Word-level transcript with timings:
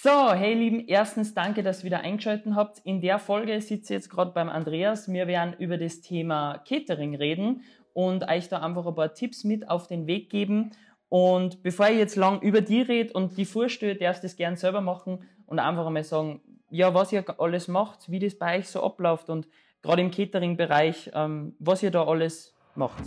So, 0.00 0.32
hey 0.32 0.54
Lieben, 0.54 0.86
erstens 0.86 1.34
danke, 1.34 1.64
dass 1.64 1.80
ihr 1.80 1.86
wieder 1.86 2.02
eingeschaltet 2.02 2.54
habt. 2.54 2.78
In 2.84 3.00
der 3.00 3.18
Folge 3.18 3.60
sitze 3.60 3.94
ich 3.94 3.96
jetzt 3.96 4.08
gerade 4.08 4.30
beim 4.30 4.48
Andreas. 4.48 5.12
Wir 5.12 5.26
werden 5.26 5.56
über 5.58 5.76
das 5.76 6.02
Thema 6.02 6.58
Catering 6.58 7.16
reden 7.16 7.64
und 7.94 8.22
euch 8.28 8.48
da 8.48 8.60
einfach 8.60 8.86
ein 8.86 8.94
paar 8.94 9.12
Tipps 9.12 9.42
mit 9.42 9.68
auf 9.68 9.88
den 9.88 10.06
Weg 10.06 10.30
geben. 10.30 10.70
Und 11.08 11.64
bevor 11.64 11.88
ich 11.88 11.98
jetzt 11.98 12.14
lang 12.14 12.40
über 12.42 12.60
die 12.60 12.80
rede 12.80 13.12
und 13.12 13.36
die 13.36 13.44
vorstelle, 13.44 13.96
darfst 13.96 14.22
du 14.22 14.28
das 14.28 14.36
gern 14.36 14.54
selber 14.54 14.80
machen 14.80 15.28
und 15.46 15.58
einfach 15.58 15.84
einmal 15.84 16.04
sagen, 16.04 16.42
ja, 16.70 16.94
was 16.94 17.12
ihr 17.12 17.24
alles 17.40 17.66
macht, 17.66 18.08
wie 18.08 18.20
das 18.20 18.38
bei 18.38 18.58
euch 18.58 18.68
so 18.68 18.84
abläuft 18.84 19.28
und 19.30 19.48
gerade 19.82 20.00
im 20.00 20.12
Catering-Bereich, 20.12 21.10
ähm, 21.12 21.56
was 21.58 21.82
ihr 21.82 21.90
da 21.90 22.06
alles 22.06 22.54
macht. 22.76 23.02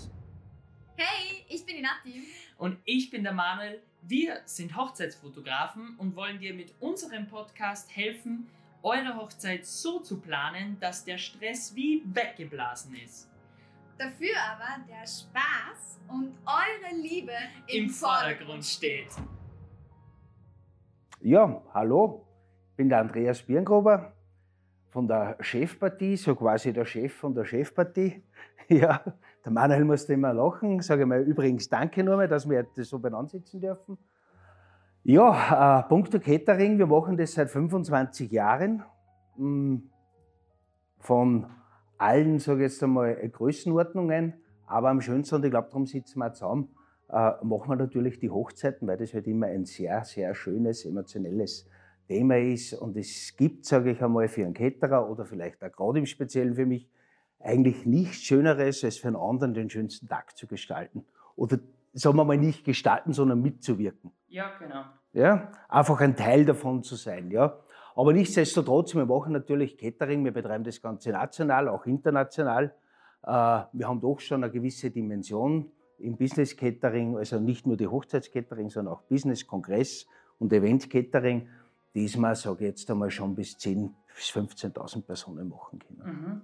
Hey, 0.98 1.46
ich 1.48 1.66
bin 1.66 1.78
die 1.78 1.84
Nati. 1.84 2.22
Und 2.58 2.80
ich 2.84 3.10
bin 3.10 3.24
der 3.24 3.32
Manuel. 3.32 3.82
Wir 4.04 4.42
sind 4.46 4.76
Hochzeitsfotografen 4.76 5.96
und 6.00 6.16
wollen 6.16 6.40
dir 6.40 6.56
mit 6.56 6.74
unserem 6.80 7.28
Podcast 7.28 7.96
helfen, 7.96 8.48
eure 8.82 9.16
Hochzeit 9.16 9.64
so 9.64 10.00
zu 10.00 10.20
planen, 10.20 10.78
dass 10.80 11.06
der 11.06 11.20
Stress 11.20 11.76
wie 11.76 12.02
weggeblasen 12.06 12.96
ist. 12.96 13.30
Dafür 14.00 14.36
aber 14.52 14.84
der 14.88 15.06
Spaß 15.06 16.00
und 16.08 16.34
eure 16.48 17.00
Liebe 17.00 17.34
Im 17.68 17.90
Vordergrund 17.90 18.66
steht. 18.66 19.10
Ja, 21.20 21.62
hallo, 21.72 22.26
ich 22.72 22.78
bin 22.78 22.90
der 22.90 23.02
Andreas 23.02 23.44
Birngruber 23.44 24.14
von 24.90 25.08
der 25.08 25.38
Chefpartie, 25.42 26.18
so 26.18 26.36
quasi 26.36 26.74
der 26.74 26.86
Chef 26.86 27.14
von 27.14 27.36
der 27.36 27.46
Chefpartie. 27.46 28.24
Ja, 28.68 29.04
der 29.44 29.52
Manuel 29.52 29.86
musste 29.86 30.14
immer 30.14 30.34
lachen. 30.34 30.82
Sage 30.82 31.06
mal 31.06 31.22
übrigens 31.22 31.70
Danke 31.70 32.04
nochmal, 32.04 32.28
dass 32.28 32.50
wir 32.50 32.66
das 32.76 32.90
so 32.90 33.00
beieinander 33.00 33.30
sitzen 33.30 33.60
dürfen. 33.60 33.98
Ja, 35.04 35.80
äh, 35.80 35.90
Punkto 35.90 36.20
Catering, 36.20 36.78
wir 36.78 36.86
machen 36.86 37.18
das 37.18 37.34
seit 37.34 37.50
25 37.50 38.32
Jahren. 38.32 38.84
Mm, 39.36 39.78
Von 41.00 41.48
allen, 41.98 42.38
sage 42.38 42.66
ich 42.66 42.72
jetzt 42.72 42.84
einmal, 42.84 43.16
Größenordnungen. 43.16 44.34
Aber 44.68 44.90
am 44.90 45.02
schönsten, 45.02 45.36
und 45.36 45.46
ich 45.46 45.52
glaube, 45.52 45.68
darum 45.70 45.88
sitzen 45.88 46.20
wir 46.20 46.32
zusammen, 46.34 46.70
äh, 47.10 47.32
machen 47.44 47.70
wir 47.70 47.76
natürlich 47.76 48.20
die 48.20 48.30
Hochzeiten, 48.30 48.88
weil 48.88 48.98
das 48.98 49.14
halt 49.14 49.28
immer 49.28 49.48
ein 49.48 49.66
sehr, 49.66 50.04
sehr 50.04 50.36
schönes, 50.36 50.86
emotionelles 50.86 51.68
Thema 52.08 52.38
ist. 52.38 52.74
Und 52.74 52.96
es 52.96 53.36
gibt, 53.36 53.66
sage 53.66 53.92
ich 53.92 54.04
einmal, 54.04 54.28
für 54.28 54.46
einen 54.46 54.54
Caterer 54.54 55.10
oder 55.10 55.26
vielleicht 55.26 55.64
auch 55.64 55.72
gerade 55.72 56.00
im 56.00 56.06
Speziellen 56.06 56.54
für 56.54 56.66
mich, 56.66 56.88
eigentlich 57.44 57.86
nichts 57.86 58.24
Schöneres, 58.24 58.84
als 58.84 58.98
für 58.98 59.08
einen 59.08 59.18
anderen 59.18 59.54
den 59.54 59.70
schönsten 59.70 60.08
Tag 60.08 60.38
zu 60.38 60.48
gestalten. 60.48 61.06
Oder 61.36 61.60
sagen 61.94 62.18
wir 62.18 62.24
mal 62.24 62.38
nicht 62.38 62.64
gestalten, 62.64 63.14
sondern 63.14 63.42
mitzuwirken. 63.42 64.12
Ja, 64.28 64.52
genau. 64.60 64.86
Ja? 65.14 65.52
Einfach 65.68 66.00
ein 66.02 66.16
Teil 66.16 66.46
davon 66.46 66.84
zu 66.84 66.96
sein. 66.96 67.32
Ja? 67.32 67.60
Aber 67.96 68.14
nichtsdestotrotz, 68.14 68.96
wir 68.96 69.06
machen 69.06 69.34
natürlich 69.34 69.78
Catering, 69.78 70.24
wir 70.24 70.32
betreiben 70.32 70.64
das 70.64 70.82
Ganze 70.82 71.12
national, 71.12 71.68
auch 71.68 71.86
international. 71.86 72.74
Äh, 73.24 73.28
wir 73.28 73.88
haben 73.88 74.02
doch 74.02 74.20
schon 74.20 74.44
eine 74.44 74.52
gewisse 74.52 74.92
Dimension 74.92 75.72
im 75.98 76.18
Business 76.18 76.56
Catering, 76.56 77.18
also 77.18 77.40
nicht 77.40 77.68
nur 77.68 77.78
die 77.78 77.88
Hochzeitscatering, 77.88 78.70
sondern 78.70 78.94
auch 78.96 79.02
Business, 79.04 79.46
Kongress 79.46 80.08
und 80.40 80.52
Event 80.54 80.90
Catering. 80.90 81.48
Diesmal, 81.94 82.36
sage 82.36 82.66
ich 82.66 82.72
jetzt 82.72 82.90
einmal, 82.90 83.12
schon 83.12 83.36
bis 83.36 83.58
10.000 83.58 83.92
bis 84.16 84.30
15.000 84.30 85.02
Personen 85.04 85.50
machen 85.50 85.80
können. 85.80 86.04
Mhm. 86.04 86.42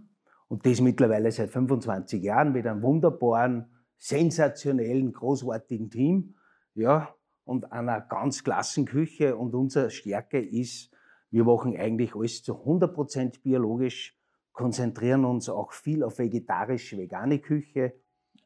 Und 0.47 0.65
das 0.65 0.79
mittlerweile 0.81 1.31
seit 1.31 1.49
25 1.49 2.23
Jahren 2.23 2.53
mit 2.53 2.65
einem 2.65 2.81
wunderbaren, 2.81 3.71
sensationellen, 3.97 5.11
großartigen 5.11 5.89
Team. 5.89 6.35
Ja, 6.73 7.13
und 7.43 7.71
einer 7.71 8.01
ganz 8.01 8.43
klassen 8.43 8.85
Küche. 8.85 9.35
Und 9.35 9.55
unsere 9.55 9.89
Stärke 9.89 10.39
ist, 10.39 10.91
wir 11.31 11.43
machen 11.43 11.75
eigentlich 11.75 12.15
alles 12.15 12.43
zu 12.43 12.53
100% 12.65 13.41
biologisch, 13.41 14.17
konzentrieren 14.53 15.25
uns 15.25 15.49
auch 15.49 15.71
viel 15.71 16.03
auf 16.03 16.19
vegetarisch-vegane 16.19 17.39
Küche. 17.39 17.93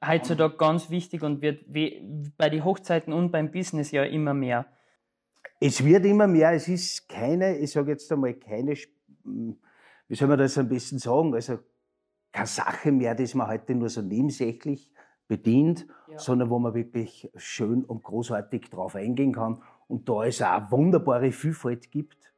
Heutzutage 0.03 0.57
ganz 0.57 0.89
wichtig 0.89 1.21
und 1.23 1.41
wird 1.41 1.63
wie- 1.67 2.31
bei 2.37 2.49
den 2.49 2.65
Hochzeiten 2.65 3.13
und 3.13 3.31
beim 3.31 3.51
Business 3.51 3.91
ja 3.91 4.03
immer 4.03 4.33
mehr. 4.33 4.65
Es 5.59 5.85
wird 5.85 6.05
immer 6.05 6.27
mehr, 6.27 6.53
es 6.53 6.67
ist 6.67 7.07
keine, 7.07 7.57
ich 7.57 7.71
sage 7.71 7.91
jetzt 7.91 8.11
einmal, 8.11 8.33
keine, 8.33 8.73
hm, 9.23 9.59
wie 10.07 10.15
soll 10.15 10.27
man 10.27 10.39
das 10.39 10.57
am 10.57 10.67
besten 10.67 10.97
sagen, 10.97 11.33
also 11.35 11.59
keine 12.31 12.47
Sache 12.47 12.91
mehr, 12.91 13.15
die 13.15 13.29
man 13.37 13.47
heute 13.47 13.75
nur 13.75 13.89
so 13.89 14.01
nebensächlich 14.01 14.89
bedient, 15.27 15.85
Ja. 16.07 16.19
sondern 16.19 16.49
wo 16.49 16.59
man 16.59 16.73
wirklich 16.73 17.29
schön 17.35 17.85
und 17.85 18.03
großartig 18.03 18.69
drauf 18.69 18.95
eingehen 18.95 19.33
kann. 19.33 19.63
Und 19.87 20.07
da 20.09 20.23
es 20.25 20.41
auch 20.41 20.47
eine 20.51 20.71
wunderbare 20.71 21.31
Vielfalt 21.31 21.89
gibt, 21.91 22.33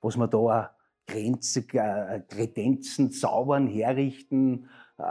was 0.00 0.16
man 0.16 0.30
da 0.30 0.38
auch 0.38 0.68
Grenzen, 1.06 1.66
äh, 1.72 2.20
Kredenzen 2.28 3.10
zaubern, 3.12 3.66
herrichten 3.66 4.68
äh, 4.98 5.04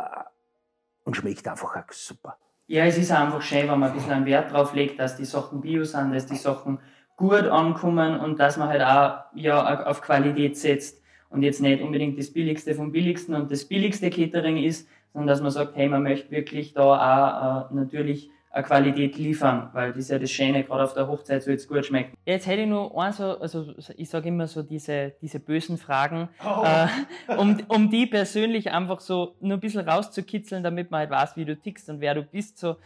und 1.03 1.15
schmeckt 1.15 1.47
einfach 1.47 1.75
auch 1.75 1.91
super. 1.91 2.37
Ja, 2.67 2.85
es 2.85 2.97
ist 2.97 3.11
einfach 3.11 3.41
schön, 3.41 3.69
wenn 3.69 3.79
man 3.79 3.91
ein 3.91 3.95
bisschen 3.95 4.11
einen 4.11 4.25
Wert 4.25 4.51
drauf 4.51 4.73
legt, 4.73 4.99
dass 4.99 5.15
die 5.15 5.25
Sachen 5.25 5.61
bio 5.61 5.83
sind, 5.83 6.11
dass 6.13 6.25
die 6.25 6.35
Sachen 6.35 6.79
gut 7.15 7.43
ankommen 7.43 8.19
und 8.19 8.39
dass 8.39 8.57
man 8.57 8.67
halt 8.69 8.81
auch 8.81 9.25
ja, 9.35 9.85
auf 9.85 10.01
Qualität 10.01 10.57
setzt 10.57 11.01
und 11.35 11.43
jetzt 11.43 11.61
nicht 11.61 11.81
unbedingt 11.81 12.17
das 12.17 12.31
Billigste 12.31 12.73
vom 12.73 12.91
Billigsten 12.91 13.35
und 13.35 13.51
das 13.51 13.65
billigste 13.65 14.09
Catering 14.09 14.57
ist, 14.57 14.87
sondern 15.13 15.27
dass 15.27 15.41
man 15.41 15.51
sagt, 15.51 15.75
hey, 15.75 15.89
man 15.89 16.03
möchte 16.03 16.31
wirklich 16.31 16.73
da 16.73 16.81
auch 16.83 17.71
äh, 17.71 17.75
natürlich 17.75 18.29
eine 18.51 18.63
Qualität 18.63 19.17
liefern, 19.17 19.69
weil 19.73 19.89
das 19.89 19.97
ist 19.97 20.11
ja 20.11 20.17
das 20.17 20.31
Schöne, 20.31 20.63
gerade 20.63 20.85
auf 20.85 20.93
der 20.93 21.09
Hochzeit 21.09 21.43
soll 21.43 21.55
es 21.55 21.67
gut 21.67 21.85
schmecken. 21.85 22.15
Jetzt 22.25 22.47
hätte 22.47 22.61
ich 22.61 22.69
nur 22.69 22.97
ein 22.97 23.11
so, 23.11 23.37
also 23.37 23.73
ich 23.97 24.09
sage 24.09 24.29
immer 24.29 24.47
so 24.47 24.63
diese, 24.63 25.13
diese 25.21 25.41
bösen 25.41 25.77
Fragen, 25.77 26.29
äh, 26.41 26.87
um, 27.35 27.57
um 27.67 27.89
die 27.89 28.05
persönlich 28.05 28.71
einfach 28.71 29.01
so 29.01 29.35
nur 29.41 29.57
ein 29.57 29.59
bisschen 29.59 29.87
rauszukitzeln, 29.87 30.63
damit 30.63 30.89
man 30.89 31.01
halt 31.01 31.09
weiß, 31.09 31.35
wie 31.35 31.43
du 31.43 31.57
tickst 31.57 31.89
und 31.89 31.99
wer 31.99 32.15
du 32.15 32.23
bist. 32.23 32.57
So 32.57 32.77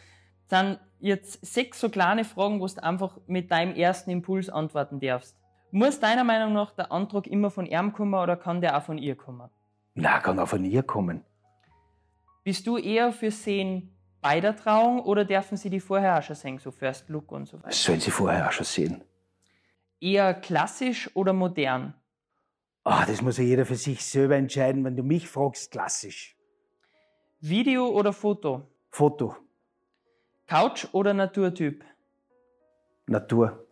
sind 0.49 0.79
jetzt 0.99 1.45
sechs 1.45 1.79
so 1.79 1.89
kleine 1.89 2.23
Fragen, 2.25 2.59
wo 2.59 2.65
du 2.65 2.83
einfach 2.83 3.19
mit 3.27 3.51
deinem 3.51 3.75
ersten 3.75 4.09
Impuls 4.09 4.49
antworten 4.49 4.99
darfst. 4.99 5.35
Muss 5.71 5.99
deiner 5.99 6.23
Meinung 6.23 6.53
nach 6.53 6.71
der 6.71 6.91
Antrag 6.91 7.27
immer 7.27 7.51
von 7.51 7.65
ihm 7.65 7.93
kommen 7.93 8.13
oder 8.15 8.35
kann 8.35 8.61
der 8.61 8.77
auch 8.77 8.83
von 8.83 8.97
ihr 8.97 9.15
kommen? 9.15 9.49
Na, 9.93 10.19
kann 10.19 10.39
auch 10.39 10.47
von 10.47 10.65
ihr 10.65 10.83
kommen. 10.83 11.23
Bist 12.43 12.65
du 12.65 12.77
eher 12.77 13.11
für 13.11 13.31
Sehen 13.31 13.95
bei 14.21 14.39
der 14.39 14.55
Trauung 14.55 15.01
oder 15.01 15.25
dürfen 15.25 15.57
sie 15.57 15.69
die 15.69 15.79
vorher 15.79 16.17
auch 16.17 16.23
schon 16.23 16.35
sehen, 16.35 16.57
so 16.57 16.71
First 16.71 17.09
Look 17.09 17.31
und 17.31 17.45
so 17.45 17.57
weiter? 17.57 17.69
Das 17.69 17.83
sollen 17.83 17.99
sie 17.99 18.11
vorher 18.11 18.47
auch 18.47 18.51
schon 18.51 18.65
sehen. 18.65 19.03
Eher 20.01 20.33
klassisch 20.33 21.09
oder 21.15 21.33
modern? 21.33 21.93
Ah, 22.83 23.05
das 23.05 23.21
muss 23.21 23.37
ja 23.37 23.43
jeder 23.43 23.65
für 23.65 23.75
sich 23.75 24.03
selber 24.03 24.35
entscheiden. 24.35 24.83
Wenn 24.83 24.95
du 24.95 25.03
mich 25.03 25.27
fragst, 25.27 25.71
klassisch. 25.71 26.35
Video 27.41 27.87
oder 27.87 28.11
Foto? 28.11 28.67
Foto, 28.89 29.35
Couch 30.47 30.87
oder 30.93 31.13
Naturtyp? 31.13 31.85
Natur. 33.05 33.67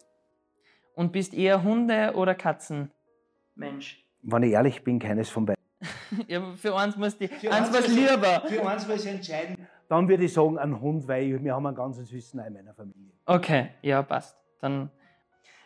Und 0.98 1.12
bist 1.12 1.36
eher 1.36 1.62
Hunde- 1.62 2.14
oder 2.16 2.34
Katzenmensch? 2.34 4.04
Wenn 4.24 4.42
ich 4.42 4.54
ehrlich 4.54 4.84
bin, 4.84 4.98
keines 4.98 5.30
von 5.30 5.46
beiden. 5.46 5.64
Ja, 6.28 6.42
für 6.56 6.74
uns 6.74 6.98
muss 6.98 7.16
die, 7.20 7.28
Für 7.28 7.52
eins 7.52 7.68
uns 7.68 7.78
was 7.78 7.88
lieber. 7.88 8.42
Für 8.48 8.62
uns 8.62 8.88
muss 8.88 9.06
ich 9.06 9.12
entscheiden. 9.12 9.68
Dann 9.90 10.10
würde 10.10 10.26
ich 10.26 10.34
sagen, 10.34 10.58
ein 10.58 10.82
Hund, 10.82 11.08
weil 11.08 11.44
wir 11.44 11.54
haben 11.54 11.68
einen 11.68 11.76
ganz 11.76 11.98
süßen 11.98 12.40
in 12.40 12.52
meiner 12.52 12.74
Familie. 12.74 13.12
Okay, 13.28 13.68
ja, 13.84 14.02
passt. 14.02 14.36
Dann. 14.60 14.90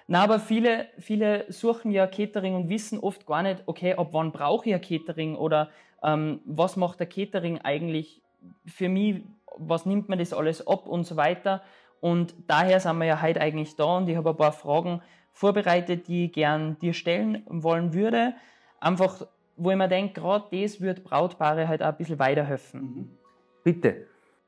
Na, 0.05 0.21
aber 0.21 0.41
viele, 0.41 0.87
viele 0.99 1.49
suchen 1.49 1.91
ja 1.91 2.07
Catering 2.07 2.53
und 2.55 2.67
wissen 2.67 2.99
oft 2.99 3.25
gar 3.25 3.41
nicht, 3.41 3.63
okay, 3.67 3.93
ab 3.93 4.09
wann 4.11 4.33
brauche 4.33 4.67
ich 4.67 4.75
ein 4.75 4.81
Catering 4.81 5.35
oder 5.35 5.69
ähm, 6.03 6.41
was 6.43 6.75
macht 6.75 6.99
der 6.99 7.07
Catering 7.07 7.59
eigentlich 7.59 8.21
für 8.65 8.89
mich, 8.89 9.23
was 9.55 9.85
nimmt 9.85 10.09
man 10.09 10.19
das 10.19 10.33
alles 10.33 10.67
ab 10.67 10.87
und 10.87 11.05
so 11.05 11.15
weiter. 11.15 11.61
Und 12.01 12.35
daher 12.47 12.81
sind 12.81 12.97
wir 12.97 13.05
ja 13.05 13.21
heute 13.21 13.39
eigentlich 13.39 13.77
da 13.77 13.97
und 13.97 14.09
ich 14.09 14.17
habe 14.17 14.31
ein 14.31 14.35
paar 14.35 14.51
Fragen 14.51 15.01
vorbereitet, 15.31 16.07
die 16.07 16.25
ich 16.25 16.33
gern 16.33 16.77
dir 16.79 16.93
stellen 16.93 17.43
wollen 17.47 17.93
würde. 17.93 18.33
Einfach, 18.79 19.25
wo 19.55 19.71
ich 19.71 19.77
mir 19.77 19.87
denke, 19.87 20.19
gerade 20.19 20.45
das 20.51 20.81
wird 20.81 21.03
Brautpaare 21.03 21.67
halt 21.67 21.81
auch 21.81 21.87
ein 21.87 21.97
bisschen 21.97 22.19
weiterhelfen. 22.19 23.17
Bitte. 23.63 24.07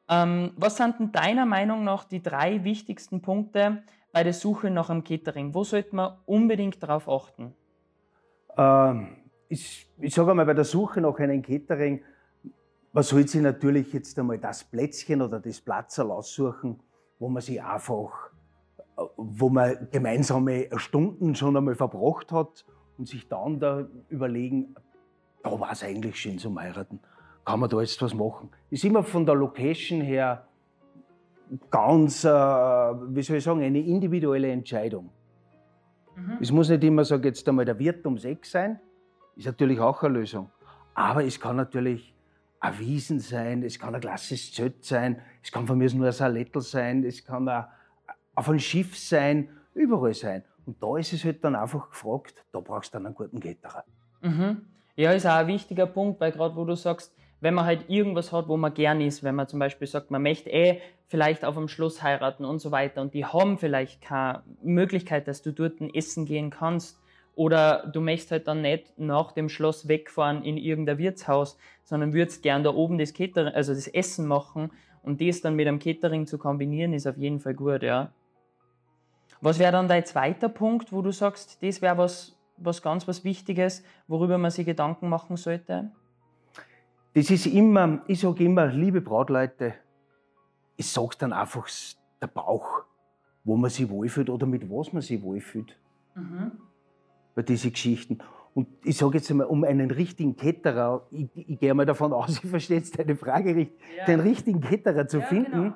Ähm, 0.10 0.52
was 0.58 0.78
sind 0.78 1.00
denn 1.00 1.12
deiner 1.12 1.46
Meinung 1.46 1.84
nach 1.84 2.04
die 2.04 2.22
drei 2.22 2.64
wichtigsten 2.64 3.22
Punkte 3.22 3.84
bei 4.12 4.24
der 4.24 4.34
Suche 4.34 4.70
nach 4.70 4.90
einem 4.90 5.04
Catering? 5.04 5.54
Wo 5.54 5.64
sollte 5.64 5.96
man 5.96 6.18
unbedingt 6.26 6.82
darauf 6.84 7.08
achten? 7.08 7.54
Ähm, 8.58 9.18
ich 9.48 9.90
ich 10.00 10.14
sage 10.14 10.32
einmal, 10.32 10.46
bei 10.46 10.54
der 10.54 10.66
Suche 10.66 11.00
nach 11.00 11.18
einem 11.18 11.42
Catering, 11.42 12.04
man 12.92 13.04
sollte 13.04 13.30
sich 13.30 13.42
natürlich 13.42 13.94
jetzt 13.94 14.20
einmal 14.20 14.38
das 14.38 14.64
Plätzchen 14.64 15.22
oder 15.22 15.40
das 15.40 15.62
Platzerl 15.62 16.12
aussuchen, 16.12 16.80
wo 17.20 17.30
man 17.30 17.42
sich 17.42 17.64
einfach, 17.64 18.32
wo 19.18 19.50
man 19.50 19.88
gemeinsame 19.92 20.68
Stunden 20.76 21.36
schon 21.36 21.58
einmal 21.58 21.76
verbracht 21.76 22.32
hat 22.32 22.66
und 22.98 23.08
sich 23.08 23.28
dann 23.28 23.60
da 23.60 23.88
überlegen, 24.10 24.76
da 25.44 25.60
war 25.60 25.72
es 25.72 25.84
eigentlich 25.84 26.20
schön 26.20 26.38
zum 26.38 26.60
Heiraten. 26.60 27.00
Kann 27.46 27.60
man 27.60 27.70
da 27.70 27.82
jetzt 27.82 28.02
was 28.02 28.14
machen? 28.14 28.50
Ist 28.70 28.86
immer 28.86 29.04
von 29.04 29.26
der 29.26 29.36
Location 29.36 30.02
her 30.02 30.48
ganz, 31.70 32.24
äh, 32.24 32.30
wie 32.30 33.22
soll 33.22 33.38
ich 33.38 33.44
sagen, 33.44 33.62
eine 33.62 33.80
individuelle 33.80 34.52
Entscheidung. 34.52 35.10
Mhm. 36.16 36.38
Es 36.40 36.52
muss 36.52 36.70
nicht 36.70 36.84
immer, 36.84 37.04
sage 37.04 37.28
jetzt 37.28 37.48
einmal, 37.48 37.66
der 37.66 37.78
Wirt 37.80 38.06
um 38.06 38.18
sechs 38.18 38.52
sein. 38.52 38.80
Ist 39.36 39.46
natürlich 39.46 39.80
auch 39.80 40.02
eine 40.04 40.20
Lösung. 40.20 40.50
Aber 40.94 41.26
es 41.26 41.40
kann 41.40 41.56
natürlich 41.56 42.16
ein 42.60 42.80
Wiesen 42.80 43.20
sein, 43.20 43.64
es 43.64 43.78
kann 43.78 43.94
ein 43.94 44.02
klassisches 44.02 44.54
Zelt 44.54 44.86
sein, 44.86 45.22
es 45.42 45.52
kann 45.52 45.68
von 45.68 45.78
mir 45.78 45.94
nur 45.94 46.08
ein 46.08 46.14
Salettel 46.14 46.62
sein, 46.62 47.04
es 47.04 47.26
kann 47.26 47.50
auch 47.50 47.66
auf 48.36 48.50
ein 48.50 48.60
Schiff 48.60 48.98
sein, 48.98 49.50
überall 49.74 50.14
sein. 50.14 50.44
Und 50.66 50.82
da 50.82 50.98
ist 50.98 51.14
es 51.14 51.24
halt 51.26 51.44
dann 51.44 51.56
einfach 51.56 51.90
gefragt, 51.90 52.46
da 52.52 52.60
brauchst 52.60 52.94
du 52.94 52.98
dann 52.98 53.08
einen 53.08 53.16
guten 53.16 53.40
Caterer. 53.40 53.84
Mhm. 54.22 54.62
Ja, 54.96 55.12
ist 55.12 55.26
auch 55.26 55.34
ein 55.34 55.48
wichtiger 55.48 55.86
Punkt, 55.86 56.22
weil 56.22 56.32
gerade 56.32 56.56
wo 56.56 56.66
du 56.66 56.76
sagst, 56.76 57.14
wenn 57.42 57.56
man 57.56 57.66
halt 57.66 57.90
irgendwas 57.90 58.32
hat, 58.32 58.48
wo 58.48 58.56
man 58.56 58.74
gern 58.74 59.02
ist, 59.02 59.24
wenn 59.24 59.36
man 59.36 59.48
zum 59.48 59.60
Beispiel 59.60 59.88
sagt, 59.88 60.12
man 60.12 60.22
möchte 60.22 60.50
eh 60.50 60.80
vielleicht 61.08 61.44
auf 61.44 61.56
dem 61.56 61.68
Schloss 61.68 62.02
heiraten 62.02 62.46
und 62.46 62.60
so 62.60 62.72
weiter 62.72 63.02
und 63.02 63.14
die 63.14 63.26
haben 63.26 63.58
vielleicht 63.58 64.02
keine 64.02 64.44
Möglichkeit, 64.62 65.28
dass 65.28 65.42
du 65.42 65.52
dort 65.52 65.82
essen 65.94 66.26
gehen 66.26 66.52
kannst 66.52 67.02
oder 67.36 67.88
du 67.92 68.00
möchtest 68.00 68.32
halt 68.32 68.48
dann 68.48 68.62
nicht 68.62 68.98
nach 68.98 69.34
dem 69.34 69.50
Schloss 69.50 69.88
wegfahren 69.88 70.44
in 70.44 70.56
irgendein 70.58 71.00
Wirtshaus, 71.00 71.58
sondern 71.84 72.14
würdest 72.14 72.44
gern 72.44 72.64
da 72.64 72.74
oben 72.74 72.98
das 72.98 73.14
Catering, 73.14 73.54
also 73.54 73.74
das 73.74 73.88
Essen 73.88 74.26
machen 74.26 74.72
und 75.02 75.20
das 75.20 75.42
dann 75.42 75.56
mit 75.56 75.68
einem 75.68 75.80
Catering 75.80 76.28
zu 76.28 76.38
kombinieren, 76.38 76.94
ist 76.94 77.08
auf 77.08 77.18
jeden 77.18 77.42
Fall 77.42 77.56
gut, 77.56 77.84
ja. 77.84 78.14
Was 79.44 79.60
wäre 79.60 79.74
dann 79.74 79.90
dein 79.90 80.06
zweiter 80.06 80.48
Punkt, 80.48 80.94
wo 80.94 81.02
du 81.02 81.12
sagst, 81.12 81.62
das 81.62 81.82
wäre 81.82 81.98
was, 81.98 82.40
was 82.56 82.82
ganz 82.82 83.10
was 83.10 83.26
Wichtiges, 83.26 83.84
worüber 84.08 84.38
man 84.38 84.52
sich 84.52 84.66
Gedanken 84.66 85.10
machen 85.10 85.36
sollte? 85.36 85.92
Das 87.14 87.30
ist 87.30 87.48
immer, 87.48 88.00
ich 88.08 88.22
sage 88.22 88.46
immer, 88.46 88.68
liebe 88.68 89.02
Brautleute, 89.02 89.74
ich 90.78 90.88
sage 90.88 91.18
dann 91.20 91.34
einfach 91.34 91.68
der 92.22 92.28
Bauch, 92.28 92.86
wo 93.44 93.58
man 93.58 93.70
sich 93.70 93.90
wohlfühlt 93.90 94.30
oder 94.30 94.46
mit 94.46 94.70
was 94.70 94.94
man 94.94 95.02
sich 95.02 95.22
wohlfühlt. 95.22 95.78
Mhm. 96.16 96.54
Bei 97.36 97.42
diesen 97.42 97.74
Geschichten. 97.74 98.20
Und 98.54 98.70
ich 98.86 98.96
sage 98.96 99.18
jetzt 99.18 99.30
einmal, 99.30 99.48
um 99.48 99.66
einen 99.66 99.92
richtigen 99.92 100.38
Ketterer, 100.38 101.06
ich, 101.12 101.28
ich 101.36 101.60
gehe 101.60 101.74
mal 101.74 101.86
davon 101.86 102.14
aus, 102.14 102.30
ich 102.44 102.50
verstehe 102.50 102.78
jetzt 102.78 102.98
deine 102.98 103.18
Frage 103.18 103.54
richtig, 103.54 103.78
ja. 103.98 104.06
den 104.06 104.22
richtigen 104.22 104.62
Ketterer 104.62 105.06
zu 105.06 105.20
ja, 105.20 105.26
finden, 105.26 105.52
genau. 105.52 105.76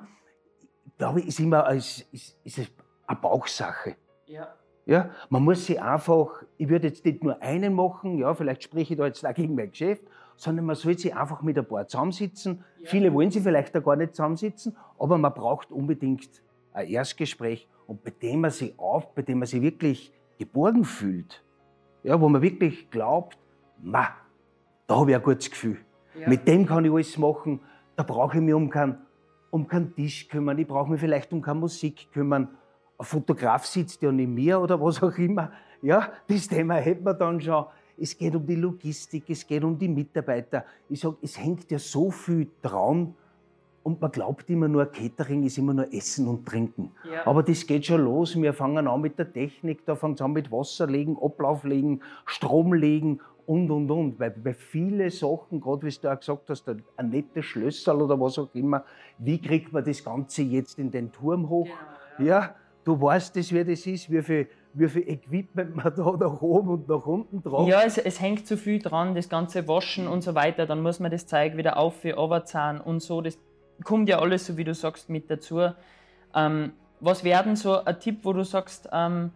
glaube 0.96 1.20
ich, 1.20 1.26
ist 1.26 1.40
immer 1.40 1.70
ist, 1.70 2.08
ist, 2.12 2.34
ist 2.44 2.72
eine 3.08 3.18
Bauchsache. 3.18 3.96
Ja. 4.26 4.54
Ja, 4.86 5.10
man 5.28 5.44
muss 5.44 5.66
sich 5.66 5.82
einfach, 5.82 6.42
ich 6.56 6.70
würde 6.70 6.88
jetzt 6.88 7.04
nicht 7.04 7.22
nur 7.22 7.42
einen 7.42 7.74
machen, 7.74 8.16
ja, 8.16 8.32
vielleicht 8.32 8.62
spreche 8.62 8.94
ich 8.94 8.98
da 8.98 9.04
jetzt 9.04 9.26
auch 9.26 9.34
gegen 9.34 9.54
mein 9.54 9.70
Geschäft, 9.70 10.02
sondern 10.34 10.64
man 10.64 10.76
soll 10.76 10.96
sich 10.96 11.14
einfach 11.14 11.42
mit 11.42 11.58
ein 11.58 11.66
paar 11.66 11.86
zusammensitzen. 11.86 12.64
Ja. 12.78 12.88
Viele 12.88 13.12
wollen 13.12 13.30
sich 13.30 13.42
vielleicht 13.42 13.76
auch 13.76 13.84
gar 13.84 13.96
nicht 13.96 14.14
zusammensitzen, 14.14 14.74
aber 14.98 15.18
man 15.18 15.34
braucht 15.34 15.70
unbedingt 15.70 16.42
ein 16.72 16.88
Erstgespräch 16.88 17.68
und 17.86 18.02
bei 18.02 18.12
dem 18.12 18.40
man 18.40 18.50
sich 18.50 18.78
auf, 18.78 19.14
bei 19.14 19.20
dem 19.20 19.40
man 19.40 19.46
sich 19.46 19.60
wirklich 19.60 20.10
geborgen 20.38 20.84
fühlt, 20.84 21.44
ja, 22.02 22.18
wo 22.18 22.28
man 22.30 22.40
wirklich 22.40 22.90
glaubt, 22.90 23.36
ma, 23.82 24.08
da 24.86 24.96
habe 24.96 25.10
ich 25.10 25.16
ein 25.16 25.22
gutes 25.22 25.50
Gefühl. 25.50 25.76
Ja. 26.18 26.28
Mit 26.28 26.48
dem 26.48 26.64
kann 26.64 26.84
ich 26.84 26.90
alles 26.90 27.18
machen. 27.18 27.60
Da 27.96 28.04
brauche 28.04 28.38
ich 28.38 28.42
mich 28.42 28.54
um 28.54 28.70
keinen, 28.70 28.98
um 29.50 29.68
keinen 29.68 29.94
Tisch 29.94 30.28
kümmern. 30.28 30.56
Ich 30.58 30.66
brauche 30.66 30.90
mich 30.90 31.00
vielleicht 31.00 31.32
um 31.32 31.42
keine 31.42 31.60
Musik 31.60 32.08
kümmern. 32.12 32.56
Ein 32.98 33.04
Fotograf 33.04 33.64
sitzt 33.66 34.02
ja 34.02 34.10
nicht 34.10 34.28
mehr 34.28 34.60
oder 34.60 34.80
was 34.80 35.02
auch 35.02 35.16
immer. 35.16 35.52
Ja, 35.80 36.12
das 36.26 36.48
Thema 36.48 36.74
hätten 36.74 37.04
wir 37.04 37.14
dann 37.14 37.40
schon 37.40 37.66
es 38.00 38.16
geht 38.16 38.34
um 38.34 38.46
die 38.46 38.54
Logistik, 38.54 39.24
es 39.28 39.46
geht 39.46 39.64
um 39.64 39.78
die 39.78 39.88
Mitarbeiter. 39.88 40.64
Ich 40.88 41.00
sage, 41.00 41.16
es 41.20 41.38
hängt 41.38 41.70
ja 41.70 41.78
so 41.78 42.10
viel 42.10 42.48
dran 42.62 43.14
und 43.82 44.00
man 44.00 44.10
glaubt 44.10 44.48
immer 44.50 44.68
nur, 44.68 44.86
Catering 44.86 45.44
ist 45.44 45.58
immer 45.58 45.74
nur 45.74 45.92
Essen 45.92 46.28
und 46.28 46.46
Trinken. 46.46 46.92
Ja. 47.10 47.26
Aber 47.26 47.42
das 47.42 47.66
geht 47.66 47.86
schon 47.86 48.02
los. 48.02 48.40
Wir 48.40 48.52
fangen 48.52 48.86
an 48.86 49.00
mit 49.00 49.18
der 49.18 49.32
Technik, 49.32 49.84
da 49.84 49.96
fangen 49.96 50.18
wir 50.18 50.24
an 50.24 50.32
mit 50.32 50.52
Wasser 50.52 50.86
legen, 50.86 51.16
Ablauf 51.20 51.64
legen, 51.64 52.00
Strom 52.26 52.74
legen 52.74 53.20
und, 53.46 53.70
und, 53.70 53.90
und. 53.90 54.20
Weil 54.20 54.30
bei 54.30 54.54
viele 54.54 55.10
Sachen, 55.10 55.60
gerade 55.60 55.86
wie 55.86 55.90
du 55.90 56.12
auch 56.12 56.18
gesagt 56.18 56.50
hast, 56.50 56.68
ein 56.68 57.08
nettes 57.08 57.46
Schlösserl 57.46 58.02
oder 58.02 58.20
was 58.20 58.38
auch 58.38 58.54
immer, 58.54 58.84
wie 59.18 59.40
kriegt 59.40 59.72
man 59.72 59.84
das 59.84 60.04
Ganze 60.04 60.42
jetzt 60.42 60.78
in 60.78 60.90
den 60.90 61.10
Turm 61.10 61.48
hoch? 61.48 61.68
Genau, 62.18 62.28
ja. 62.30 62.40
ja. 62.40 62.54
Du 62.88 63.00
weißt 63.00 63.36
das, 63.36 63.52
wie 63.52 63.64
das 63.64 63.86
ist, 63.86 64.10
wie 64.10 64.22
viel 64.22 64.48
wie 64.74 64.88
viel 64.88 65.08
Equipment 65.08 65.76
man 65.76 65.92
da 65.96 66.12
nach 66.12 66.40
oben 66.40 66.68
und 66.68 66.88
nach 66.88 67.04
unten 67.06 67.42
drauf 67.42 67.68
Ja, 67.68 67.82
es, 67.82 67.98
es 67.98 68.20
hängt 68.20 68.46
zu 68.46 68.56
viel 68.56 68.80
dran, 68.80 69.14
das 69.14 69.28
ganze 69.28 69.66
Waschen 69.66 70.06
und 70.06 70.22
so 70.22 70.34
weiter. 70.34 70.66
Dann 70.66 70.82
muss 70.82 71.00
man 71.00 71.10
das 71.10 71.26
Zeug 71.26 71.56
wieder 71.56 71.76
auf 71.76 72.04
runterzahlen 72.04 72.80
und 72.80 73.00
so. 73.00 73.20
Das 73.20 73.38
kommt 73.84 74.08
ja 74.08 74.18
alles, 74.20 74.46
so 74.46 74.56
wie 74.56 74.64
du 74.64 74.74
sagst, 74.74 75.08
mit 75.08 75.30
dazu. 75.30 75.70
Ähm, 76.34 76.72
was 77.00 77.24
werden 77.24 77.56
so 77.56 77.84
ein 77.84 77.98
Tipp, 78.00 78.20
wo 78.22 78.32
du 78.32 78.44
sagst, 78.44 78.88
ähm, 78.92 79.30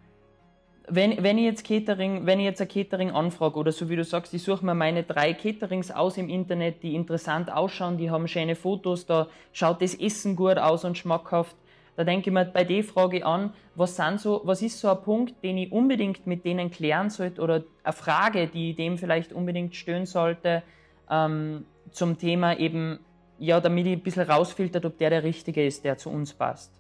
wenn, 0.89 1.23
wenn 1.23 1.39
ich 1.39 1.45
jetzt 1.45 1.65
Catering, 1.65 2.27
wenn 2.27 2.41
ich 2.41 2.45
jetzt 2.45 2.61
ein 2.61 2.69
Catering 2.69 3.13
anfrage 3.13 3.59
oder 3.59 3.73
so 3.73 3.89
wie 3.89 3.97
du 3.97 4.05
sagst, 4.05 4.35
ich 4.35 4.43
suche 4.43 4.65
mir 4.65 4.75
meine 4.75 5.05
drei 5.05 5.33
Caterings 5.33 5.91
aus 5.91 6.19
im 6.19 6.29
Internet, 6.29 6.83
die 6.83 6.95
interessant 6.95 7.53
ausschauen, 7.53 7.99
die 7.99 8.11
haben 8.11 8.27
schöne 8.27 8.57
Fotos, 8.57 9.07
da 9.07 9.29
schaut 9.53 9.81
das 9.81 9.95
Essen 9.95 10.37
gut 10.37 10.59
aus 10.59 10.85
und 10.85 10.99
schmackhaft. 10.99 11.57
Da 11.97 12.05
denke 12.05 12.31
ich 12.31 12.35
mir 12.35 12.47
bei 12.47 12.65
der 12.65 12.83
Frage 12.85 13.25
an, 13.27 13.53
was, 13.75 13.97
sind 13.97 14.21
so, 14.21 14.41
was 14.45 14.63
ist 14.63 14.81
so 14.81 14.89
ein 14.89 15.03
Punkt, 15.03 15.43
den 15.43 15.59
ich 15.59 15.73
unbedingt 15.73 16.27
mit 16.27 16.45
denen 16.45 16.71
klären 16.71 17.11
sollte 17.11 17.43
oder 17.43 17.65
eine 17.85 17.93
Frage, 17.93 18.47
die 18.47 18.71
ich 18.71 18.77
dem 18.77 18.97
vielleicht 18.97 19.33
unbedingt 19.33 19.77
stellen 19.77 20.07
sollte 20.07 20.63
ähm, 21.11 21.67
zum 21.91 22.17
Thema 22.17 22.59
eben, 22.59 23.01
ja, 23.39 23.61
damit 23.61 23.87
ich 23.87 23.93
ein 23.93 24.03
bisschen 24.03 24.29
rausfiltert, 24.29 24.85
ob 24.87 24.97
der 24.99 25.11
der 25.11 25.23
Richtige 25.23 25.67
ist, 25.67 25.85
der 25.85 25.99
zu 25.99 26.09
uns 26.11 26.33
passt. 26.33 26.73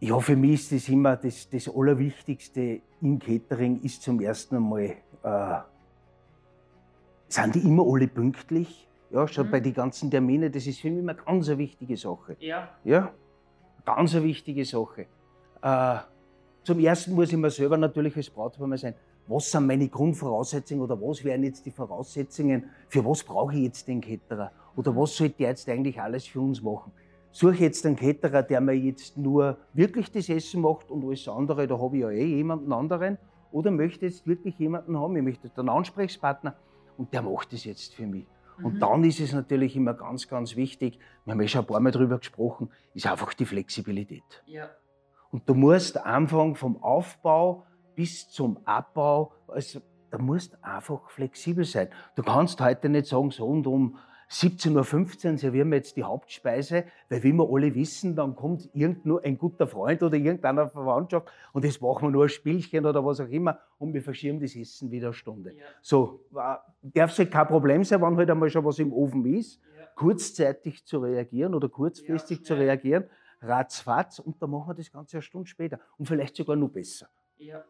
Ja, 0.00 0.20
für 0.20 0.36
mich 0.36 0.54
ist 0.54 0.72
das 0.72 0.88
immer 0.88 1.16
das, 1.16 1.48
das 1.48 1.68
Allerwichtigste 1.68 2.82
im 3.00 3.18
Catering 3.18 3.80
ist 3.82 4.02
zum 4.02 4.20
ersten 4.20 4.58
Mal, 4.58 4.96
äh, 5.22 5.58
sind 7.28 7.54
die 7.54 7.60
immer 7.60 7.84
alle 7.86 8.06
pünktlich? 8.06 8.86
Ja, 9.10 9.26
schon 9.26 9.46
mhm. 9.46 9.50
bei 9.50 9.60
den 9.60 9.74
ganzen 9.74 10.10
Terminen, 10.10 10.52
das 10.52 10.66
ist 10.66 10.80
für 10.80 10.90
mich 10.90 11.00
immer 11.00 11.12
eine 11.12 11.22
ganz 11.22 11.48
wichtige 11.48 11.96
Sache. 11.96 12.36
Ja. 12.40 12.68
Ja, 12.84 13.12
Ganz 13.86 14.16
eine 14.16 14.24
wichtige 14.24 14.64
Sache. 14.64 15.06
Äh, 15.62 15.96
zum 16.64 16.80
Ersten 16.80 17.14
muss 17.14 17.32
ich 17.32 17.38
mir 17.38 17.50
selber 17.50 17.76
natürlich 17.76 18.16
als 18.16 18.28
Brautpaar 18.28 18.76
sein, 18.76 18.94
was 19.28 19.48
sind 19.48 19.68
meine 19.68 19.88
Grundvoraussetzungen 19.88 20.82
oder 20.82 21.00
was 21.00 21.22
wären 21.22 21.44
jetzt 21.44 21.64
die 21.64 21.70
Voraussetzungen, 21.70 22.64
für 22.88 23.04
was 23.04 23.22
brauche 23.22 23.54
ich 23.54 23.62
jetzt 23.62 23.86
den 23.86 24.00
Ketterer 24.00 24.50
oder 24.74 24.94
was 24.96 25.16
sollte 25.16 25.36
der 25.38 25.50
jetzt 25.50 25.68
eigentlich 25.68 26.00
alles 26.00 26.26
für 26.26 26.40
uns 26.40 26.60
machen. 26.60 26.90
Suche 27.30 27.58
jetzt 27.58 27.86
einen 27.86 27.94
Ketterer, 27.94 28.42
der 28.42 28.60
mir 28.60 28.72
jetzt 28.72 29.16
nur 29.16 29.56
wirklich 29.72 30.10
das 30.10 30.28
Essen 30.28 30.62
macht 30.62 30.90
und 30.90 31.04
alles 31.04 31.28
andere, 31.28 31.68
da 31.68 31.78
habe 31.78 31.96
ich 31.96 32.02
ja 32.02 32.10
eh 32.10 32.24
jemanden 32.24 32.72
anderen 32.72 33.18
oder 33.52 33.70
möchte 33.70 34.06
jetzt 34.06 34.26
wirklich 34.26 34.58
jemanden 34.58 34.98
haben, 34.98 35.16
ich 35.16 35.22
möchte 35.22 35.48
einen 35.56 35.68
Ansprechpartner 35.68 36.56
und 36.98 37.12
der 37.12 37.22
macht 37.22 37.52
das 37.52 37.62
jetzt 37.62 37.94
für 37.94 38.06
mich. 38.06 38.26
Und 38.62 38.74
mhm. 38.74 38.80
dann 38.80 39.04
ist 39.04 39.20
es 39.20 39.32
natürlich 39.32 39.76
immer 39.76 39.94
ganz, 39.94 40.28
ganz 40.28 40.56
wichtig, 40.56 40.98
wir 41.24 41.32
haben 41.32 41.40
ja 41.40 41.48
schon 41.48 41.62
ein 41.62 41.66
paar 41.66 41.80
Mal 41.80 41.92
darüber 41.92 42.18
gesprochen, 42.18 42.70
ist 42.94 43.06
einfach 43.06 43.34
die 43.34 43.44
Flexibilität. 43.44 44.42
Ja. 44.46 44.70
Und 45.30 45.48
du 45.48 45.54
musst 45.54 45.98
Anfang 46.04 46.54
vom 46.54 46.82
Aufbau 46.82 47.66
bis 47.94 48.30
zum 48.30 48.58
Abbau, 48.64 49.32
also 49.48 49.80
da 50.10 50.18
musst 50.18 50.62
einfach 50.62 51.10
flexibel 51.10 51.64
sein. 51.64 51.88
Du 52.14 52.22
kannst 52.22 52.60
heute 52.60 52.88
nicht 52.88 53.06
sagen, 53.06 53.30
so 53.30 53.46
und 53.46 53.66
um 53.66 53.98
17.15 54.28 55.32
Uhr 55.32 55.38
servieren 55.38 55.70
wir 55.70 55.76
jetzt 55.76 55.96
die 55.96 56.02
Hauptspeise, 56.02 56.84
weil 57.08 57.22
wie 57.22 57.32
wir 57.32 57.48
alle 57.48 57.74
wissen, 57.74 58.16
dann 58.16 58.34
kommt 58.34 58.68
irgendwo 58.74 59.18
ein 59.18 59.38
guter 59.38 59.68
Freund 59.68 60.02
oder 60.02 60.16
irgendeiner 60.16 60.68
Verwandtschaft 60.68 61.28
und 61.52 61.64
das 61.64 61.80
machen 61.80 62.08
wir 62.08 62.10
nur 62.10 62.24
ein 62.24 62.28
Spielchen 62.28 62.86
oder 62.86 63.04
was 63.04 63.20
auch 63.20 63.28
immer 63.28 63.60
und 63.78 63.94
wir 63.94 64.02
verschieben 64.02 64.40
das 64.40 64.56
Essen 64.56 64.90
wieder 64.90 65.08
eine 65.08 65.14
Stunde. 65.14 65.52
Ja. 65.52 65.64
So, 65.80 66.24
darf 66.82 67.12
es 67.12 67.18
halt 67.20 67.30
kein 67.30 67.46
Problem 67.46 67.84
sein, 67.84 68.02
wenn 68.02 68.16
halt 68.16 68.28
einmal 68.28 68.50
schon 68.50 68.64
was 68.64 68.80
im 68.80 68.92
Ofen 68.92 69.24
ist, 69.26 69.60
ja. 69.78 69.86
kurzzeitig 69.94 70.84
zu 70.84 70.98
reagieren 70.98 71.54
oder 71.54 71.68
kurzfristig 71.68 72.38
ja, 72.38 72.44
zu 72.44 72.54
reagieren, 72.54 73.04
ratzfatz 73.42 74.18
und 74.18 74.42
dann 74.42 74.50
machen 74.50 74.70
wir 74.70 74.74
das 74.74 74.90
Ganze 74.90 75.18
eine 75.18 75.22
Stunde 75.22 75.46
später 75.46 75.78
und 75.98 76.06
vielleicht 76.06 76.34
sogar 76.34 76.56
noch 76.56 76.70
besser. 76.70 77.08
Ja. 77.38 77.62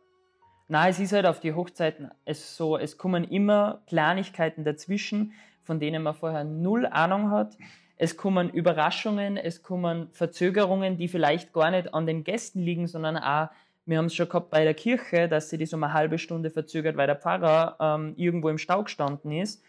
Nein, 0.69 0.91
es 0.91 0.99
ist 0.99 1.13
halt 1.13 1.27
auf 1.27 1.39
die 1.39 1.53
Hochzeiten 1.53 2.11
es 2.25 2.57
so, 2.57 2.77
es 2.77 2.97
kommen 2.99 3.25
immer 3.25 3.83
Kleinigkeiten 3.87 4.65
dazwischen, 4.65 5.33
von 5.67 5.81
denen 5.81 6.03
man 6.03 6.15
vorher 6.15 6.45
null 6.45 6.87
Ahnung 6.87 7.31
hat. 7.31 7.57
Es 7.97 8.17
kommen 8.17 8.51
Überraschungen, 8.51 9.37
es 9.37 9.63
kommen 9.63 10.09
Verzögerungen, 10.13 10.97
die 10.97 11.09
vielleicht 11.09 11.53
gar 11.53 11.71
nicht 11.71 11.93
an 11.93 12.07
den 12.07 12.25
Gästen 12.25 12.61
liegen, 12.61 12.87
sondern 12.87 13.17
auch, 13.17 13.49
wir 13.87 13.99
haben 13.99 14.07
es 14.07 14.15
schon 14.15 14.29
gehabt 14.29 14.51
bei 14.51 14.65
der 14.65 14.75
Kirche, 14.75 15.29
dass 15.29 15.49
sie 15.49 15.59
das 15.59 15.73
um 15.73 15.83
eine 15.83 15.93
halbe 15.93 16.19
Stunde 16.19 16.51
verzögert, 16.51 16.97
weil 16.97 17.07
der 17.07 17.17
Pfarrer 17.17 17.77
ähm, 17.81 18.15
irgendwo 18.17 18.49
im 18.49 18.59
Stau 18.59 18.83
gestanden 18.83 19.33
ist. 19.33 19.63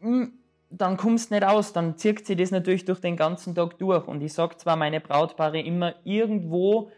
Hm, 0.00 0.32
dann 0.70 0.96
kommst 0.96 1.30
du 1.30 1.34
nicht 1.34 1.46
aus, 1.46 1.72
dann 1.72 1.96
zirkt 1.96 2.26
sie 2.26 2.36
das 2.36 2.50
natürlich 2.50 2.84
durch 2.84 3.00
den 3.00 3.16
ganzen 3.16 3.54
Tag 3.54 3.78
durch. 3.78 4.06
Und 4.06 4.22
ich 4.22 4.32
sage 4.32 4.56
zwar 4.56 4.76
meine 4.76 5.00
Brautpaare 5.00 5.60
immer 5.60 5.94
irgendwo, 6.04 6.90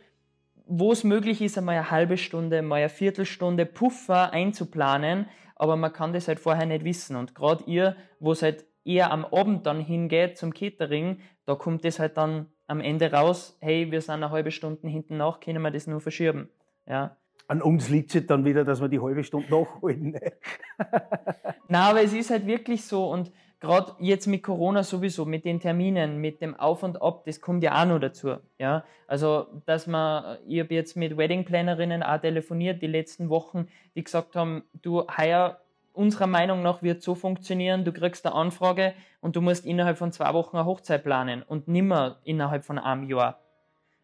wo 0.66 0.92
es 0.92 1.04
möglich 1.04 1.40
ist, 1.40 1.56
einmal 1.56 1.76
eine 1.76 1.90
halbe 1.90 2.18
Stunde, 2.18 2.62
mal 2.62 2.76
eine 2.76 2.88
Viertelstunde 2.88 3.64
Puffer 3.64 4.32
einzuplanen, 4.32 5.26
aber 5.62 5.76
man 5.76 5.92
kann 5.92 6.12
das 6.12 6.26
halt 6.26 6.40
vorher 6.40 6.66
nicht 6.66 6.84
wissen. 6.84 7.14
Und 7.14 7.36
gerade 7.36 7.62
ihr, 7.68 7.94
wo 8.18 8.32
es 8.32 8.42
halt 8.42 8.66
eher 8.84 9.12
am 9.12 9.24
Abend 9.24 9.64
dann 9.64 9.78
hingeht 9.78 10.36
zum 10.36 10.52
Catering, 10.52 11.20
da 11.46 11.54
kommt 11.54 11.84
es 11.84 12.00
halt 12.00 12.16
dann 12.16 12.48
am 12.66 12.80
Ende 12.80 13.12
raus, 13.12 13.56
hey, 13.60 13.88
wir 13.92 14.00
sind 14.00 14.14
eine 14.14 14.30
halbe 14.30 14.50
Stunde 14.50 14.88
hinten 14.88 15.18
nach, 15.18 15.38
können 15.38 15.62
wir 15.62 15.70
das 15.70 15.86
nur 15.86 16.00
verschieben. 16.00 16.48
Ja. 16.84 17.16
An 17.46 17.62
uns 17.62 17.88
liegt 17.90 18.12
es 18.12 18.26
dann 18.26 18.44
wieder, 18.44 18.64
dass 18.64 18.80
wir 18.80 18.88
die 18.88 18.98
halbe 18.98 19.22
Stunde 19.22 19.52
nachholen. 19.52 20.10
Ne? 20.10 20.32
Nein, 21.68 21.82
aber 21.82 22.02
es 22.02 22.12
ist 22.12 22.30
halt 22.30 22.44
wirklich 22.44 22.84
so 22.84 23.08
und 23.08 23.30
gerade 23.62 23.92
jetzt 24.00 24.26
mit 24.26 24.42
Corona 24.42 24.82
sowieso, 24.82 25.24
mit 25.24 25.46
den 25.46 25.60
Terminen, 25.60 26.18
mit 26.18 26.42
dem 26.42 26.54
Auf 26.58 26.82
und 26.82 27.00
Ab, 27.00 27.22
das 27.24 27.40
kommt 27.40 27.62
ja 27.62 27.80
auch 27.80 27.86
noch 27.86 27.98
dazu. 27.98 28.34
Ja? 28.58 28.84
Also, 29.06 29.46
dass 29.64 29.86
man, 29.86 30.36
ich 30.46 30.60
habe 30.60 30.74
jetzt 30.74 30.96
mit 30.96 31.16
Wedding-Plannerinnen 31.16 32.02
auch 32.02 32.20
telefoniert 32.20 32.82
die 32.82 32.86
letzten 32.88 33.30
Wochen, 33.30 33.68
die 33.94 34.04
gesagt 34.04 34.36
haben, 34.36 34.64
du, 34.82 35.06
heuer 35.16 35.58
unserer 35.94 36.26
Meinung 36.26 36.62
nach 36.62 36.82
wird 36.82 37.02
so 37.02 37.14
funktionieren, 37.14 37.84
du 37.84 37.92
kriegst 37.92 38.26
eine 38.26 38.34
Anfrage 38.34 38.94
und 39.20 39.36
du 39.36 39.40
musst 39.40 39.64
innerhalb 39.64 39.96
von 39.96 40.12
zwei 40.12 40.34
Wochen 40.34 40.56
eine 40.56 40.66
Hochzeit 40.66 41.04
planen 41.04 41.42
und 41.42 41.68
nimmer 41.68 42.18
innerhalb 42.24 42.64
von 42.64 42.78
einem 42.78 43.08
Jahr 43.08 43.38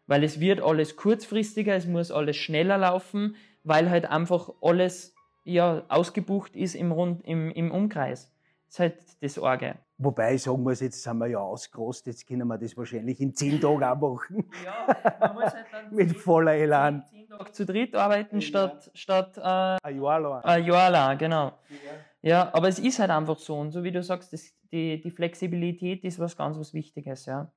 weil 0.09 0.23
es 0.23 0.39
wird 0.39 0.59
alles 0.59 0.95
kurzfristiger, 0.95 1.75
es 1.75 1.85
muss 1.85 2.09
alles 2.09 2.35
schneller 2.35 2.79
laufen, 2.79 3.35
weil 3.63 3.91
halt 3.91 4.09
einfach 4.09 4.49
alles 4.59 5.13
ja, 5.43 5.83
ausgebucht 5.87 6.55
ist 6.55 6.73
im, 6.73 6.91
Rund, 6.91 7.23
im, 7.25 7.51
im 7.51 7.69
Umkreis. 7.69 8.31
Das 8.69 8.75
ist 8.75 8.79
halt 8.79 8.97
das 9.21 9.37
Orge. 9.39 9.79
Wobei 9.97 10.35
ich 10.35 10.43
sagen 10.43 10.61
muss, 10.61 10.79
jetzt 10.79 11.01
sind 11.01 11.17
wir 11.17 11.25
ja 11.25 11.39
ausgerostet, 11.39 12.13
jetzt 12.13 12.27
können 12.27 12.47
wir 12.47 12.57
das 12.59 12.77
wahrscheinlich 12.77 13.19
in 13.19 13.33
zehn 13.33 13.59
Tagen 13.59 13.83
auch 13.83 13.95
machen. 13.95 14.49
Ja, 14.63 15.17
man 15.19 15.33
muss 15.33 15.53
halt 15.53 15.65
dann 15.71 15.91
Mit 15.95 16.15
voller 16.15 16.53
Elan. 16.53 17.03
Zehn, 17.09 17.27
zehn 17.27 17.29
Tage 17.29 17.51
zu 17.51 17.65
dritt 17.65 17.95
arbeiten 17.95 18.35
ja. 18.35 18.41
statt, 18.41 18.91
statt 18.93 19.37
äh, 19.37 19.41
ein 19.41 20.01
Jahr 20.01 20.19
lang. 20.19 20.43
Ein 20.43 20.65
Jahr 20.65 20.91
lang, 20.91 21.17
genau. 21.17 21.45
Ja. 22.21 22.29
ja. 22.29 22.53
aber 22.53 22.67
es 22.67 22.77
ist 22.77 22.99
halt 22.99 23.09
einfach 23.09 23.39
so. 23.39 23.57
Und 23.57 23.71
so 23.71 23.83
wie 23.83 23.91
du 23.91 24.03
sagst, 24.03 24.31
das, 24.33 24.53
die, 24.71 25.01
die 25.01 25.11
Flexibilität 25.11 26.03
ist 26.03 26.19
was 26.19 26.37
ganz 26.37 26.55
was 26.57 26.73
Wichtiges, 26.75 27.25
ja. 27.25 27.51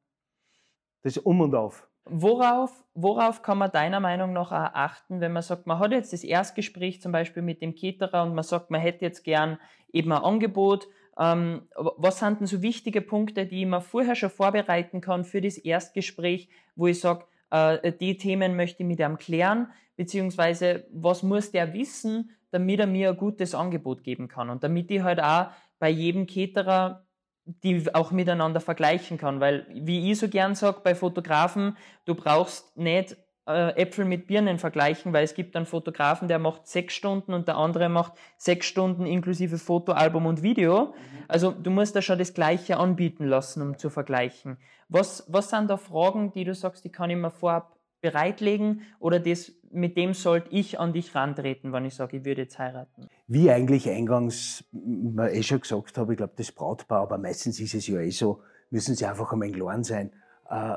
Das 1.02 1.18
Um 1.18 1.42
und 1.42 1.54
Auf. 1.54 1.86
Worauf, 2.04 2.84
worauf 2.94 3.42
kann 3.42 3.58
man 3.58 3.70
deiner 3.70 4.00
Meinung 4.00 4.32
nach 4.32 4.50
auch 4.50 4.74
achten, 4.74 5.20
wenn 5.20 5.32
man 5.32 5.42
sagt, 5.42 5.66
man 5.66 5.78
hat 5.78 5.92
jetzt 5.92 6.12
das 6.12 6.24
Erstgespräch 6.24 7.00
zum 7.00 7.12
Beispiel 7.12 7.42
mit 7.42 7.62
dem 7.62 7.76
Caterer 7.76 8.24
und 8.24 8.34
man 8.34 8.42
sagt, 8.42 8.70
man 8.70 8.80
hätte 8.80 9.04
jetzt 9.04 9.22
gern 9.22 9.58
eben 9.92 10.10
ein 10.12 10.22
Angebot. 10.22 10.88
Ähm, 11.18 11.62
was 11.74 12.18
sind 12.18 12.40
denn 12.40 12.46
so 12.46 12.62
wichtige 12.62 13.00
Punkte, 13.02 13.46
die 13.46 13.66
man 13.66 13.82
vorher 13.82 14.14
schon 14.14 14.30
vorbereiten 14.30 15.00
kann 15.00 15.24
für 15.24 15.40
das 15.40 15.58
Erstgespräch, 15.58 16.48
wo 16.74 16.86
ich 16.86 17.00
sage, 17.00 17.24
äh, 17.50 17.92
die 17.92 18.16
Themen 18.16 18.56
möchte 18.56 18.82
ich 18.82 18.88
mit 18.88 19.00
ihm 19.00 19.18
klären, 19.18 19.70
beziehungsweise 19.96 20.86
was 20.90 21.22
muss 21.22 21.52
der 21.52 21.74
wissen, 21.74 22.30
damit 22.50 22.80
er 22.80 22.86
mir 22.86 23.10
ein 23.10 23.16
gutes 23.16 23.54
Angebot 23.54 24.04
geben 24.04 24.28
kann 24.28 24.50
und 24.50 24.62
damit 24.62 24.90
ich 24.90 25.02
halt 25.02 25.20
auch 25.20 25.48
bei 25.78 25.90
jedem 25.90 26.26
Caterer 26.26 27.06
die 27.44 27.92
auch 27.94 28.10
miteinander 28.10 28.60
vergleichen 28.60 29.18
kann. 29.18 29.40
Weil, 29.40 29.66
wie 29.72 30.10
ich 30.10 30.18
so 30.18 30.28
gern 30.28 30.54
sage, 30.54 30.80
bei 30.82 30.94
Fotografen, 30.94 31.76
du 32.04 32.14
brauchst 32.14 32.76
nicht 32.76 33.16
Äpfel 33.76 34.04
mit 34.04 34.26
Birnen 34.26 34.58
vergleichen, 34.58 35.12
weil 35.12 35.24
es 35.24 35.34
gibt 35.34 35.56
einen 35.56 35.66
Fotografen, 35.66 36.28
der 36.28 36.38
macht 36.38 36.66
sechs 36.66 36.94
Stunden 36.94 37.34
und 37.34 37.48
der 37.48 37.56
andere 37.56 37.88
macht 37.88 38.14
sechs 38.36 38.66
Stunden 38.66 39.06
inklusive 39.06 39.58
Fotoalbum 39.58 40.26
und 40.26 40.42
Video. 40.42 40.86
Mhm. 40.86 41.24
Also 41.28 41.50
du 41.50 41.70
musst 41.70 41.96
da 41.96 42.02
schon 42.02 42.18
das 42.18 42.34
Gleiche 42.34 42.76
anbieten 42.76 43.24
lassen, 43.24 43.62
um 43.62 43.78
zu 43.78 43.90
vergleichen. 43.90 44.58
Was, 44.88 45.24
was 45.28 45.50
sind 45.50 45.70
da 45.70 45.76
Fragen, 45.76 46.32
die 46.32 46.44
du 46.44 46.54
sagst, 46.54 46.84
die 46.84 46.90
kann 46.90 47.10
ich 47.10 47.16
mir 47.16 47.30
vorab 47.30 47.76
bereitlegen 48.02 48.82
oder 48.98 49.20
das, 49.20 49.52
mit 49.70 49.96
dem 49.96 50.12
sollte 50.12 50.48
ich 50.50 50.78
an 50.78 50.92
dich 50.92 51.14
rantreten, 51.14 51.72
wenn 51.72 51.86
ich 51.86 51.94
sage, 51.94 52.18
ich 52.18 52.24
würde 52.24 52.42
jetzt 52.42 52.58
heiraten? 52.58 53.08
Wie 53.26 53.50
eigentlich 53.50 53.88
eingangs 53.88 54.64
eh 54.74 55.42
schon 55.42 55.60
gesagt 55.60 55.96
habe, 55.96 56.12
ich 56.12 56.18
glaube, 56.18 56.34
das 56.36 56.52
Brautpaar, 56.52 57.02
aber 57.02 57.16
meistens 57.16 57.58
ist 57.60 57.74
es 57.74 57.86
ja 57.86 58.00
eh 58.00 58.10
so, 58.10 58.42
müssen 58.70 58.96
sie 58.96 59.06
einfach 59.06 59.32
einmal 59.32 59.50
klar 59.50 59.82
sein, 59.84 60.12
äh, 60.50 60.74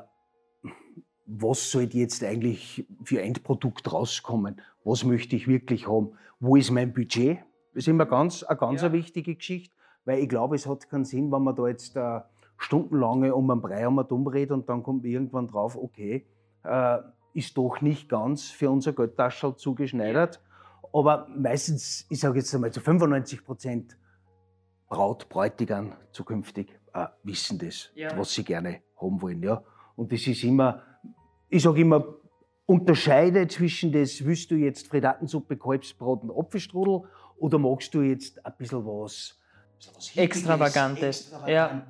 was 1.26 1.72
sollte 1.72 1.98
jetzt 1.98 2.24
eigentlich 2.24 2.86
für 3.04 3.22
Endprodukt 3.22 3.92
rauskommen? 3.92 4.62
Was 4.84 5.04
möchte 5.04 5.36
ich 5.36 5.48
wirklich 5.48 5.88
haben? 5.88 6.14
Wo 6.40 6.56
ist 6.56 6.72
mein 6.72 6.94
Budget? 6.94 7.40
Das 7.74 7.84
ist 7.84 7.88
immer 7.88 8.06
ganz, 8.06 8.44
eine 8.44 8.58
ganz 8.58 8.82
ja. 8.82 8.92
wichtige 8.92 9.36
Geschichte, 9.36 9.76
weil 10.06 10.20
ich 10.20 10.30
glaube, 10.30 10.56
es 10.56 10.68
hat 10.68 10.88
keinen 10.90 11.06
Sinn, 11.06 11.32
wenn 11.32 11.44
man 11.44 11.56
da 11.56 11.68
jetzt 11.68 11.96
äh, 11.96 12.22
stundenlange 12.58 13.34
um 13.36 13.50
einen 13.50 13.62
Brei 13.62 13.88
um 13.88 13.98
umredet 13.98 14.52
und 14.52 14.70
dann 14.70 14.84
kommt 14.84 15.04
man 15.04 15.12
irgendwann 15.12 15.48
drauf, 15.48 15.76
okay, 15.76 16.26
äh, 16.64 16.98
ist 17.34 17.58
doch 17.58 17.82
nicht 17.82 18.08
ganz 18.08 18.50
für 18.50 18.70
unser 18.70 18.94
Geldtaschel 18.94 19.56
zugeschneidert. 19.56 20.42
Aber 20.94 21.28
meistens, 21.36 22.06
ich 22.10 22.20
sage 22.20 22.40
jetzt 22.40 22.54
einmal 22.56 22.72
zu 22.72 22.80
95 22.80 23.44
Prozent 23.44 23.98
Braut, 24.88 25.28
Bräutigam 25.28 25.94
zukünftig 26.12 26.80
äh, 26.94 27.08
wissen 27.24 27.60
das, 27.60 27.92
ja. 27.96 28.18
was 28.18 28.34
sie 28.34 28.44
gerne 28.44 28.82
haben 29.02 29.22
wollen. 29.22 29.44
Ja. 29.44 29.62
Und 29.96 30.12
das 30.14 30.26
ist 30.28 30.44
immer, 30.44 30.82
ich 31.50 31.64
sage 31.64 31.82
immer, 31.82 32.04
unterscheide 32.66 33.48
zwischen 33.48 33.92
das, 33.92 34.26
willst 34.26 34.52
du 34.52 34.56
jetzt 34.56 34.88
Fredatensuppe, 34.88 35.58
Kalbsbrot 35.58 36.24
und 36.24 36.32
Apfelstrudel 36.32 37.08
oder 37.38 37.60
magst 37.60 37.94
du 37.94 38.02
jetzt 38.02 38.44
ein 38.46 38.54
bisschen 38.58 38.86
was, 38.86 39.40
was 39.94 40.16
Extravagantes. 40.16 41.32
Extravagantes. 41.32 41.48
Ja 41.48 41.88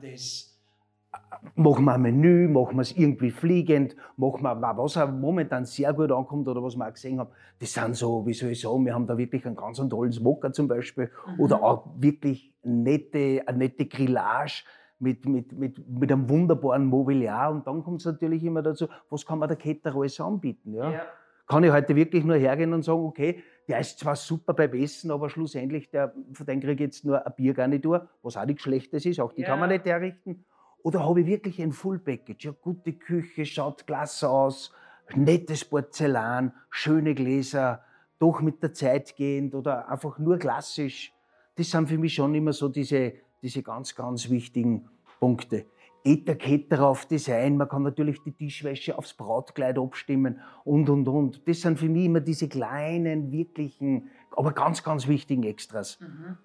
machen 1.55 1.85
wir 1.85 1.93
ein 1.93 2.01
Menü, 2.01 2.47
machen 2.47 2.75
wir 2.75 2.81
es 2.81 2.91
irgendwie 2.91 3.31
fliegend, 3.31 3.95
machen 4.17 4.43
wir, 4.43 4.77
was 4.77 4.97
auch 4.97 5.11
momentan 5.11 5.65
sehr 5.65 5.93
gut 5.93 6.11
ankommt 6.11 6.47
oder 6.47 6.61
was 6.63 6.75
wir 6.75 6.87
auch 6.87 6.93
gesehen 6.93 7.19
haben, 7.19 7.29
das 7.59 7.73
sind 7.73 7.95
so, 7.95 8.25
wie 8.25 8.33
soll 8.33 8.49
ich 8.49 8.61
sagen, 8.61 8.85
wir 8.85 8.93
haben 8.93 9.07
da 9.07 9.17
wirklich 9.17 9.45
einen 9.45 9.55
ganz 9.55 9.77
tollen 9.77 10.11
Smoker 10.11 10.51
zum 10.51 10.67
Beispiel 10.67 11.11
mhm. 11.27 11.39
oder 11.39 11.63
auch 11.63 11.87
wirklich 11.97 12.53
nette, 12.63 13.43
eine 13.45 13.57
nette 13.57 13.85
Grillage 13.85 14.63
mit, 14.99 15.25
mit, 15.25 15.51
mit, 15.51 15.87
mit 15.87 16.11
einem 16.11 16.29
wunderbaren 16.29 16.85
Mobiliar 16.85 17.51
und 17.51 17.67
dann 17.67 17.83
kommt 17.83 17.99
es 17.99 18.05
natürlich 18.05 18.43
immer 18.43 18.61
dazu, 18.61 18.87
was 19.09 19.25
kann 19.25 19.39
man 19.39 19.49
der 19.49 19.57
Ketter 19.57 19.95
alles 19.95 20.19
anbieten, 20.19 20.73
ja? 20.73 20.91
ja. 20.91 21.01
Kann 21.47 21.63
ich 21.63 21.71
heute 21.71 21.95
wirklich 21.95 22.23
nur 22.23 22.37
hergehen 22.37 22.73
und 22.73 22.83
sagen, 22.83 23.03
okay, 23.03 23.43
der 23.67 23.79
ist 23.79 23.99
zwar 23.99 24.15
super 24.15 24.53
beim 24.53 24.73
Essen, 24.73 25.11
aber 25.11 25.29
schlussendlich, 25.29 25.91
der, 25.91 26.13
von 26.33 26.45
dem 26.45 26.59
kriege 26.59 26.73
ich 26.73 26.87
jetzt 26.87 27.05
nur 27.05 27.25
ein 27.25 27.33
Biergarnitur, 27.35 28.09
was 28.23 28.35
auch 28.37 28.45
nichts 28.45 28.63
Schlechtes 28.63 29.05
ist, 29.05 29.19
auch 29.19 29.31
die 29.33 29.41
ja. 29.41 29.49
kann 29.49 29.59
man 29.59 29.69
nicht 29.69 29.85
herrichten. 29.85 30.43
Oder 30.81 31.07
habe 31.07 31.21
ich 31.21 31.27
wirklich 31.27 31.61
ein 31.61 31.71
Full 31.71 31.99
Package? 31.99 32.45
Ja, 32.45 32.51
gute 32.51 32.93
Küche, 32.93 33.45
schaut 33.45 33.85
klasse 33.85 34.29
aus, 34.29 34.71
nettes 35.15 35.65
Porzellan, 35.65 36.53
schöne 36.69 37.13
Gläser, 37.15 37.83
doch 38.19 38.41
mit 38.41 38.63
der 38.63 38.73
Zeit 38.73 39.15
gehend 39.15 39.55
oder 39.55 39.89
einfach 39.89 40.17
nur 40.19 40.37
klassisch. 40.37 41.13
Das 41.55 41.69
sind 41.69 41.89
für 41.89 41.97
mich 41.97 42.13
schon 42.13 42.33
immer 42.35 42.53
so 42.53 42.69
diese, 42.69 43.13
diese 43.45 43.61
ganz, 43.61 43.93
ganz 43.93 44.29
wichtigen 44.31 44.89
Punkte. 45.19 45.65
Etikett 46.03 46.73
auf 46.73 47.05
Design, 47.05 47.57
man 47.57 47.69
kann 47.69 47.83
natürlich 47.83 48.21
die 48.23 48.31
Tischwäsche 48.31 48.97
aufs 48.97 49.13
Brautkleid 49.13 49.77
abstimmen 49.77 50.39
und, 50.63 50.89
und, 50.89 51.07
und. 51.07 51.47
Das 51.47 51.61
sind 51.61 51.79
für 51.79 51.87
mich 51.87 52.05
immer 52.05 52.21
diese 52.21 52.49
kleinen, 52.49 53.31
wirklichen, 53.31 54.09
aber 54.31 54.51
ganz, 54.51 54.83
ganz 54.83 55.07
wichtigen 55.07 55.43
Extras. 55.43 55.99
Mhm. 55.99 56.37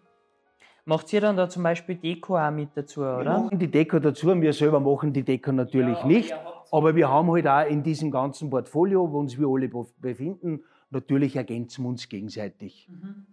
Macht 0.85 1.11
ihr 1.13 1.23
dann 1.23 1.37
da 1.37 1.49
zum 1.49 1.63
Beispiel 1.63 1.97
Deko 1.97 2.39
auch 2.39 2.51
mit 2.51 2.71
dazu, 2.75 3.01
oder? 3.01 3.25
Wir 3.25 3.31
machen 3.31 3.59
die 3.59 3.71
Deko 3.71 3.99
dazu. 3.99 4.29
Wir 4.41 4.53
selber 4.53 4.81
machen 4.81 5.13
die 5.13 5.23
Deko 5.23 5.53
natürlich 5.53 5.99
ja, 5.99 6.07
nicht. 6.07 6.35
Aber 6.71 6.95
wir 6.95 7.09
haben 7.09 7.31
halt 7.31 7.47
auch 7.47 7.67
in 7.67 7.83
diesem 7.83 8.11
ganzen 8.11 8.51
Portfolio, 8.51 9.11
wo 9.11 9.21
uns 9.21 9.39
wir 9.39 9.49
alle 9.49 9.69
befinden, 9.99 10.65
natürlich 10.91 11.37
ergänzen 11.37 11.85
wir 11.85 11.89
uns 11.91 12.09
gegenseitig 12.09 12.89
mhm. 12.91 13.27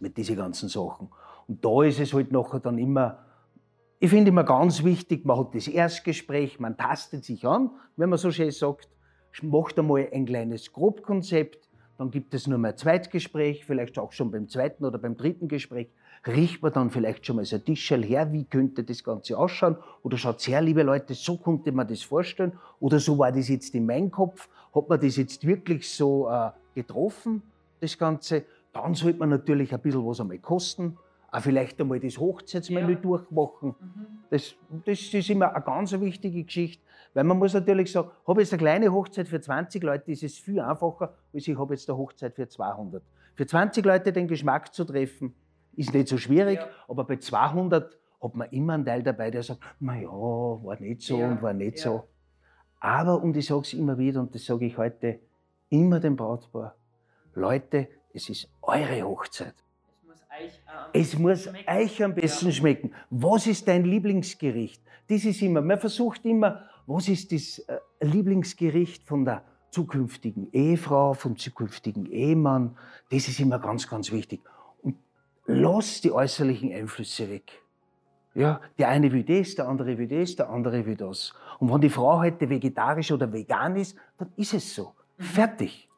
mit 0.00 0.16
diesen 0.16 0.36
ganzen 0.36 0.68
Sachen. 0.68 1.08
Und 1.50 1.64
da 1.64 1.82
ist 1.82 1.98
es 1.98 2.14
halt 2.14 2.30
nachher 2.30 2.60
dann 2.60 2.78
immer, 2.78 3.18
ich 3.98 4.08
finde 4.08 4.28
immer 4.28 4.44
ganz 4.44 4.84
wichtig, 4.84 5.24
man 5.24 5.36
hat 5.36 5.52
das 5.52 5.66
Erstgespräch, 5.66 6.60
man 6.60 6.76
tastet 6.76 7.24
sich 7.24 7.44
an, 7.44 7.70
wenn 7.96 8.08
man 8.08 8.20
so 8.20 8.30
schön 8.30 8.52
sagt, 8.52 8.88
macht 9.42 9.76
einmal 9.76 10.08
ein 10.12 10.26
kleines 10.26 10.72
Grobkonzept, 10.72 11.68
dann 11.98 12.12
gibt 12.12 12.34
es 12.34 12.46
nur 12.46 12.56
mal 12.56 12.68
ein 12.68 12.76
Zweitgespräch, 12.76 13.64
vielleicht 13.64 13.98
auch 13.98 14.12
schon 14.12 14.30
beim 14.30 14.46
zweiten 14.46 14.84
oder 14.84 14.98
beim 14.98 15.16
dritten 15.16 15.48
Gespräch, 15.48 15.88
riecht 16.24 16.62
man 16.62 16.72
dann 16.72 16.88
vielleicht 16.88 17.26
schon 17.26 17.34
mal 17.34 17.44
so 17.44 17.56
ein 17.56 17.64
Tischel 17.64 18.04
her, 18.04 18.32
wie 18.32 18.44
könnte 18.44 18.84
das 18.84 19.02
Ganze 19.02 19.36
ausschauen? 19.36 19.76
Oder 20.04 20.18
schaut 20.18 20.46
her, 20.46 20.62
liebe 20.62 20.84
Leute, 20.84 21.14
so 21.14 21.36
konnte 21.36 21.72
man 21.72 21.88
das 21.88 22.02
vorstellen. 22.02 22.52
Oder 22.78 23.00
so 23.00 23.18
war 23.18 23.32
das 23.32 23.48
jetzt 23.48 23.74
in 23.74 23.86
meinem 23.86 24.12
Kopf. 24.12 24.48
Hat 24.72 24.88
man 24.88 25.00
das 25.00 25.16
jetzt 25.16 25.44
wirklich 25.44 25.90
so 25.90 26.28
äh, 26.30 26.50
getroffen, 26.76 27.42
das 27.80 27.98
Ganze? 27.98 28.44
Dann 28.72 28.94
sollte 28.94 29.18
man 29.18 29.30
natürlich 29.30 29.74
ein 29.74 29.80
bisschen 29.80 30.06
was 30.06 30.20
einmal 30.20 30.38
kosten. 30.38 30.96
Auch 31.32 31.40
vielleicht 31.40 31.80
einmal 31.80 32.00
das 32.00 32.18
Hochzeitsmenü 32.18 32.94
ja. 32.94 32.98
durchmachen. 32.98 33.74
Mhm. 33.78 34.06
Das, 34.30 34.54
das 34.84 35.14
ist 35.14 35.30
immer 35.30 35.54
eine 35.54 35.64
ganz 35.64 35.92
wichtige 35.92 36.42
Geschichte. 36.44 36.82
Weil 37.14 37.24
man 37.24 37.38
muss 37.38 37.54
natürlich 37.54 37.92
sagen, 37.92 38.10
habe 38.26 38.42
ich 38.42 38.46
jetzt 38.46 38.52
eine 38.52 38.62
kleine 38.62 38.92
Hochzeit 38.92 39.28
für 39.28 39.40
20 39.40 39.82
Leute, 39.82 40.12
ist 40.12 40.22
es 40.22 40.38
viel 40.38 40.60
einfacher, 40.60 41.14
als 41.32 41.46
ich 41.46 41.58
habe 41.58 41.74
jetzt 41.74 41.88
eine 41.88 41.98
Hochzeit 41.98 42.34
für 42.34 42.48
200. 42.48 43.02
Für 43.34 43.46
20 43.46 43.84
Leute 43.84 44.12
den 44.12 44.28
Geschmack 44.28 44.74
zu 44.74 44.84
treffen, 44.84 45.34
ist 45.76 45.94
nicht 45.94 46.08
so 46.08 46.18
schwierig, 46.18 46.58
ja. 46.58 46.68
aber 46.88 47.04
bei 47.04 47.16
200 47.16 47.98
hat 48.22 48.34
man 48.34 48.48
immer 48.50 48.74
einen 48.74 48.84
Teil 48.84 49.02
dabei, 49.02 49.30
der 49.30 49.42
sagt, 49.42 49.60
na 49.80 49.98
ja, 49.98 50.10
war 50.10 50.78
nicht 50.78 51.02
so 51.02 51.18
ja. 51.18 51.30
und 51.30 51.42
war 51.42 51.52
nicht 51.52 51.78
so. 51.78 52.04
Aber, 52.80 53.22
und 53.22 53.36
ich 53.36 53.46
sage 53.46 53.62
es 53.62 53.74
immer 53.74 53.98
wieder, 53.98 54.20
und 54.20 54.34
das 54.34 54.44
sage 54.44 54.66
ich 54.66 54.76
heute 54.76 55.20
immer 55.68 56.00
dem 56.00 56.16
Brautpaar, 56.16 56.74
Leute, 57.34 57.88
es 58.12 58.28
ist 58.28 58.50
eure 58.62 59.02
Hochzeit. 59.02 59.54
Es 60.92 61.18
muss 61.18 61.46
euch, 61.46 61.68
euch 61.68 62.04
am 62.04 62.14
besten 62.14 62.46
ja. 62.46 62.52
schmecken. 62.52 62.92
Was 63.10 63.46
ist 63.46 63.68
dein 63.68 63.84
Lieblingsgericht? 63.84 64.82
Das 65.08 65.24
ist 65.24 65.42
immer, 65.42 65.60
man 65.60 65.78
versucht 65.78 66.24
immer, 66.24 66.64
was 66.86 67.08
ist 67.08 67.32
das 67.32 67.58
äh, 67.60 67.78
Lieblingsgericht 68.00 69.06
von 69.06 69.24
der 69.24 69.44
zukünftigen 69.70 70.52
Ehefrau, 70.52 71.14
vom 71.14 71.36
zukünftigen 71.36 72.06
Ehemann. 72.06 72.76
Das 73.10 73.28
ist 73.28 73.40
immer 73.40 73.58
ganz, 73.58 73.88
ganz 73.88 74.10
wichtig. 74.10 74.40
Und 74.82 74.96
lass 75.46 76.00
die 76.00 76.12
äußerlichen 76.12 76.72
Einflüsse 76.72 77.30
weg. 77.30 77.62
Ja, 78.34 78.60
der 78.78 78.88
eine 78.88 79.10
will 79.10 79.24
das, 79.24 79.56
der 79.56 79.68
andere 79.68 79.98
will 79.98 80.06
das, 80.06 80.36
der 80.36 80.50
andere 80.50 80.86
will 80.86 80.96
das. 80.96 81.34
Und 81.58 81.72
wenn 81.72 81.80
die 81.80 81.90
Frau 81.90 82.20
heute 82.20 82.48
vegetarisch 82.48 83.10
oder 83.10 83.32
vegan 83.32 83.76
ist, 83.76 83.96
dann 84.18 84.32
ist 84.36 84.54
es 84.54 84.74
so. 84.74 84.94
Mhm. 85.16 85.22
Fertig. 85.22 85.88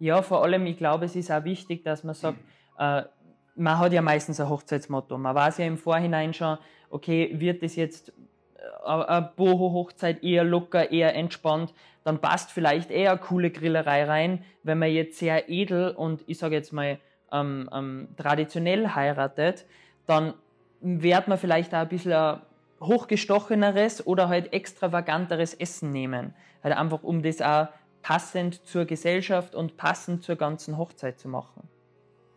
Ja, 0.00 0.22
vor 0.22 0.42
allem, 0.42 0.66
ich 0.66 0.76
glaube, 0.76 1.06
es 1.06 1.16
ist 1.16 1.30
auch 1.30 1.44
wichtig, 1.44 1.84
dass 1.84 2.04
man 2.04 2.14
sagt, 2.14 2.38
äh, 2.78 3.02
man 3.56 3.78
hat 3.78 3.92
ja 3.92 4.02
meistens 4.02 4.40
ein 4.40 4.48
Hochzeitsmotto. 4.48 5.18
Man 5.18 5.34
weiß 5.34 5.58
ja 5.58 5.66
im 5.66 5.76
Vorhinein 5.76 6.32
schon, 6.32 6.58
okay, 6.90 7.30
wird 7.34 7.62
das 7.62 7.76
jetzt 7.76 8.12
äh, 8.56 8.88
eine 8.88 9.32
Boho-Hochzeit 9.36 10.22
eher 10.22 10.44
locker, 10.44 10.90
eher 10.90 11.14
entspannt, 11.14 11.74
dann 12.04 12.20
passt 12.20 12.52
vielleicht 12.52 12.90
eher 12.90 13.10
eine 13.10 13.20
coole 13.20 13.50
Grillerei 13.50 14.04
rein. 14.04 14.44
Wenn 14.62 14.78
man 14.78 14.90
jetzt 14.90 15.18
sehr 15.18 15.48
edel 15.48 15.90
und 15.90 16.24
ich 16.26 16.38
sage 16.38 16.54
jetzt 16.54 16.72
mal 16.72 16.98
ähm, 17.32 17.68
ähm, 17.72 18.08
traditionell 18.16 18.94
heiratet, 18.94 19.66
dann 20.06 20.34
wird 20.80 21.28
man 21.28 21.36
vielleicht 21.36 21.74
auch 21.74 21.80
ein 21.80 21.88
bisschen 21.88 22.40
hochgestocheneres 22.80 24.06
oder 24.06 24.28
halt 24.28 24.52
extravaganteres 24.52 25.52
Essen 25.52 25.90
nehmen. 25.90 26.34
Halt 26.62 26.76
einfach, 26.76 27.02
um 27.02 27.22
das 27.22 27.42
auch 27.42 27.68
passend 28.02 28.66
zur 28.66 28.84
Gesellschaft 28.84 29.54
und 29.54 29.76
passend 29.76 30.22
zur 30.22 30.36
ganzen 30.36 30.78
Hochzeit 30.78 31.18
zu 31.18 31.28
machen. 31.28 31.67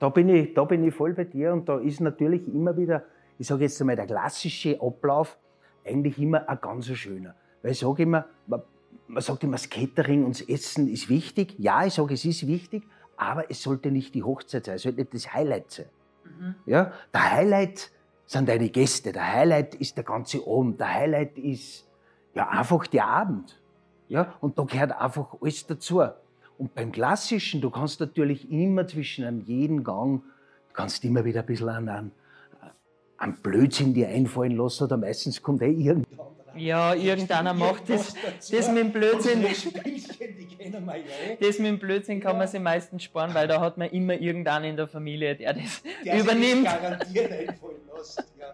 Da 0.01 0.09
bin 0.09 0.29
ich, 0.29 0.55
da 0.55 0.63
bin 0.63 0.83
ich 0.83 0.95
voll 0.95 1.13
bei 1.13 1.25
dir 1.25 1.53
und 1.53 1.69
da 1.69 1.77
ist 1.77 2.01
natürlich 2.01 2.47
immer 2.47 2.75
wieder, 2.75 3.03
ich 3.37 3.45
sage 3.45 3.65
jetzt 3.65 3.79
einmal, 3.81 3.95
der 3.95 4.07
klassische 4.07 4.81
Ablauf 4.81 5.37
eigentlich 5.85 6.17
immer 6.17 6.49
ein 6.49 6.57
ganz 6.59 6.87
schöner. 6.87 7.35
Weil 7.61 7.73
ich 7.73 7.79
sage 7.79 8.01
immer, 8.01 8.25
man, 8.47 8.63
man 9.05 9.21
sagt 9.21 9.43
immer, 9.43 9.57
das 9.57 9.69
Catering 9.69 10.25
und 10.25 10.39
das 10.39 10.49
Essen 10.49 10.87
ist 10.87 11.07
wichtig. 11.07 11.53
Ja, 11.59 11.85
ich 11.85 11.93
sage, 11.93 12.15
es 12.15 12.25
ist 12.25 12.47
wichtig, 12.47 12.81
aber 13.15 13.51
es 13.51 13.61
sollte 13.61 13.91
nicht 13.91 14.15
die 14.15 14.23
Hochzeit 14.23 14.65
sein, 14.65 14.77
es 14.77 14.81
sollte 14.81 15.01
nicht 15.01 15.13
das 15.13 15.35
Highlight 15.35 15.69
sein. 15.69 15.89
Mhm. 16.23 16.55
Ja, 16.65 16.93
der 17.13 17.33
Highlight 17.33 17.91
sind 18.25 18.49
deine 18.49 18.69
Gäste. 18.69 19.11
Der 19.11 19.31
Highlight 19.31 19.75
ist 19.75 19.97
der 19.97 20.03
ganze 20.03 20.39
Abend. 20.47 20.79
Der 20.79 20.95
Highlight 20.95 21.37
ist 21.37 21.87
ja 22.33 22.49
einfach 22.49 22.87
der 22.87 23.05
Abend. 23.05 23.61
Ja, 24.07 24.33
und 24.41 24.57
da 24.57 24.63
gehört 24.63 24.99
einfach 24.99 25.35
alles 25.39 25.67
dazu. 25.67 26.01
Und 26.61 26.75
beim 26.75 26.91
Klassischen, 26.91 27.59
du 27.59 27.71
kannst 27.71 27.99
natürlich 27.99 28.51
immer 28.51 28.85
zwischen 28.85 29.25
einem 29.25 29.41
jeden 29.41 29.83
Gang, 29.83 30.21
du 30.21 30.73
kannst 30.73 31.03
immer 31.03 31.25
wieder 31.25 31.39
ein 31.39 31.47
bisschen 31.47 31.69
an, 31.69 31.89
an, 31.89 32.11
an 33.17 33.33
Blödsinn 33.41 33.95
dir 33.95 34.09
einfallen 34.09 34.55
lassen 34.55 34.83
oder 34.83 34.95
meistens 34.95 35.41
kommt 35.41 35.63
eh 35.63 35.71
irgendein 35.71 36.19
ja, 36.53 36.93
irgendeiner 36.93 37.55
macht 37.55 37.89
das. 37.89 38.13
Das 38.51 38.67
mit 38.67 38.77
dem 38.77 38.91
Blödsinn. 38.91 39.43
Das 41.39 41.57
mit 41.57 41.67
dem 41.67 41.79
Blödsinn 41.79 42.19
kann 42.19 42.37
man 42.37 42.47
sich 42.47 42.59
meistens 42.59 43.03
sparen, 43.03 43.33
weil 43.33 43.47
da 43.47 43.59
hat 43.59 43.79
man 43.79 43.89
immer 43.89 44.13
irgendeinen 44.13 44.65
in 44.65 44.75
der 44.75 44.87
Familie, 44.87 45.35
der 45.35 45.53
das 45.53 45.81
der 46.05 46.19
übernimmt. 46.19 46.67
Das 46.67 46.79
garantiert 46.79 47.31
einfallen 47.31 47.81
lässt, 47.97 48.23
ja. 48.39 48.53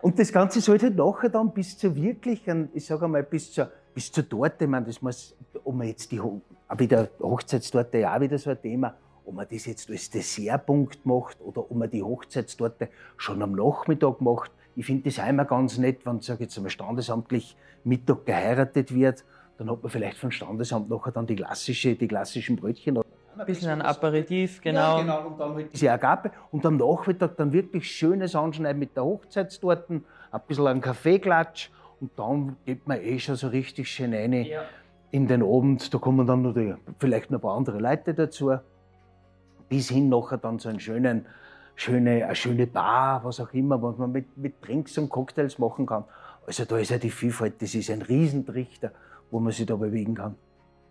Und 0.00 0.18
das 0.18 0.32
Ganze 0.32 0.60
sollte 0.60 0.90
nachher 0.90 1.28
dann 1.28 1.52
bis 1.52 1.78
zur 1.78 1.94
wirklichen, 1.94 2.70
ich 2.74 2.86
sage 2.86 3.04
einmal, 3.04 3.22
bis 3.22 3.52
zur, 3.52 3.70
bis 3.94 4.10
zur 4.10 4.28
Torte, 4.28 4.64
ich 4.64 4.70
meine, 4.70 4.86
das 4.86 5.00
muss, 5.00 5.36
ob 5.62 5.74
man 5.74 5.86
jetzt 5.86 6.10
die, 6.10 6.20
wieder 6.78 7.08
Hochzeitstorte 7.20 7.98
ja 7.98 8.16
auch 8.16 8.20
wieder 8.20 8.38
so 8.38 8.50
ein 8.50 8.60
Thema, 8.60 8.94
ob 9.24 9.34
man 9.34 9.46
das 9.50 9.66
jetzt 9.66 9.90
als 9.90 10.10
Dessertpunkt 10.10 11.04
macht 11.06 11.40
oder 11.40 11.60
ob 11.60 11.72
man 11.72 11.90
die 11.90 12.02
Hochzeitstorte 12.02 12.88
schon 13.16 13.42
am 13.42 13.52
Nachmittag 13.52 14.20
macht. 14.20 14.50
Ich 14.74 14.86
finde 14.86 15.04
das 15.04 15.18
einmal 15.18 15.46
ganz 15.46 15.78
nett, 15.78 16.04
wenn 16.04 16.20
sag 16.20 16.40
jetzt 16.40 16.56
einmal 16.56 16.70
standesamtlich 16.70 17.56
Mittag 17.84 18.24
geheiratet 18.26 18.94
wird, 18.94 19.24
dann 19.58 19.70
hat 19.70 19.82
man 19.82 19.90
vielleicht 19.90 20.16
vom 20.16 20.30
Standesamt 20.30 20.88
nachher 20.88 21.12
dann 21.12 21.26
die, 21.26 21.36
klassische, 21.36 21.94
die 21.94 22.08
klassischen 22.08 22.56
Brötchen. 22.56 22.98
Ein 22.98 23.46
bisschen 23.46 23.70
ein 23.70 23.82
Aperitif, 23.82 24.60
genau. 24.60 24.98
Ja, 24.98 25.00
genau. 25.00 25.26
Und 25.28 25.38
dann 25.38 25.54
halt 25.54 25.72
diese 25.72 25.90
Agape. 25.90 26.30
Und 26.50 26.64
am 26.66 26.76
Nachmittag 26.76 27.36
dann 27.36 27.52
wirklich 27.52 27.90
schönes 27.90 28.34
Anschneiden 28.34 28.78
mit 28.78 28.96
der 28.96 29.04
Hochzeitstorten, 29.04 30.04
ein 30.30 30.40
bisschen 30.46 30.66
ein 30.66 30.80
Kaffeeklatsch 30.80 31.70
und 32.00 32.10
dann 32.16 32.56
geht 32.66 32.86
man 32.86 33.00
eh 33.00 33.18
schon 33.18 33.36
so 33.36 33.48
richtig 33.48 33.88
schön 33.88 34.12
rein 34.12 34.32
ja. 34.32 34.62
In 35.12 35.28
den 35.28 35.42
Abend. 35.42 35.94
Da 35.94 35.98
kommen 35.98 36.26
dann 36.26 36.42
noch 36.42 36.54
die, 36.54 36.74
vielleicht 36.98 37.30
noch 37.30 37.38
ein 37.38 37.42
paar 37.42 37.56
andere 37.56 37.78
Leute 37.78 38.14
dazu. 38.14 38.52
Bis 39.68 39.88
hin 39.88 40.08
nachher 40.08 40.38
dann 40.38 40.58
so 40.58 40.68
einen 40.68 40.80
schönen 40.80 41.26
schöne, 41.76 42.24
eine 42.24 42.34
schöne 42.34 42.66
Bar, 42.66 43.24
was 43.24 43.40
auch 43.40 43.52
immer, 43.52 43.80
was 43.82 43.96
man 43.98 44.12
mit, 44.12 44.36
mit 44.36 44.66
Drinks 44.66 44.98
und 44.98 45.08
Cocktails 45.08 45.58
machen 45.58 45.86
kann. 45.86 46.04
Also 46.46 46.64
da 46.64 46.78
ist 46.78 46.90
ja 46.90 46.98
die 46.98 47.10
Vielfalt, 47.10 47.60
das 47.62 47.74
ist 47.74 47.90
ein 47.90 48.02
Riesentrichter, 48.02 48.92
wo 49.30 49.40
man 49.40 49.52
sich 49.52 49.66
da 49.66 49.76
bewegen 49.76 50.14
kann. 50.14 50.34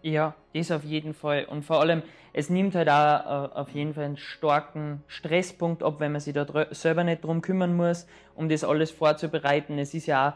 Ja, 0.02 0.36
das 0.54 0.72
auf 0.72 0.84
jeden 0.84 1.14
Fall. 1.14 1.46
Und 1.46 1.64
vor 1.64 1.80
allem, 1.80 2.02
es 2.34 2.50
nimmt 2.50 2.76
halt 2.76 2.90
auch 2.90 3.54
äh, 3.54 3.60
auf 3.60 3.70
jeden 3.70 3.94
Fall 3.94 4.06
einen 4.06 4.18
starken 4.18 5.04
Stresspunkt 5.08 5.84
ab, 5.84 6.00
wenn 6.00 6.12
man 6.12 6.22
sich 6.22 6.34
da 6.34 6.46
selber 6.72 7.04
nicht 7.04 7.24
drum 7.24 7.42
kümmern 7.42 7.76
muss, 7.76 8.08
um 8.36 8.50
das 8.50 8.64
alles 8.64 8.92
vorzubereiten. 8.92 9.78
Es 9.78 9.94
ist 9.94 10.08
ja 10.08 10.30
auch, 10.30 10.34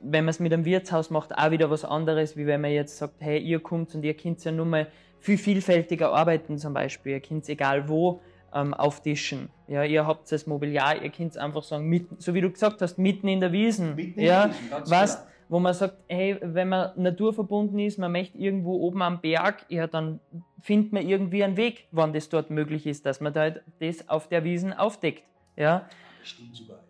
wenn 0.00 0.24
man 0.24 0.30
es 0.30 0.40
mit 0.40 0.52
einem 0.52 0.64
Wirtshaus 0.64 1.10
macht, 1.10 1.36
auch 1.36 1.50
wieder 1.50 1.70
was 1.70 1.84
anderes, 1.84 2.36
wie 2.36 2.46
wenn 2.46 2.60
man 2.60 2.70
jetzt 2.70 2.98
sagt, 2.98 3.14
hey, 3.20 3.38
ihr 3.38 3.60
kommt 3.60 3.94
und 3.94 4.04
ihr 4.04 4.14
könnt 4.14 4.44
ja 4.44 4.52
nur 4.52 4.66
mal 4.66 4.88
viel 5.20 5.38
vielfältiger 5.38 6.12
arbeiten 6.12 6.58
zum 6.58 6.74
Beispiel. 6.74 7.12
Ihr 7.12 7.20
könnt 7.20 7.48
egal 7.48 7.88
wo 7.88 8.20
ähm, 8.54 8.74
auftischen. 8.74 9.50
Ja, 9.66 9.84
ihr 9.84 10.06
habt 10.06 10.30
das 10.30 10.46
Mobiliar, 10.46 11.02
ihr 11.02 11.10
könnt 11.10 11.36
einfach 11.36 11.62
sagen, 11.62 11.86
mitten, 11.88 12.16
so 12.18 12.34
wie 12.34 12.40
du 12.40 12.50
gesagt 12.50 12.80
hast, 12.82 12.98
mitten 12.98 13.28
in 13.28 13.40
der 13.40 13.52
Wiesen. 13.52 13.94
Mitten 13.94 14.20
ja, 14.20 14.44
in 14.44 14.50
der 14.50 14.58
Wiesen, 14.58 14.70
ganz 14.70 14.90
was, 14.90 15.16
klar. 15.16 15.28
Wo 15.48 15.58
man 15.58 15.74
sagt, 15.74 15.96
hey, 16.08 16.38
wenn 16.40 16.68
man 16.68 16.90
naturverbunden 16.96 17.78
ist, 17.78 17.98
man 17.98 18.12
möchte 18.12 18.38
irgendwo 18.38 18.74
oben 18.74 19.02
am 19.02 19.20
Berg, 19.20 19.64
ja, 19.68 19.86
dann 19.86 20.20
findet 20.60 20.92
man 20.92 21.06
irgendwie 21.06 21.42
einen 21.42 21.56
Weg, 21.56 21.88
wann 21.90 22.12
das 22.12 22.28
dort 22.28 22.50
möglich 22.50 22.86
ist, 22.86 23.06
dass 23.06 23.20
man 23.20 23.32
da 23.32 23.50
das 23.80 24.08
auf 24.08 24.28
der 24.28 24.44
Wiesen 24.44 24.72
aufdeckt. 24.72 25.24
Ja. 25.56 25.88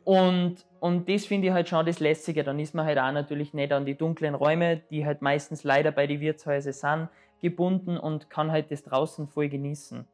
Und, 0.04 0.56
und 0.80 1.08
das 1.08 1.26
finde 1.26 1.48
ich 1.48 1.52
halt 1.52 1.68
schon 1.68 1.86
das 1.86 2.00
Lässige. 2.00 2.42
Dann 2.42 2.58
ist 2.58 2.74
man 2.74 2.86
halt 2.86 2.98
auch 2.98 3.12
natürlich 3.12 3.54
nicht 3.54 3.72
an 3.72 3.86
die 3.86 3.94
dunklen 3.94 4.34
Räume, 4.34 4.82
die 4.90 5.06
halt 5.06 5.22
meistens 5.22 5.64
leider 5.64 5.92
bei 5.92 6.06
den 6.06 6.20
Wirtshäusern 6.20 6.72
sind, 6.72 7.08
gebunden 7.40 7.96
und 7.96 8.30
kann 8.30 8.50
halt 8.50 8.70
das 8.70 8.82
draußen 8.82 9.28
voll 9.28 9.48
genießen. 9.48 10.04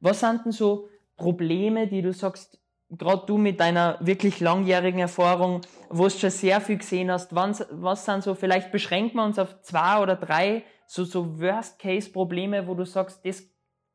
Was 0.00 0.20
sind 0.20 0.44
denn 0.44 0.52
so 0.52 0.88
Probleme, 1.16 1.86
die 1.86 2.02
du 2.02 2.12
sagst, 2.12 2.58
gerade 2.98 3.26
du 3.26 3.38
mit 3.38 3.60
deiner 3.60 3.98
wirklich 4.00 4.40
langjährigen 4.40 5.00
Erfahrung, 5.00 5.60
wo 5.88 6.04
du 6.04 6.10
schon 6.10 6.30
sehr 6.30 6.60
viel 6.60 6.78
gesehen 6.78 7.10
hast, 7.10 7.34
was, 7.34 7.66
was 7.70 8.04
sind 8.04 8.22
so, 8.22 8.34
vielleicht 8.34 8.72
beschränken 8.72 9.16
wir 9.16 9.24
uns 9.24 9.38
auf 9.38 9.60
zwei 9.62 10.00
oder 10.00 10.16
drei 10.16 10.64
so, 10.86 11.04
so 11.04 11.40
Worst-Case-Probleme, 11.40 12.66
wo 12.66 12.74
du 12.74 12.84
sagst, 12.84 13.24
das, 13.24 13.44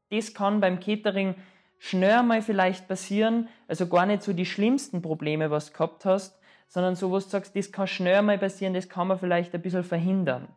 das 0.10 0.34
kann 0.34 0.60
beim 0.60 0.80
Catering 0.80 1.36
schnell 1.78 2.24
mal 2.24 2.42
vielleicht 2.42 2.88
passieren, 2.88 3.48
also 3.68 3.88
gar 3.88 4.06
nicht 4.06 4.24
so 4.24 4.34
die 4.34 4.46
schlimmsten 4.46 5.02
Probleme, 5.02 5.50
was 5.50 5.68
du 5.68 5.74
gehabt 5.74 6.06
hast, 6.06 6.40
sondern 6.68 6.96
so, 6.96 7.10
wo 7.10 7.16
du 7.16 7.22
sagst, 7.22 7.56
das 7.56 7.72
kann 7.72 7.88
schnell 7.88 8.22
mal 8.22 8.38
passieren, 8.38 8.74
das 8.74 8.90
kann 8.90 9.08
man 9.08 9.18
vielleicht 9.18 9.54
ein 9.56 9.62
bisschen 9.62 9.84
verhindern. 9.84 10.50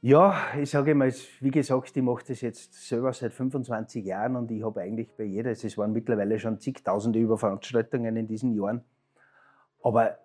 Ja, 0.00 0.54
ich 0.56 0.70
sage 0.70 0.94
mal, 0.94 1.12
wie 1.40 1.50
gesagt, 1.50 1.96
ich 1.96 2.02
mache 2.02 2.24
das 2.28 2.40
jetzt 2.40 2.72
selber 2.86 3.12
seit 3.12 3.32
25 3.32 4.04
Jahren 4.04 4.36
und 4.36 4.50
ich 4.50 4.62
habe 4.62 4.80
eigentlich 4.80 5.10
bei 5.16 5.24
jeder, 5.24 5.50
es 5.50 5.76
waren 5.76 5.92
mittlerweile 5.92 6.38
schon 6.38 6.60
zigtausende 6.60 7.18
Überveranstaltungen 7.18 8.16
in 8.16 8.28
diesen 8.28 8.54
Jahren. 8.54 8.84
Aber 9.82 10.18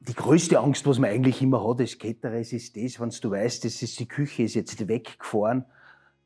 die 0.00 0.14
größte 0.14 0.58
Angst, 0.58 0.86
was 0.86 0.98
man 0.98 1.10
eigentlich 1.10 1.40
immer 1.40 1.66
hat 1.66 1.80
als 1.80 1.98
Caterer, 1.98 2.38
ist 2.38 2.52
das, 2.52 3.00
wenn 3.00 3.08
du 3.08 3.30
weißt, 3.30 3.64
das 3.64 3.80
ist, 3.82 3.98
die 3.98 4.08
Küche 4.08 4.42
ist 4.42 4.54
jetzt 4.54 4.86
weggefahren, 4.86 5.64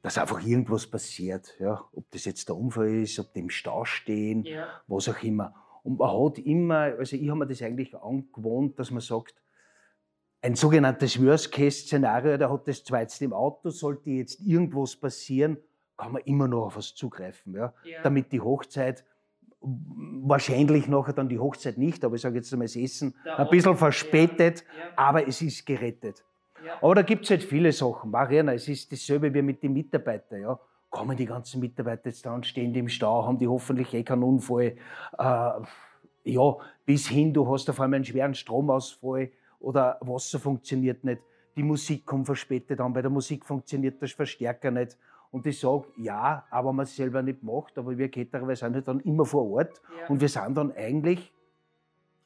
dass 0.02 0.18
einfach 0.18 0.44
irgendwas 0.44 0.88
passiert. 0.88 1.54
Ja? 1.60 1.84
Ob 1.92 2.10
das 2.10 2.24
jetzt 2.24 2.48
der 2.48 2.56
Unfall 2.56 3.02
ist, 3.02 3.18
ob 3.20 3.32
die 3.32 3.40
im 3.40 3.50
Stau 3.50 3.84
stehen, 3.84 4.42
ja. 4.42 4.66
was 4.88 5.08
auch 5.08 5.22
immer. 5.22 5.54
Und 5.84 5.98
man 5.98 6.10
hat 6.10 6.38
immer, 6.38 6.94
also 6.98 7.14
ich 7.14 7.28
habe 7.28 7.38
mir 7.38 7.46
das 7.46 7.62
eigentlich 7.62 7.94
angewohnt, 7.96 8.78
dass 8.78 8.90
man 8.90 9.00
sagt, 9.00 9.34
ein 10.44 10.56
sogenanntes 10.56 11.24
Worst-Case-Szenario, 11.24 12.36
da 12.36 12.50
hat 12.50 12.68
das 12.68 12.84
jetzt 12.86 13.22
im 13.22 13.32
Auto, 13.32 13.70
sollte 13.70 14.10
jetzt 14.10 14.40
irgendwas 14.40 14.94
passieren, 14.94 15.56
kann 15.96 16.12
man 16.12 16.22
immer 16.26 16.46
noch 16.46 16.66
auf 16.66 16.76
was 16.76 16.94
zugreifen, 16.94 17.54
ja? 17.54 17.72
ja. 17.84 18.02
damit 18.02 18.30
die 18.30 18.42
Hochzeit, 18.42 19.06
wahrscheinlich 19.62 20.86
nachher 20.86 21.14
dann 21.14 21.30
die 21.30 21.38
Hochzeit 21.38 21.78
nicht, 21.78 22.04
aber 22.04 22.16
ich 22.16 22.20
sage 22.20 22.36
jetzt 22.36 22.52
einmal 22.52 22.66
das 22.66 22.76
Essen, 22.76 23.14
Der 23.24 23.38
ein 23.38 23.48
bisschen 23.48 23.74
verspätet, 23.74 24.66
ja. 24.68 24.84
Ja. 24.84 24.90
aber 24.96 25.26
es 25.26 25.40
ist 25.40 25.64
gerettet. 25.64 26.22
Aber 26.82 26.94
da 26.94 27.02
gibt 27.02 27.24
es 27.24 27.30
halt 27.30 27.42
viele 27.42 27.72
Sachen. 27.72 28.10
Mariana, 28.10 28.52
es 28.54 28.68
ist 28.68 28.90
dasselbe 28.92 29.32
wie 29.32 29.42
mit 29.42 29.62
den 29.62 29.72
Mitarbeitern. 29.72 30.40
Ja? 30.40 30.58
Kommen 30.90 31.16
die 31.16 31.26
ganzen 31.26 31.60
Mitarbeiter 31.60 32.08
jetzt 32.08 32.24
da 32.24 32.34
und 32.34 32.46
stehen 32.46 32.74
im 32.74 32.88
Stau, 32.88 33.26
haben 33.26 33.38
die 33.38 33.48
hoffentlich 33.48 33.92
eh 33.92 34.02
keinen 34.02 34.22
Unfall. 34.22 34.76
Äh, 35.18 35.50
ja, 36.24 36.56
bis 36.86 37.08
hin, 37.08 37.34
du 37.34 37.50
hast 37.50 37.68
auf 37.68 37.80
einmal 37.80 37.96
einen 37.96 38.04
schweren 38.04 38.34
Stromausfall 38.34 39.30
oder 39.64 39.98
Wasser 40.00 40.38
funktioniert 40.38 41.04
nicht, 41.04 41.22
die 41.56 41.62
Musik 41.62 42.04
kommt 42.04 42.26
verspätet 42.26 42.80
an, 42.80 42.92
bei 42.92 43.02
der 43.02 43.10
Musik 43.10 43.44
funktioniert 43.44 44.00
der 44.00 44.08
Verstärker 44.08 44.70
nicht. 44.70 44.96
Und 45.30 45.46
ich 45.46 45.58
sage, 45.58 45.86
ja, 45.96 46.44
aber 46.50 46.72
man 46.72 46.84
es 46.84 46.94
selber 46.94 47.22
nicht 47.22 47.42
macht, 47.42 47.76
aber 47.76 47.96
wir 47.96 48.08
Caterer, 48.08 48.46
wir 48.46 48.56
sind 48.56 48.74
halt 48.74 48.86
dann 48.86 49.00
immer 49.00 49.24
vor 49.24 49.50
Ort 49.50 49.80
ja. 50.00 50.06
und 50.08 50.20
wir 50.20 50.28
sind 50.28 50.56
dann 50.56 50.72
eigentlich, 50.76 51.32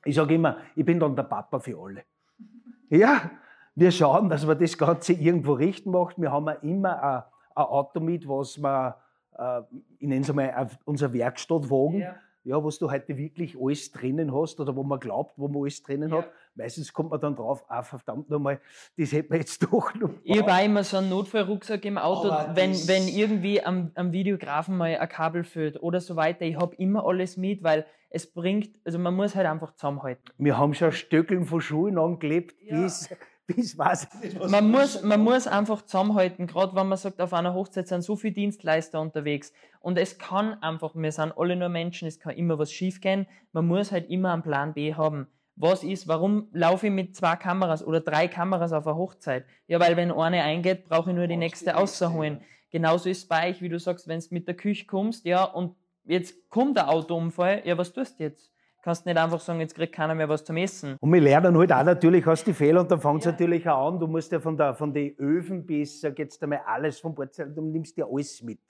ich 0.05 0.14
sage 0.14 0.35
immer, 0.35 0.59
ich 0.77 0.85
bin 0.85 1.01
dann 1.01 1.16
der 1.16 1.22
Papa 1.22 1.59
für 1.59 1.79
alle. 1.79 2.03
ja, 2.90 3.31
wir 3.74 3.90
schauen, 3.92 4.29
dass 4.29 4.46
wir 4.46 4.55
das 4.55 4.77
Ganze 4.77 5.14
irgendwo 5.14 5.55
richten 5.55 5.90
macht. 5.90 6.20
Wir 6.20 6.33
haben 6.33 6.48
immer 6.62 7.03
ein, 7.03 7.22
ein 7.55 7.64
Auto 7.64 8.01
mit, 8.01 8.29
was 8.29 8.59
wir, 8.59 8.96
äh, 9.38 9.62
ich 9.98 10.09
nenne 10.09 10.20
es 10.20 10.31
einmal, 10.31 10.70
unser 10.85 11.12
Werkstattwagen. 11.12 12.01
Ja 12.01 12.16
ja, 12.49 12.65
was 12.65 12.79
du 12.79 12.91
heute 12.91 13.17
wirklich 13.19 13.57
alles 13.61 13.93
drinnen 13.93 14.35
hast 14.35 14.59
oder 14.59 14.75
wo 14.75 14.83
man 14.83 14.99
glaubt, 14.99 15.35
wo 15.37 15.49
man 15.49 15.63
alles 15.63 15.83
drinnen 15.83 16.11
ja. 16.11 16.19
hat. 16.19 16.31
Meistens 16.55 16.93
kommt 16.95 17.11
man 17.11 17.21
dann 17.21 17.37
drauf, 17.37 17.63
ah, 17.69 17.83
verdammt 17.83 18.31
nochmal, 18.31 18.59
das 18.97 19.13
hätte 19.13 19.29
man 19.29 19.39
jetzt 19.41 19.63
doch 19.71 19.95
noch. 19.95 20.11
Ich 20.25 20.41
habe 20.41 20.65
immer 20.65 20.83
so 20.83 20.97
einen 20.97 21.11
Notfallrucksack 21.11 21.85
im 21.85 21.99
Auto, 21.99 22.31
wenn, 22.55 22.73
wenn 22.73 23.07
irgendwie 23.07 23.63
am, 23.63 23.91
am 23.95 24.13
Videografen 24.13 24.79
mal 24.79 24.97
ein 24.97 25.09
Kabel 25.11 25.45
fehlt 25.45 25.83
oder 25.83 26.01
so 26.01 26.17
weiter. 26.17 26.47
Ich 26.47 26.57
habe 26.57 26.75
immer 26.77 27.05
alles 27.05 27.37
mit, 27.37 27.63
weil 27.63 27.85
es 28.09 28.27
bringt, 28.33 28.71
also 28.83 28.99
man 28.99 29.15
muss 29.15 29.35
halt 29.35 29.47
einfach 29.47 29.75
zusammenhalten. 29.75 30.25
Wir 30.39 30.57
haben 30.57 30.73
schon 30.73 30.93
Stöckeln 30.93 31.45
von 31.45 31.61
Schuhen 31.61 31.99
angelebt, 31.99 32.57
ja. 32.63 32.81
bis 32.81 33.11
bis 33.49 33.77
was 33.79 34.07
man 34.49 34.71
muss, 34.71 35.03
man 35.03 35.21
muss 35.21 35.47
einfach 35.47 35.83
zusammenhalten, 35.83 36.47
gerade 36.47 36.77
wenn 36.77 36.87
man 36.87 36.99
sagt, 36.99 37.21
auf 37.21 37.33
einer 37.33 37.55
Hochzeit 37.55 37.89
sind 37.89 38.03
so 38.03 38.15
viele 38.15 38.35
Dienstleister 38.35 39.01
unterwegs. 39.01 39.53
Und 39.81 39.99
es 39.99 40.19
kann 40.19 40.63
einfach, 40.63 40.95
wir 40.95 41.13
sind 41.13 41.33
alle 41.37 41.57
nur 41.57 41.71
Menschen, 41.71 42.07
es 42.07 42.21
kann 42.21 42.37
immer 42.37 42.59
was 42.59 42.71
schiefgehen. 42.71 43.27
Man 43.53 43.67
muss 43.67 43.91
halt 43.91 44.11
immer 44.11 44.33
einen 44.33 44.43
Plan 44.43 44.75
B 44.75 44.95
haben. 44.95 45.27
Was 45.57 45.83
ist, 45.83 46.07
warum 46.07 46.49
laufe 46.53 46.87
ich 46.87 46.93
mit 46.93 47.17
zwei 47.17 47.37
Kameras 47.37 47.85
oder 47.85 48.01
drei 48.01 48.29
Kameras 48.29 48.73
auf 48.73 48.87
einer 48.87 48.97
Hochzeit? 48.97 49.45
Ja, 49.67 49.81
weil 49.81 49.97
wenn 49.97 50.13
eine 50.13 50.43
eingeht, 50.43 50.85
brauche 50.85 51.11
ich 51.11 51.17
nur 51.17 51.27
die 51.27 51.37
nächste 51.37 51.77
außerholen. 51.77 52.43
Genauso 52.71 53.09
ist 53.09 53.19
es 53.19 53.29
bei 53.29 53.49
euch, 53.49 53.63
wie 53.63 53.69
du 53.69 53.79
sagst, 53.79 54.07
wenn 54.07 54.21
du 54.21 54.27
mit 54.31 54.47
der 54.47 54.57
Küche 54.57 54.87
kommst, 54.87 55.25
ja, 55.25 55.43
und 55.43 55.75
jetzt 56.05 56.49
kommt 56.51 56.77
der 56.77 56.91
Autounfall, 56.91 57.63
ja, 57.65 57.79
was 57.79 57.93
tust 57.93 58.21
du 58.21 58.25
jetzt? 58.25 58.53
Kannst 58.88 59.05
nicht 59.05 59.18
einfach 59.18 59.40
sagen, 59.40 59.61
jetzt 59.61 59.74
kriegt 59.74 59.94
keiner 59.94 60.14
mehr 60.14 60.31
was 60.31 60.44
zum 60.44 60.57
Essen. 60.57 60.96
Und 60.98 61.12
wir 61.12 61.20
lernen 61.20 61.57
halt 61.59 61.72
auch 61.72 61.85
natürlich 61.85 62.27
aus 62.27 62.42
den 62.42 62.55
Fehlern 62.55 62.85
und 62.85 62.90
dann 62.90 63.01
fängt 63.01 63.18
es 63.18 63.27
ja. 63.27 63.33
natürlich 63.33 63.68
auch 63.68 63.88
an, 63.88 64.01
du 64.01 64.07
musst 64.07 64.33
ja 64.33 64.40
von, 64.40 64.57
der, 64.57 64.74
von 64.74 64.94
den 64.94 65.14
Öfen 65.18 65.66
bis, 65.66 66.01
sag 66.01 66.18
jetzt 66.18 66.42
einmal, 66.42 66.62
alles 66.64 66.98
vom 66.98 67.14
Porzellan, 67.14 67.55
du 67.55 67.61
nimmst 67.61 67.98
ja 67.98 68.07
alles 68.11 68.42
mit. 68.42 68.61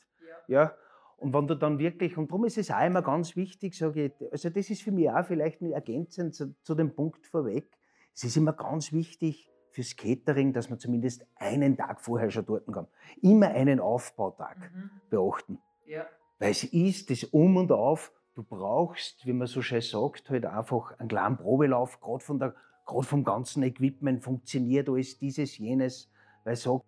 Ja. 0.48 0.62
ja. 0.62 0.74
Und 1.18 1.32
wenn 1.32 1.46
du 1.46 1.54
dann 1.54 1.78
wirklich, 1.78 2.16
und 2.16 2.28
darum 2.30 2.46
ist 2.46 2.58
es 2.58 2.68
auch 2.70 2.84
immer 2.84 3.02
ganz 3.02 3.36
wichtig, 3.36 3.76
sage 3.76 4.06
ich, 4.06 4.32
also 4.32 4.50
das 4.50 4.70
ist 4.70 4.82
für 4.82 4.90
mich 4.90 5.08
auch 5.08 5.24
vielleicht 5.24 5.62
ergänzend 5.62 6.34
zu, 6.34 6.52
zu 6.62 6.74
dem 6.74 6.94
Punkt 6.96 7.24
vorweg, 7.26 7.70
es 8.12 8.24
ist 8.24 8.36
immer 8.36 8.52
ganz 8.52 8.92
wichtig, 8.92 9.48
fürs 9.70 9.94
Catering, 9.94 10.52
dass 10.52 10.68
man 10.70 10.80
zumindest 10.80 11.24
einen 11.36 11.76
Tag 11.76 12.00
vorher 12.00 12.30
schon 12.30 12.44
dort 12.44 12.66
kann. 12.72 12.88
Immer 13.22 13.48
einen 13.48 13.78
Aufbautag 13.78 14.56
mhm. 14.74 14.90
beachten. 15.10 15.58
Ja. 15.86 16.06
Weil 16.40 16.50
es 16.50 16.64
ist 16.64 17.10
das 17.10 17.22
Um 17.24 17.56
und 17.56 17.70
Auf 17.70 18.12
du 18.38 18.44
brauchst, 18.44 19.26
wie 19.26 19.32
man 19.32 19.48
so 19.48 19.62
schön 19.62 19.80
sagt, 19.80 20.30
halt 20.30 20.46
einfach 20.46 20.96
einen 21.00 21.08
kleinen 21.08 21.36
Probelauf, 21.36 22.00
gerade 22.00 22.20
von 22.20 22.38
der, 22.38 22.54
gerade 22.86 23.02
vom 23.02 23.24
ganzen 23.24 23.64
Equipment 23.64 24.22
funktioniert 24.22 24.88
alles 24.88 25.18
dieses, 25.18 25.58
jenes, 25.58 26.08
weil 26.44 26.54
so. 26.54 26.84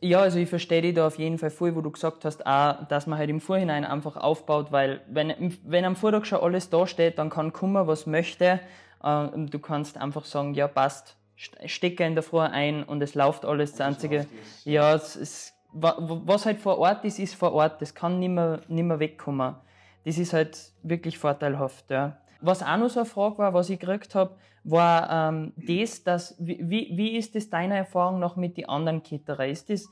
Ja, 0.00 0.20
also 0.20 0.40
ich 0.40 0.48
verstehe 0.48 0.82
dich 0.82 0.94
da 0.94 1.06
auf 1.06 1.16
jeden 1.18 1.38
Fall 1.38 1.50
voll, 1.50 1.76
wo 1.76 1.82
du 1.82 1.92
gesagt 1.92 2.24
hast, 2.24 2.44
auch, 2.44 2.84
dass 2.88 3.06
man 3.06 3.16
halt 3.16 3.30
im 3.30 3.40
Vorhinein 3.40 3.84
einfach 3.84 4.16
aufbaut, 4.16 4.72
weil 4.72 5.00
wenn, 5.08 5.56
wenn 5.64 5.84
am 5.84 5.94
Vortag 5.94 6.24
schon 6.24 6.40
alles 6.40 6.68
da 6.68 6.84
steht, 6.86 7.18
dann 7.18 7.30
kann 7.30 7.52
kommen, 7.52 7.86
was 7.86 8.06
möchte. 8.06 8.58
Äh, 9.02 9.28
du 9.36 9.58
kannst 9.60 9.98
einfach 9.98 10.24
sagen, 10.24 10.54
ja, 10.54 10.66
passt, 10.66 11.16
stecke 11.36 12.04
in 12.04 12.14
der 12.14 12.24
Früh 12.24 12.40
ein 12.40 12.82
und 12.82 13.00
es 13.02 13.14
läuft 13.14 13.44
alles. 13.44 13.70
Das 13.72 13.82
Einzige, 13.82 14.26
ja, 14.64 14.94
es, 14.94 15.14
es, 15.14 15.54
was 15.72 16.44
halt 16.44 16.58
vor 16.58 16.78
Ort 16.78 17.04
ist, 17.04 17.20
ist 17.20 17.36
vor 17.36 17.52
Ort. 17.52 17.80
Das 17.80 17.94
kann 17.94 18.18
nicht 18.18 18.30
mehr 18.30 18.98
wegkommen 18.98 19.54
das 20.04 20.18
ist 20.18 20.32
halt 20.32 20.72
wirklich 20.82 21.18
vorteilhaft. 21.18 21.90
Ja. 21.90 22.18
Was 22.40 22.62
auch 22.62 22.76
noch 22.76 22.88
so 22.88 23.00
eine 23.00 23.08
Frage 23.08 23.38
war, 23.38 23.54
was 23.54 23.70
ich 23.70 23.78
gekriegt 23.78 24.14
habe, 24.14 24.36
war 24.64 25.30
ähm, 25.30 25.52
das, 25.56 26.04
dass, 26.04 26.36
wie, 26.38 26.60
wie 26.96 27.16
ist 27.16 27.34
das 27.34 27.50
deiner 27.50 27.76
Erfahrung 27.76 28.18
noch 28.18 28.36
mit 28.36 28.56
den 28.56 28.68
anderen 28.68 29.02
Kitterer? 29.02 29.46
Ist 29.46 29.70
das 29.70 29.88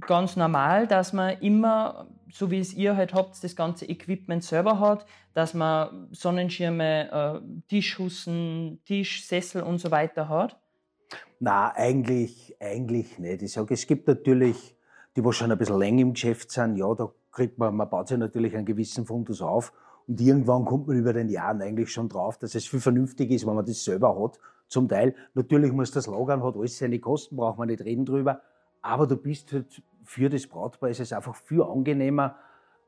ganz 0.00 0.36
normal, 0.36 0.86
dass 0.86 1.12
man 1.12 1.38
immer, 1.38 2.08
so 2.30 2.50
wie 2.50 2.58
es 2.58 2.74
ihr 2.74 2.96
halt 2.96 3.14
habt, 3.14 3.42
das 3.42 3.54
ganze 3.54 3.86
Equipment 3.86 4.42
selber 4.42 4.80
hat, 4.80 5.06
dass 5.32 5.54
man 5.54 6.08
Sonnenschirme, 6.12 7.42
äh, 7.42 7.68
Tischhussen, 7.68 8.80
Tisch, 8.84 9.26
Sessel 9.26 9.62
und 9.62 9.78
so 9.78 9.90
weiter 9.90 10.28
hat? 10.28 10.58
Na, 11.40 11.72
eigentlich, 11.74 12.56
eigentlich 12.60 13.18
nicht. 13.18 13.42
Ich 13.42 13.52
sage, 13.52 13.74
es 13.74 13.86
gibt 13.86 14.08
natürlich 14.08 14.76
die, 15.16 15.22
die 15.22 15.32
schon 15.32 15.52
ein 15.52 15.58
bisschen 15.58 15.78
länger 15.78 16.02
im 16.02 16.14
Geschäft 16.14 16.50
sind, 16.50 16.76
ja, 16.76 16.92
da 16.94 17.12
kriegt 17.34 17.58
man, 17.58 17.76
man 17.76 17.90
baut 17.90 18.08
sich 18.08 18.16
natürlich 18.16 18.56
einen 18.56 18.64
gewissen 18.64 19.04
Fundus 19.04 19.42
auf 19.42 19.72
und 20.06 20.20
irgendwann 20.20 20.64
kommt 20.64 20.86
man 20.86 20.96
über 20.96 21.12
den 21.12 21.28
Jahren 21.28 21.60
eigentlich 21.60 21.92
schon 21.92 22.08
drauf, 22.08 22.38
dass 22.38 22.54
es 22.54 22.66
viel 22.66 22.80
vernünftig 22.80 23.30
ist, 23.30 23.46
wenn 23.46 23.54
man 23.54 23.66
das 23.66 23.84
selber 23.84 24.18
hat. 24.22 24.38
Zum 24.68 24.88
Teil, 24.88 25.14
natürlich 25.34 25.72
muss 25.72 25.90
das 25.90 26.06
Lagern, 26.06 26.42
hat 26.42 26.56
alles 26.56 26.78
seine 26.78 26.98
Kosten, 26.98 27.36
braucht 27.36 27.58
man 27.58 27.68
nicht 27.68 27.84
reden 27.84 28.06
drüber, 28.06 28.40
aber 28.80 29.06
du 29.06 29.16
bist 29.16 29.52
halt 29.52 29.82
für 30.04 30.28
das 30.28 30.46
Brautpaar 30.46 30.90
ist 30.90 31.00
es 31.00 31.12
einfach 31.12 31.34
viel 31.34 31.62
angenehmer, 31.62 32.36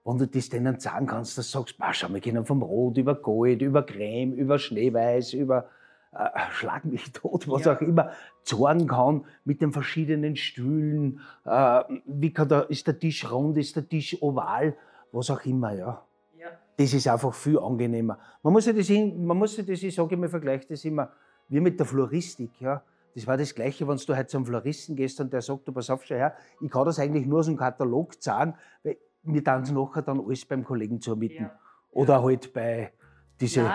wenn 0.05 0.19
du 0.19 0.27
das 0.27 0.49
denen 0.49 0.79
sagen 0.79 1.07
kannst, 1.07 1.37
dass 1.37 1.51
du 1.51 1.59
sagst, 1.59 1.77
schau, 1.93 2.13
wir 2.13 2.21
gehen 2.21 2.45
vom 2.45 2.63
Rot 2.63 2.97
über 2.97 3.17
Gold, 3.17 3.63
über 3.63 3.83
Creme, 3.83 4.35
über 4.35 4.59
Schneeweiß, 4.59 5.33
über 5.33 5.69
äh, 6.17 6.51
schlag 6.51 6.85
mich 6.85 7.13
tot, 7.13 7.49
was 7.49 7.65
ja. 7.65 7.77
auch 7.77 7.81
immer, 7.81 8.11
zorgen 8.43 8.87
kann 8.87 9.25
mit 9.45 9.61
den 9.61 9.73
verschiedenen 9.73 10.37
Stühlen. 10.37 11.21
Äh, 11.45 11.83
wie 12.07 12.33
kann 12.33 12.49
der, 12.49 12.71
ist 12.71 12.87
der 12.87 12.99
Tisch 12.99 13.31
rund, 13.31 13.59
ist 13.59 13.77
der 13.77 13.89
Tisch 13.89 14.21
oval, 14.23 14.77
was 15.13 15.31
auch 15.31 15.45
immer, 15.45 15.73
ja. 15.73 16.05
ja. 16.39 16.49
Das 16.77 16.93
ist 16.93 17.07
einfach 17.09 17.35
viel 17.35 17.59
angenehmer. 17.59 18.19
Man 18.43 18.53
muss 18.53 18.67
ja 18.67 18.73
das, 18.73 18.89
man 18.89 19.37
muss 19.37 19.57
ja 19.57 19.63
das 19.63 19.83
ich 19.83 19.95
sage 19.95 20.15
immer, 20.15 20.29
vergleiche 20.29 20.67
das 20.69 20.85
immer 20.85 21.11
wie 21.49 21.61
mit 21.61 21.79
der 21.79 21.87
Floristik, 21.87 22.61
ja. 22.61 22.83
Das 23.15 23.27
war 23.27 23.39
das 23.39 23.55
Gleiche, 23.55 23.89
wenn 23.89 23.97
du 23.97 24.15
halt 24.15 24.29
zum 24.29 24.45
Floristen 24.45 24.95
gehst 24.95 25.19
und 25.23 25.33
der 25.33 25.41
sagt, 25.41 25.67
du 25.67 25.73
pass 25.73 25.89
auf, 25.89 26.05
schau 26.05 26.17
her, 26.17 26.35
ich 26.61 26.71
kann 26.71 26.85
das 26.85 26.99
eigentlich 26.99 27.25
nur 27.25 27.39
aus 27.39 27.47
dem 27.47 27.57
Katalog 27.57 28.23
zeigen, 28.23 28.55
weil 28.83 28.99
mir 29.23 29.43
dann 29.43 29.63
nachher 29.63 30.03
dann 30.03 30.21
alles 30.21 30.45
beim 30.45 30.63
Kollegen 30.63 31.01
zu 31.01 31.13
ermitteln. 31.13 31.45
Ja. 31.45 31.59
Oder 31.93 32.23
halt 32.23 32.53
bei, 32.53 32.93
diese 33.41 33.71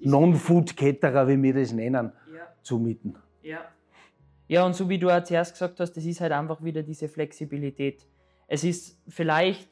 Non-Food-Caterer, 0.00 1.26
wie 1.28 1.42
wir 1.42 1.54
das 1.54 1.72
nennen, 1.72 2.12
ja. 2.34 2.46
zumieten. 2.62 3.16
Ja. 3.42 3.60
ja, 4.48 4.64
und 4.64 4.74
so 4.74 4.88
wie 4.88 4.98
du 4.98 5.10
auch 5.10 5.22
zuerst 5.22 5.52
gesagt 5.52 5.80
hast, 5.80 5.92
das 5.92 6.04
ist 6.04 6.20
halt 6.20 6.32
einfach 6.32 6.62
wieder 6.62 6.82
diese 6.82 7.08
Flexibilität. 7.08 8.06
Es 8.46 8.64
ist 8.64 8.98
vielleicht, 9.08 9.68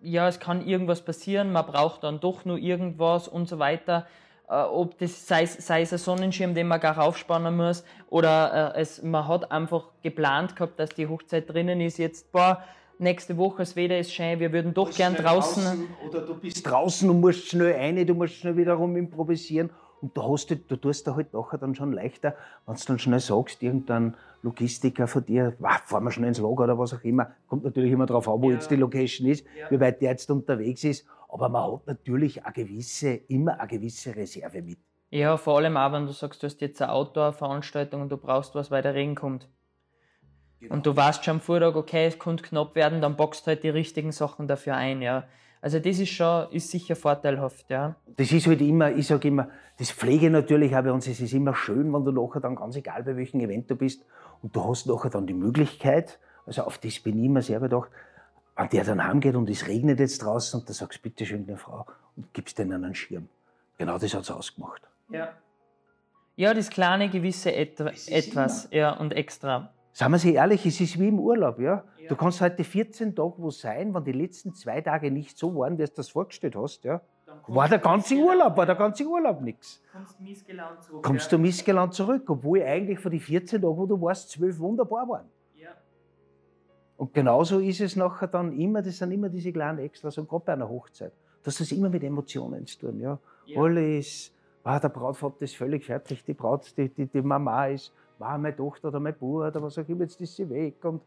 ja, 0.00 0.28
es 0.28 0.40
kann 0.40 0.66
irgendwas 0.66 1.04
passieren, 1.04 1.52
man 1.52 1.66
braucht 1.66 2.04
dann 2.04 2.20
doch 2.20 2.44
nur 2.44 2.58
irgendwas 2.58 3.28
und 3.28 3.48
so 3.48 3.58
weiter. 3.58 4.06
Äh, 4.48 4.62
ob 4.62 4.98
das 4.98 5.26
sei, 5.26 5.46
sei 5.46 5.82
es 5.82 5.92
ein 5.92 5.98
Sonnenschirm, 5.98 6.54
den 6.54 6.66
man 6.66 6.80
gar 6.80 6.98
aufspannen 6.98 7.56
muss, 7.56 7.84
oder 8.08 8.74
äh, 8.74 8.80
es, 8.80 9.00
man 9.02 9.28
hat 9.28 9.52
einfach 9.52 9.90
geplant 10.02 10.56
gehabt, 10.56 10.80
dass 10.80 10.90
die 10.90 11.06
Hochzeit 11.06 11.48
drinnen 11.48 11.80
ist. 11.80 11.98
Jetzt, 11.98 12.32
boah, 12.32 12.64
nächste 13.00 13.36
Woche, 13.36 13.58
das 13.58 13.76
Wetter 13.76 13.98
ist 13.98 14.12
schön, 14.12 14.40
wir 14.40 14.52
würden 14.52 14.74
doch 14.74 14.90
gern 14.94 15.14
draußen, 15.14 15.62
draußen. 15.62 15.88
Oder 16.08 16.20
du 16.20 16.34
bist 16.34 16.66
draußen 16.68 17.08
und 17.08 17.20
musst 17.20 17.48
schnell 17.48 17.72
rein, 17.72 18.06
du 18.06 18.14
musst 18.14 18.34
schnell 18.34 18.56
wieder 18.56 18.74
rum 18.74 18.96
improvisieren. 18.96 19.70
Und 20.00 20.16
da 20.16 20.22
hast 20.22 20.50
du, 20.50 20.56
du 20.56 20.76
tust 20.76 21.06
da 21.06 21.14
halt 21.14 21.34
nachher 21.34 21.58
dann 21.58 21.74
schon 21.74 21.92
leichter, 21.92 22.34
wenn 22.66 22.74
du 22.74 22.80
dann 22.86 22.98
schnell 22.98 23.20
sagst, 23.20 23.62
irgendein 23.62 24.14
Logistiker 24.42 25.06
von 25.06 25.24
dir, 25.26 25.54
wow, 25.58 25.78
fahren 25.84 26.04
wir 26.04 26.10
schnell 26.10 26.28
ins 26.28 26.38
Lager 26.38 26.64
oder 26.64 26.78
was 26.78 26.94
auch 26.94 27.04
immer. 27.04 27.32
Kommt 27.48 27.64
natürlich 27.64 27.92
immer 27.92 28.06
darauf 28.06 28.26
an, 28.28 28.40
wo 28.40 28.48
ja. 28.48 28.56
jetzt 28.56 28.70
die 28.70 28.76
Location 28.76 29.28
ist, 29.28 29.44
ja. 29.58 29.70
wie 29.70 29.78
weit 29.78 30.00
der 30.00 30.12
jetzt 30.12 30.30
unterwegs 30.30 30.84
ist. 30.84 31.06
Aber 31.28 31.48
man 31.48 31.72
hat 31.72 31.86
natürlich 31.86 32.44
eine 32.44 32.52
gewisse, 32.52 33.10
immer 33.28 33.60
eine 33.60 33.68
gewisse 33.68 34.16
Reserve 34.16 34.62
mit. 34.62 34.78
Ja, 35.10 35.36
vor 35.36 35.58
allem 35.58 35.76
auch, 35.76 35.92
wenn 35.92 36.06
du 36.06 36.12
sagst, 36.12 36.42
du 36.42 36.46
hast 36.46 36.60
jetzt 36.60 36.80
eine 36.80 36.92
Outdoor-Veranstaltung 36.92 38.00
und 38.00 38.10
du 38.10 38.16
brauchst 38.16 38.54
was, 38.54 38.70
weil 38.70 38.82
der 38.82 38.94
Regen 38.94 39.16
kommt. 39.16 39.48
Genau. 40.60 40.74
Und 40.74 40.86
du 40.86 40.94
weißt 40.94 41.24
schon 41.24 41.36
am 41.36 41.40
Vortag, 41.40 41.74
okay, 41.74 42.06
es 42.06 42.18
könnte 42.18 42.44
knapp 42.44 42.74
werden, 42.74 43.00
dann 43.00 43.16
boxt 43.16 43.46
halt 43.46 43.62
die 43.62 43.70
richtigen 43.70 44.12
Sachen 44.12 44.46
dafür 44.46 44.76
ein, 44.76 45.00
ja. 45.00 45.24
Also 45.62 45.78
das 45.78 45.98
ist 45.98 46.10
schon, 46.10 46.50
ist 46.52 46.70
sicher 46.70 46.96
vorteilhaft, 46.96 47.68
ja. 47.70 47.96
Das 48.16 48.30
ist 48.32 48.46
halt 48.46 48.60
immer, 48.60 48.92
ich 48.92 49.06
sage 49.06 49.28
immer, 49.28 49.48
das 49.78 49.90
Pflege 49.90 50.30
natürlich 50.30 50.76
auch 50.76 50.82
bei 50.82 50.92
uns, 50.92 51.06
es 51.06 51.20
ist 51.20 51.32
immer 51.32 51.54
schön, 51.54 51.92
wenn 51.92 52.04
du 52.04 52.12
nachher 52.12 52.40
dann, 52.40 52.56
ganz 52.56 52.76
egal 52.76 53.02
bei 53.02 53.16
welchem 53.16 53.40
Event 53.40 53.70
du 53.70 53.76
bist, 53.76 54.04
und 54.42 54.54
du 54.54 54.64
hast 54.64 54.86
nachher 54.86 55.10
dann 55.10 55.26
die 55.26 55.34
Möglichkeit, 55.34 56.18
also 56.46 56.62
auf 56.62 56.78
das 56.78 57.00
bin 57.00 57.18
ich 57.18 57.24
immer 57.24 57.42
sehr 57.42 57.60
bedacht, 57.60 57.90
an 58.54 58.68
der 58.68 58.84
dann 58.84 59.06
heimgeht 59.06 59.36
und 59.36 59.48
es 59.48 59.66
regnet 59.66 60.00
jetzt 60.00 60.22
draußen 60.22 60.60
und 60.60 60.68
du 60.68 60.72
sagst, 60.74 61.00
bitte 61.02 61.24
schön, 61.24 61.46
eine 61.48 61.56
Frau, 61.56 61.86
und 62.16 62.32
gibst 62.34 62.58
denen 62.58 62.84
einen 62.84 62.94
Schirm. 62.94 63.28
Genau 63.78 63.98
das 63.98 64.12
hat 64.12 64.22
es 64.22 64.30
ausgemacht. 64.30 64.82
Ja. 65.10 65.32
Ja, 66.36 66.54
das 66.54 66.70
kleine 66.70 67.08
gewisse 67.08 67.50
Et 67.54 67.80
etwas, 67.80 68.64
immer. 68.64 68.74
ja, 68.74 68.92
und 68.92 69.12
extra. 69.12 69.72
Sagen 69.92 70.12
wir 70.12 70.18
sich 70.18 70.34
ehrlich, 70.34 70.64
es 70.66 70.80
ist 70.80 70.98
wie 70.98 71.08
im 71.08 71.18
Urlaub. 71.18 71.58
Ja? 71.58 71.84
ja? 71.98 72.08
Du 72.08 72.16
kannst 72.16 72.40
heute 72.40 72.62
14 72.62 73.14
Tage 73.14 73.34
wo 73.38 73.50
sein, 73.50 73.92
wenn 73.94 74.04
die 74.04 74.12
letzten 74.12 74.54
zwei 74.54 74.80
Tage 74.80 75.10
nicht 75.10 75.36
so 75.36 75.54
waren, 75.56 75.78
wie 75.78 75.84
du 75.84 75.92
das 75.94 76.10
vorgestellt 76.10 76.56
hast. 76.56 76.84
Ja? 76.84 77.00
War 77.48 77.68
der 77.68 77.78
ganze 77.78 78.14
Urlaub, 78.14 78.56
war 78.56 78.66
der 78.66 78.76
ganze 78.76 79.04
Urlaub 79.04 79.40
nichts. 79.40 79.82
Kommst 79.92 80.20
missgelaunt 80.20 80.82
zurück. 80.82 81.04
Kommst 81.04 81.30
ja? 81.30 81.38
du 81.38 81.42
missgelaunt 81.42 81.94
zurück, 81.94 82.28
obwohl 82.28 82.62
eigentlich 82.62 82.98
von 82.98 83.10
den 83.10 83.20
14 83.20 83.60
Tagen, 83.60 83.76
wo 83.76 83.86
du 83.86 84.00
warst, 84.00 84.30
zwölf 84.30 84.58
wunderbar 84.58 85.08
waren. 85.08 85.26
Ja. 85.56 85.70
Und 86.96 87.12
genauso 87.12 87.58
ist 87.58 87.80
es 87.80 87.96
nachher 87.96 88.28
dann 88.28 88.52
immer, 88.52 88.82
das 88.82 88.98
sind 88.98 89.12
immer 89.12 89.28
diese 89.28 89.52
kleinen 89.52 89.78
Extras, 89.78 90.18
und 90.18 90.28
gerade 90.28 90.44
bei 90.44 90.52
einer 90.52 90.68
Hochzeit. 90.68 91.12
Das 91.42 91.60
ist 91.60 91.72
immer 91.72 91.88
mit 91.88 92.04
Emotionen 92.04 92.66
zu 92.66 92.78
tun. 92.78 93.00
Ja? 93.00 93.18
ja. 93.46 93.60
Alles, 93.60 94.32
ah, 94.62 94.78
der 94.78 94.88
Brautvater 94.90 95.42
ist 95.42 95.56
völlig 95.56 95.84
fertig, 95.84 96.24
die 96.24 96.34
Braut, 96.34 96.76
die, 96.76 96.88
die, 96.88 97.06
die 97.06 97.22
Mama 97.22 97.66
ist 97.66 97.92
war 98.20 98.38
meine 98.38 98.54
Tochter 98.54 98.88
oder 98.88 99.00
mein 99.00 99.14
Bruder 99.14 99.48
oder 99.48 99.62
was 99.62 99.78
auch 99.78 99.88
immer, 99.88 100.02
jetzt 100.02 100.20
ist 100.20 100.36
sie 100.36 100.48
weg. 100.48 100.84
Und, 100.84 101.02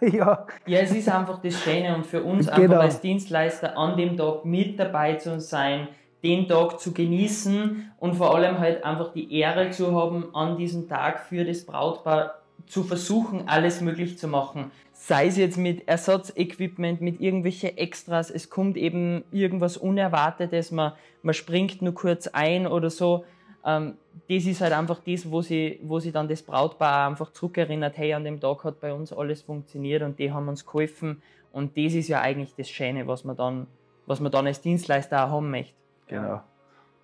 ja. 0.00 0.46
ja, 0.66 0.78
es 0.78 0.92
ist 0.92 1.08
einfach 1.08 1.40
das 1.40 1.54
Schöne 1.62 1.94
und 1.94 2.06
für 2.06 2.22
uns 2.22 2.46
Genau. 2.46 2.62
einfach 2.62 2.80
als 2.80 3.00
Dienstleister 3.00 3.76
an 3.76 3.96
dem 3.96 4.16
Tag 4.16 4.44
mit 4.44 4.78
dabei 4.78 5.14
zu 5.14 5.40
sein, 5.40 5.88
den 6.22 6.48
Tag 6.48 6.80
zu 6.80 6.92
genießen 6.92 7.92
und 7.98 8.14
vor 8.14 8.34
allem 8.34 8.58
halt 8.58 8.82
einfach 8.82 9.12
die 9.12 9.32
Ehre 9.38 9.70
zu 9.70 9.94
haben, 9.94 10.34
an 10.34 10.56
diesem 10.56 10.88
Tag 10.88 11.20
für 11.20 11.44
das 11.44 11.64
Brautpaar 11.64 12.36
zu 12.66 12.82
versuchen, 12.82 13.46
alles 13.46 13.82
möglich 13.82 14.16
zu 14.16 14.26
machen. 14.26 14.70
Sei 14.94 15.26
es 15.26 15.36
jetzt 15.36 15.58
mit 15.58 15.86
Ersatzequipment, 15.86 17.02
mit 17.02 17.20
irgendwelche 17.20 17.76
Extras, 17.76 18.30
es 18.30 18.48
kommt 18.48 18.78
eben 18.78 19.22
irgendwas 19.32 19.76
Unerwartetes, 19.76 20.70
man, 20.70 20.92
man 21.22 21.34
springt 21.34 21.82
nur 21.82 21.92
kurz 21.92 22.26
ein 22.28 22.66
oder 22.66 22.88
so. 22.88 23.24
Ähm, 23.64 23.94
das 24.28 24.44
ist 24.44 24.60
halt 24.60 24.72
einfach 24.72 25.00
das, 25.06 25.30
wo 25.30 25.40
sie, 25.40 25.80
wo 25.82 25.98
sie 25.98 26.12
dann 26.12 26.28
das 26.28 26.42
Brautpaar 26.42 27.08
einfach 27.08 27.32
zurückerinnert, 27.32 27.96
hey, 27.96 28.12
an 28.14 28.24
dem 28.24 28.40
Tag 28.40 28.64
hat 28.64 28.80
bei 28.80 28.92
uns 28.92 29.12
alles 29.12 29.42
funktioniert 29.42 30.02
und 30.02 30.18
die 30.18 30.32
haben 30.32 30.48
uns 30.48 30.64
geholfen. 30.66 31.22
Und 31.52 31.76
das 31.76 31.94
ist 31.94 32.08
ja 32.08 32.20
eigentlich 32.20 32.54
das 32.56 32.68
Schöne, 32.68 33.06
was 33.06 33.24
man 33.24 33.36
dann, 33.36 33.66
was 34.06 34.20
man 34.20 34.30
dann 34.30 34.46
als 34.46 34.60
Dienstleister 34.60 35.24
auch 35.24 35.30
haben 35.30 35.50
möchte. 35.50 35.74
Genau. 36.08 36.40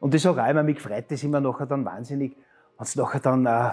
Und 0.00 0.18
sage 0.18 0.42
auch 0.42 0.48
immer, 0.48 0.62
mich 0.62 0.80
freut 0.80 1.10
das 1.10 1.22
immer 1.22 1.40
nachher 1.40 1.66
dann 1.66 1.84
wahnsinnig, 1.84 2.36
wenn 2.78 2.84
es 2.84 2.96
nachher 2.96 3.20
dann, 3.20 3.46
äh, 3.46 3.70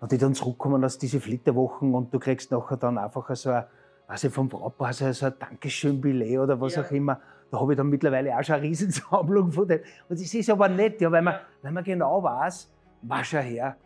wenn 0.00 0.08
die 0.08 0.18
dann 0.18 0.34
zurückkommen 0.34 0.84
aus 0.84 0.98
diese 0.98 1.20
Flitterwochen 1.20 1.94
und 1.94 2.12
du 2.12 2.18
kriegst 2.18 2.50
nachher 2.50 2.76
dann 2.76 2.98
einfach 2.98 3.34
so 3.36 3.50
ein, 3.50 3.64
weiß 4.08 4.24
ich, 4.24 4.32
vom 4.32 4.48
Brautpaar 4.48 4.92
so, 4.92 5.10
so 5.12 5.26
ein 5.26 5.34
Dankeschön-Billet 5.38 6.38
oder 6.38 6.60
was 6.60 6.74
Ja. 6.74 6.82
auch 6.82 6.90
immer. 6.90 7.20
Da 7.50 7.60
habe 7.60 7.72
ich 7.72 7.76
dann 7.76 7.88
mittlerweile 7.88 8.36
auch 8.36 8.42
schon 8.42 8.56
eine 8.56 8.64
Riesensammlung 8.64 9.50
von 9.52 9.66
dem. 9.66 9.80
Und 10.08 10.20
das 10.20 10.34
ist 10.34 10.50
aber 10.50 10.68
nett, 10.68 11.00
ja, 11.00 11.10
weil, 11.10 11.22
man, 11.22 11.36
weil 11.62 11.72
man 11.72 11.84
genau 11.84 12.22
weiß, 12.22 12.70
was 13.02 13.26
schon 13.26 13.40
her, 13.40 13.76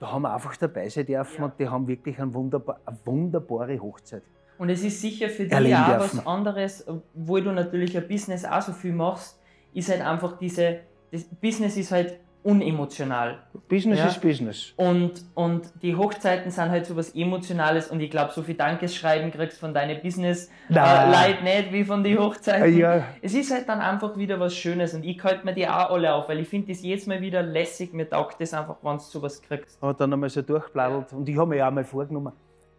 da 0.00 0.12
haben 0.12 0.22
wir 0.22 0.32
einfach 0.34 0.56
dabei 0.56 0.88
sein 0.88 1.06
dürfen 1.06 1.38
Ja. 1.38 1.44
und 1.44 1.58
die 1.58 1.68
haben 1.68 1.86
wirklich 1.86 2.18
eine, 2.20 2.32
wunderbar, 2.34 2.80
eine 2.84 2.96
wunderbare 3.04 3.78
Hochzeit. 3.80 4.22
Und 4.58 4.70
es 4.70 4.82
ist 4.82 5.00
sicher 5.00 5.28
für 5.28 5.44
dich 5.44 5.52
auch 5.54 5.86
dürfen. 5.98 6.18
was 6.18 6.26
anderes, 6.26 6.86
wo 7.14 7.38
du 7.38 7.52
natürlich 7.52 7.96
ein 7.96 8.08
Business 8.08 8.44
auch 8.44 8.62
so 8.62 8.72
viel 8.72 8.92
machst, 8.92 9.40
ist 9.72 9.88
halt 9.90 10.00
einfach 10.00 10.36
diese, 10.38 10.80
das 11.12 11.24
Business 11.24 11.76
ist 11.76 11.92
halt 11.92 12.18
unemotional. 12.44 13.38
Business 13.68 13.98
Ja. 13.98 14.06
ist 14.06 14.20
Business. 14.20 14.72
Und, 14.76 15.24
und 15.34 15.70
die 15.82 15.94
Hochzeiten 15.96 16.50
sind 16.50 16.70
halt 16.70 16.86
so 16.86 16.96
was 16.96 17.14
Emotionales 17.14 17.90
und 17.90 18.00
ich 18.00 18.10
glaube, 18.10 18.32
so 18.32 18.42
viel 18.42 18.54
Dankeschreiben 18.54 19.30
kriegst 19.30 19.58
von 19.58 19.74
deinen 19.74 20.00
business 20.02 20.46
äh, 20.70 20.74
Nein. 20.74 21.10
Leuten 21.12 21.44
nicht 21.44 21.72
wie 21.72 21.84
von 21.84 22.02
den 22.02 22.18
Hochzeiten. 22.18 22.76
Ja, 22.78 23.04
Es 23.22 23.34
ist 23.34 23.52
halt 23.52 23.68
dann 23.68 23.80
einfach 23.80 24.16
wieder 24.16 24.40
was 24.40 24.54
Schönes 24.54 24.94
und 24.94 25.04
ich 25.04 25.22
halte 25.22 25.44
mir 25.44 25.54
die 25.54 25.66
auch 25.68 25.90
alle 25.90 26.14
auf, 26.14 26.28
weil 26.28 26.38
ich 26.40 26.48
finde 26.48 26.68
das 26.72 26.82
jedes 26.82 27.06
Mal 27.06 27.20
wieder 27.20 27.42
lässig, 27.42 27.92
mir 27.92 28.08
taugt 28.08 28.40
das 28.40 28.54
einfach, 28.54 28.76
wenn 28.82 28.96
du 28.96 29.02
sowas 29.02 29.42
kriegst. 29.42 29.80
habe 29.82 29.94
dann 29.98 30.12
einmal 30.12 30.30
so 30.30 30.42
durchbladelt. 30.42 31.12
Und 31.12 31.28
ich 31.28 31.36
habe 31.36 31.50
mir 31.50 31.56
ja 31.56 31.68
auch 31.68 31.72
mal 31.72 31.84
vorgenommen, 31.84 32.32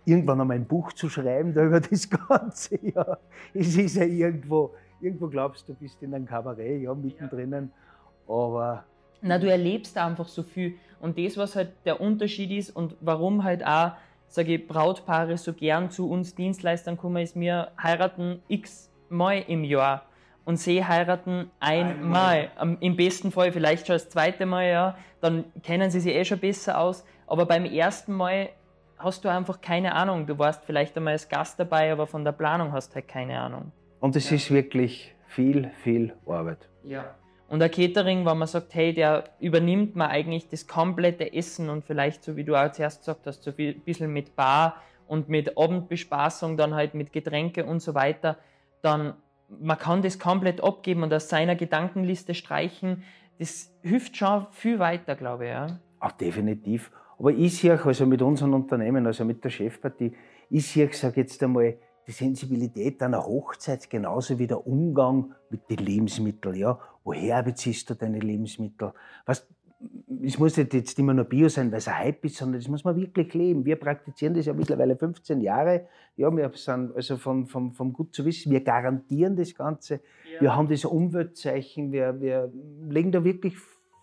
irgendwann 0.06 0.42
einmal 0.42 0.58
ein 0.58 0.66
Buch 0.66 0.94
zu 0.94 1.10
schreiben 1.10 1.54
da 1.54 1.64
über 1.66 1.80
das 1.80 2.10
Ganze. 2.30 2.80
Ja, 2.82 3.18
es 3.54 3.76
ist 3.78 3.96
ja 3.98 4.04
irgendwo, 4.06 4.74
irgendwo 5.02 5.28
glaubst 5.28 5.70
du, 5.70 5.76
bist 5.76 6.02
in 6.02 6.16
einem 6.16 6.26
Kabarett, 6.26 6.82
ja, 6.82 6.94
mittendrin. 6.96 7.72
Aber 8.28 8.84
Na, 9.22 9.38
du 9.38 9.50
erlebst 9.50 9.96
da 9.96 10.06
einfach 10.08 10.28
so 10.28 10.44
viel. 10.44 10.76
Und 11.02 11.18
das, 11.18 11.38
was 11.38 11.56
halt 11.56 11.72
der 11.86 12.02
Unterschied 12.02 12.52
ist 12.52 12.76
und 12.76 12.96
warum 13.02 13.44
halt 13.44 13.66
auch, 13.66 13.92
sage 14.28 14.56
ich, 14.56 14.68
Brautpaare 14.68 15.38
so 15.38 15.54
gern 15.54 15.90
zu 15.92 16.10
uns 16.10 16.36
Dienstleistern 16.36 16.98
kommen, 16.98 17.18
ist, 17.24 17.40
wir 17.40 17.72
heiraten 17.82 18.42
x 18.48 18.92
Mal 19.12 19.44
im 19.48 19.64
Jahr. 19.64 20.04
Und 20.46 20.58
sie 20.58 20.86
heiraten 20.86 21.50
einmal. 21.60 22.50
Am- 22.58 22.78
Im 22.80 22.96
besten 22.96 23.32
Fall 23.32 23.52
vielleicht 23.52 23.88
schon 23.88 23.96
das 23.96 24.10
zweite 24.10 24.46
Mal, 24.46 24.70
ja. 24.70 24.98
Dann 25.22 25.46
kennen 25.64 25.90
sie 25.90 26.00
sich 26.00 26.14
eh 26.16 26.26
schon 26.26 26.40
besser 26.40 26.80
aus. 26.80 27.04
Aber 27.28 27.46
beim 27.46 27.66
ersten 27.66 28.14
Mal 28.14 28.50
hast 28.98 29.24
du 29.26 29.30
einfach 29.30 29.62
keine 29.62 29.94
Ahnung. 29.96 30.28
Du 30.28 30.38
warst 30.38 30.64
vielleicht 30.66 30.96
einmal 30.98 31.14
als 31.14 31.28
Gast 31.30 31.60
dabei, 31.60 31.92
aber 31.92 32.06
von 32.08 32.24
der 32.24 32.32
Planung 32.34 32.72
hast 32.72 32.94
halt 32.96 33.08
keine 33.08 33.40
Ahnung. 33.40 33.72
und 34.00 34.16
es 34.16 34.30
Ja. 34.30 34.36
ist 34.38 34.52
wirklich 34.52 35.14
viel, 35.28 35.72
viel 35.84 36.14
Arbeit. 36.28 36.70
Ja. 36.84 37.16
Und 37.50 37.60
der 37.60 37.70
Catering, 37.70 38.26
wenn 38.26 38.38
man 38.38 38.48
sagt, 38.48 38.76
hey, 38.76 38.94
der 38.94 39.24
übernimmt 39.40 39.96
man 39.96 40.10
eigentlich 40.10 40.48
das 40.50 40.68
komplette 40.68 41.34
Essen 41.34 41.70
und 41.70 41.84
vielleicht, 41.84 42.24
so 42.24 42.36
wie 42.36 42.44
du 42.44 42.56
auch 42.56 42.72
zuerst 42.72 43.02
gesagt 43.02 43.26
hast, 43.26 43.44
so 43.44 43.52
ein 43.58 43.82
bisschen 43.82 44.14
mit 44.14 44.36
Bar 44.36 44.76
und 45.08 45.30
mit 45.30 45.58
Abendbespaßung, 45.58 46.58
dann 46.58 46.76
halt 46.76 46.94
mit 46.94 47.12
Getränke 47.12 47.66
und 47.66 47.82
so 47.82 47.96
weiter, 47.96 48.38
dann 48.82 49.16
man 49.60 49.78
kann 49.78 50.02
das 50.04 50.20
komplett 50.20 50.64
abgeben 50.64 51.04
und 51.04 51.14
aus 51.14 51.28
seiner 51.28 51.56
Gedankenliste 51.56 52.36
streichen. 52.36 53.04
Das 53.40 53.74
hilft 53.82 54.16
schon 54.16 54.46
viel 54.52 54.78
weiter, 54.78 55.16
glaube 55.16 55.46
ich. 55.46 55.52
Ja. 55.52 55.80
Auch 56.00 56.12
definitiv. 56.12 56.92
Aber 57.18 57.32
ich 57.32 57.58
sehe, 57.58 57.84
also 57.84 58.06
mit 58.06 58.22
unseren 58.22 58.54
Unternehmen, 58.54 59.06
also 59.08 59.26
mit 59.26 59.44
der 59.44 59.50
Chefpartie, 59.50 60.14
ich 60.50 60.68
sehe, 60.68 60.92
sage 60.94 61.22
jetzt 61.22 61.42
einmal, 61.44 61.78
die 62.10 62.14
Sensibilität 62.14 63.04
einer 63.04 63.24
Hochzeit 63.24 63.88
genauso 63.88 64.40
wie 64.40 64.48
der 64.48 64.66
Umgang 64.66 65.36
mit 65.52 65.70
den 65.70 65.78
Lebensmitteln. 65.78 66.56
Ja? 66.56 66.80
Woher 67.04 67.44
beziehst 67.44 67.88
du 67.88 67.94
deine 67.94 68.18
Lebensmittel? 68.18 68.94
Was, 69.28 69.48
es 70.24 70.40
muss 70.40 70.58
nicht 70.58 70.74
jetzt 70.74 70.98
immer 70.98 71.14
nur 71.14 71.26
Bio 71.26 71.50
sein, 71.50 71.72
weil 71.72 71.78
es 71.78 71.88
ein 71.88 72.00
Hype 72.00 72.26
ist, 72.26 72.38
sondern 72.38 72.60
das 72.60 72.68
muss 72.68 72.84
man 72.84 72.96
wirklich 72.96 73.36
leben. 73.36 73.64
Wir 73.64 73.76
praktizieren 73.76 74.34
das 74.34 74.48
ja 74.48 74.54
mittlerweile 74.54 74.96
15 74.96 75.40
Jahre. 75.40 75.86
Ja, 76.16 76.36
wir 76.36 76.52
sind 76.56 76.96
also 76.96 77.16
von, 77.18 77.46
vom, 77.46 77.74
vom 77.74 77.94
Gut 77.94 78.16
zu 78.16 78.26
wissen, 78.26 78.52
wir 78.52 78.62
garantieren 78.62 79.36
das 79.36 79.54
Ganze. 79.54 80.02
Wir 80.40 80.56
haben 80.56 80.68
das 80.68 80.86
Umweltzeichen, 80.86 81.92
wir, 81.92 82.20
wir 82.20 82.52
legen 82.90 83.12
da 83.12 83.24
wirklich 83.24 83.54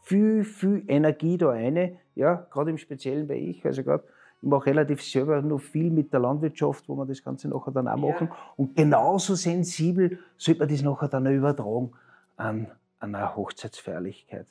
viel, 0.03 0.45
viel 0.45 0.85
Energie 0.87 1.39
da 1.39 1.49
rein, 1.49 1.99
ja, 2.15 2.47
gerade 2.53 2.71
im 2.71 2.79
Speziellen 2.79 3.27
bei 3.27 3.37
ich, 3.37 3.67
also 3.67 3.83
gerade, 3.83 4.05
ich 4.43 4.49
mache 4.49 4.67
relativ 4.67 5.03
selber 5.03 5.41
noch 5.43 5.59
viel 5.61 5.91
mit 5.91 6.13
der 6.13 6.21
Landwirtschaft, 6.21 6.89
wo 6.89 6.97
wir 6.97 7.07
das 7.07 7.23
Ganze 7.23 7.49
nachher 7.49 7.73
dann 7.73 7.89
auch 7.89 7.97
Ja. 7.97 8.13
machen 8.13 8.29
und 8.57 8.77
genauso 8.77 9.35
sensibel 9.35 10.19
sollte 10.37 10.61
man 10.61 10.69
das 10.69 10.83
nachher 10.83 11.09
dann 11.09 11.27
auch 11.27 11.31
übertragen 11.33 11.93
an, 12.37 12.71
an 13.01 13.15
eine 13.15 13.35
Hochzeitsfeierlichkeit. 13.35 14.47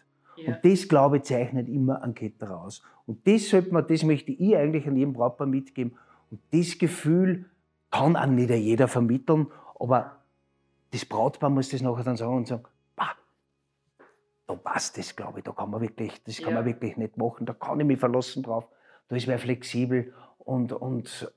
Und 0.45 0.57
das, 0.63 0.89
glaube 0.89 1.17
ich, 1.17 1.23
zeichnet 1.23 1.69
immer 1.69 2.01
einen 2.01 2.13
Ketter 2.13 2.59
aus. 2.59 2.81
Und 3.05 3.25
das 3.25 3.47
sollte 3.49 3.71
man, 3.73 3.87
das 3.87 4.03
möchte 4.03 4.31
ich 4.33 4.57
eigentlich 4.57 4.85
an 4.85 4.97
jedem 4.97 5.13
Brautpaar 5.13 5.47
mitgeben. 5.47 5.97
Und 6.29 6.41
das 6.51 6.77
Gefühl 6.77 7.45
kann 7.89 8.17
auch 8.17 8.25
nicht 8.25 8.49
jeder 8.49 8.89
vermitteln, 8.89 9.47
aber 9.79 10.17
das 10.91 11.05
Brautpaar 11.05 11.49
muss 11.49 11.69
das 11.69 11.81
nachher 11.81 12.03
dann 12.03 12.17
sagen 12.17 12.35
und 12.35 12.47
sagen, 12.47 12.63
"Bah, 12.97 13.15
da 14.47 14.55
passt 14.55 14.97
das, 14.97 15.15
glaube 15.15 15.39
ich, 15.39 15.45
da 15.45 15.51
kann 15.53 15.69
man 15.69 15.79
wirklich, 15.79 16.21
das 16.23 16.37
kann 16.37 16.49
Ja. 16.49 16.55
man 16.55 16.65
wirklich 16.65 16.97
nicht 16.97 17.15
machen, 17.17 17.45
da 17.45 17.53
kann 17.53 17.79
ich 17.79 17.85
mich 17.85 17.99
verlassen 17.99 18.43
drauf, 18.43 18.67
da 19.07 19.15
ist 19.15 19.27
wer 19.27 19.39
flexibel 19.39 20.13
und, 20.39 20.71
und 20.71 21.31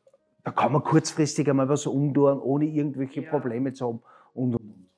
da 0.44 0.50
kann 0.50 0.72
man 0.72 0.82
kurzfristig 0.82 1.48
einmal 1.48 1.68
was 1.68 1.86
umtun, 1.86 2.40
ohne 2.40 2.64
irgendwelche 2.64 3.22
Ja. 3.22 3.30
Probleme 3.30 3.72
zu 3.72 3.86
haben. 3.86 4.02
Und, 4.34 4.54
und. 4.54 4.88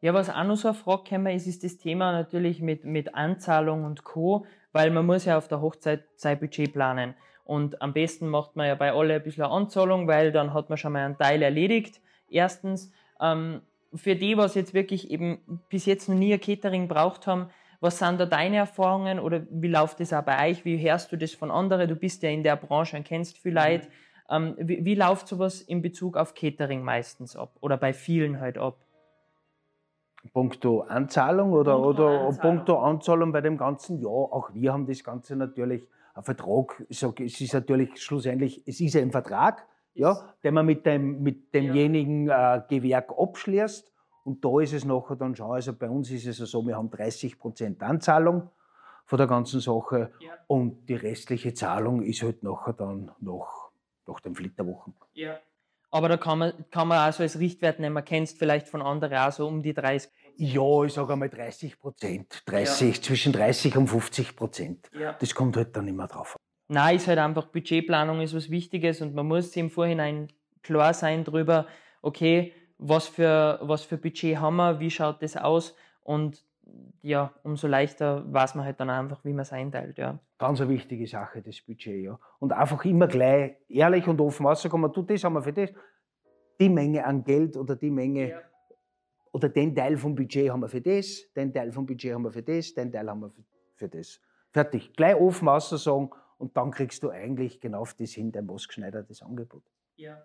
Ja, 0.00 0.14
was 0.14 0.30
auch 0.30 0.44
noch 0.44 0.56
so 0.56 0.68
eine 0.68 0.76
Frage 0.76 1.04
gekommen 1.04 1.34
ist, 1.34 1.46
ist 1.46 1.64
das 1.64 1.76
Thema 1.78 2.12
natürlich 2.12 2.60
mit, 2.60 2.84
mit 2.84 3.14
Anzahlung 3.14 3.84
und 3.84 4.04
Co., 4.04 4.46
weil 4.72 4.90
man 4.90 5.06
muss 5.06 5.24
ja 5.24 5.38
auf 5.38 5.48
der 5.48 5.60
Hochzeit 5.60 6.04
sein 6.16 6.38
Budget 6.38 6.72
planen. 6.72 7.14
Und 7.44 7.80
am 7.82 7.92
besten 7.92 8.28
macht 8.28 8.56
man 8.56 8.66
ja 8.66 8.74
bei 8.74 8.92
alle 8.92 9.14
ein 9.14 9.22
bisschen 9.22 9.44
eine 9.44 9.52
Anzahlung, 9.52 10.08
weil 10.08 10.32
dann 10.32 10.52
hat 10.52 10.68
man 10.68 10.78
schon 10.78 10.92
mal 10.92 11.04
einen 11.04 11.18
Teil 11.18 11.42
erledigt. 11.42 12.00
Erstens, 12.28 12.90
ähm, 13.20 13.60
für 13.94 14.16
die, 14.16 14.36
was 14.36 14.54
jetzt 14.54 14.74
wirklich 14.74 15.10
eben 15.10 15.60
bis 15.68 15.86
jetzt 15.86 16.08
noch 16.08 16.16
nie 16.16 16.32
ein 16.32 16.40
Catering 16.40 16.88
braucht 16.88 17.26
haben, 17.26 17.50
was 17.84 17.98
sind 17.98 18.18
da 18.18 18.24
deine 18.24 18.56
Erfahrungen 18.56 19.20
oder 19.20 19.42
wie 19.50 19.68
läuft 19.68 20.00
das 20.00 20.14
auch 20.14 20.22
bei 20.22 20.50
euch? 20.50 20.64
Wie 20.64 20.78
hörst 20.78 21.12
du 21.12 21.18
das 21.18 21.34
von 21.34 21.50
anderen? 21.50 21.86
Du 21.86 21.94
bist 21.94 22.22
ja 22.22 22.30
in 22.30 22.42
der 22.42 22.56
Branche 22.56 22.96
und 22.96 23.04
kennst 23.04 23.36
viel 23.36 23.52
Leute. 23.52 23.88
Ähm, 24.30 24.54
wie, 24.58 24.82
wie 24.86 24.94
läuft 24.94 25.28
sowas 25.28 25.60
in 25.60 25.82
Bezug 25.82 26.16
auf 26.16 26.34
Catering 26.34 26.82
meistens 26.82 27.36
ab 27.36 27.50
oder 27.60 27.76
bei 27.76 27.92
vielen 27.92 28.40
halt 28.40 28.56
ab? 28.56 28.78
Punkto 30.32 30.80
Anzahlung 30.80 31.52
oder, 31.52 31.74
Punkto 31.74 31.88
oder 31.90 32.20
Anzahlung. 32.20 32.56
Punkto 32.56 32.78
Anzahlung 32.78 33.32
bei 33.32 33.42
dem 33.42 33.58
Ganzen, 33.58 34.00
ja, 34.00 34.08
auch 34.08 34.48
wir 34.54 34.72
haben 34.72 34.86
das 34.86 35.04
Ganze 35.04 35.36
natürlich, 35.36 35.82
ein 36.14 36.22
Vertrag, 36.22 36.82
sag, 36.88 37.20
es 37.20 37.38
ist 37.38 37.52
natürlich 37.52 38.00
schlussendlich, 38.02 38.62
es 38.64 38.80
ist 38.80 38.96
ein 38.96 39.10
Vertrag, 39.10 39.66
ja, 39.92 40.32
den 40.42 40.54
man 40.54 40.64
mit, 40.64 40.86
dem, 40.86 41.22
mit 41.22 41.52
demjenigen 41.52 42.30
äh, 42.30 42.62
Gewerk 42.66 43.12
abschließt 43.18 43.93
und 44.24 44.44
da 44.44 44.60
ist 44.60 44.72
es 44.72 44.84
nachher 44.84 45.16
dann 45.16 45.36
schon, 45.36 45.50
also 45.52 45.72
bei 45.72 45.88
uns 45.88 46.10
ist 46.10 46.26
es 46.26 46.38
ja 46.38 46.46
so, 46.46 46.66
wir 46.66 46.76
haben 46.76 46.90
30 46.90 47.38
Prozent 47.38 47.82
Anzahlung 47.82 48.50
von 49.06 49.18
der 49.18 49.26
ganzen 49.26 49.60
Sache 49.60 50.10
Ja. 50.20 50.32
und 50.46 50.86
die 50.88 50.94
restliche 50.94 51.52
Zahlung 51.54 52.02
ist 52.02 52.22
halt 52.22 52.42
nachher 52.42 52.72
dann 52.72 53.10
nach, 53.20 53.68
nach 54.06 54.20
den 54.20 54.34
Flitterwochen. 54.34 54.94
Ja. 55.12 55.38
Aber 55.90 56.08
da 56.08 56.16
kann 56.16 56.38
man, 56.38 56.52
kann 56.72 56.88
man 56.88 57.08
auch 57.08 57.12
so 57.12 57.22
als 57.22 57.38
Richtwert 57.38 57.78
nehmen. 57.78 57.92
Man 57.94 58.04
kennst 58.04 58.36
vielleicht 58.38 58.66
von 58.66 58.82
anderen 58.82 59.16
auch 59.16 59.30
so 59.30 59.46
um 59.46 59.62
die 59.62 59.72
30. 59.74 60.10
Ja, 60.36 60.82
ich 60.84 60.92
sage 60.92 61.12
einmal 61.12 61.28
30 61.28 61.78
Prozent, 61.78 62.42
30, 62.46 63.00
zwischen 63.00 63.32
30 63.32 63.76
und 63.76 63.86
50 63.86 64.34
Prozent. 64.34 64.90
Ja. 64.98 65.12
Das 65.12 65.32
kommt 65.36 65.56
halt 65.56 65.76
dann 65.76 65.86
immer 65.86 66.08
drauf. 66.08 66.34
an. 66.34 66.74
Nein, 66.74 66.96
ist 66.96 67.06
halt 67.06 67.18
einfach 67.20 67.46
Budgetplanung 67.46 68.20
ist 68.22 68.34
was 68.34 68.50
Wichtiges 68.50 69.00
und 69.02 69.14
man 69.14 69.26
muss 69.28 69.52
sich 69.52 69.58
im 69.58 69.70
Vorhinein 69.70 70.32
klar 70.62 70.94
sein 70.94 71.22
drüber, 71.22 71.66
okay, 72.02 72.52
was 72.78 73.06
für, 73.08 73.58
was 73.62 73.82
für 73.82 73.98
Budget 73.98 74.38
haben 74.38 74.56
wir, 74.56 74.80
wie 74.80 74.90
schaut 74.90 75.22
das 75.22 75.36
aus 75.36 75.74
und 76.02 76.44
ja, 77.02 77.34
umso 77.42 77.66
leichter 77.66 78.24
weiß 78.32 78.54
man 78.54 78.64
halt 78.64 78.80
dann 78.80 78.90
einfach, 78.90 79.24
wie 79.24 79.32
man 79.32 79.42
es 79.42 79.52
einteilt. 79.52 79.98
Ja. 79.98 80.18
Ganz 80.38 80.60
eine 80.60 80.70
wichtige 80.70 81.06
Sache, 81.06 81.42
das 81.42 81.60
Budget. 81.60 82.02
Ja. 82.02 82.18
Und 82.38 82.52
einfach 82.52 82.84
immer 82.84 83.06
gleich 83.06 83.56
ehrlich 83.68 84.06
und 84.08 84.20
offen 84.20 84.46
rauskommen, 84.46 84.92
du, 84.92 85.02
das 85.02 85.22
haben 85.24 85.34
wir 85.34 85.42
für 85.42 85.52
das. 85.52 85.70
Die 86.60 86.68
Menge 86.68 87.04
an 87.04 87.24
Geld 87.24 87.56
oder 87.56 87.76
die 87.76 87.90
Menge 87.90 88.30
ja. 88.30 88.38
oder 89.32 89.48
den 89.48 89.74
Teil 89.74 89.96
vom 89.96 90.14
Budget 90.14 90.50
haben 90.50 90.60
wir 90.60 90.68
für 90.68 90.80
das, 90.80 91.32
den 91.34 91.52
Teil 91.52 91.72
vom 91.72 91.84
Budget 91.84 92.14
haben 92.14 92.22
wir 92.22 92.30
für 92.30 92.42
das, 92.42 92.72
den 92.74 92.92
Teil 92.92 93.08
haben 93.08 93.20
wir 93.20 93.30
für, 93.30 93.42
für 93.74 93.88
das. 93.88 94.20
Fertig. 94.52 94.92
Gleich 94.94 95.16
offen 95.16 95.48
sagen 95.60 96.10
und 96.38 96.56
dann 96.56 96.70
kriegst 96.70 97.02
du 97.02 97.10
eigentlich 97.10 97.60
genau 97.60 97.80
auf 97.80 97.94
das 97.94 98.12
hin, 98.12 98.30
dein 98.32 98.46
maßgeschneidertes 98.46 99.22
Angebot. 99.22 99.64
Ja. 99.96 100.24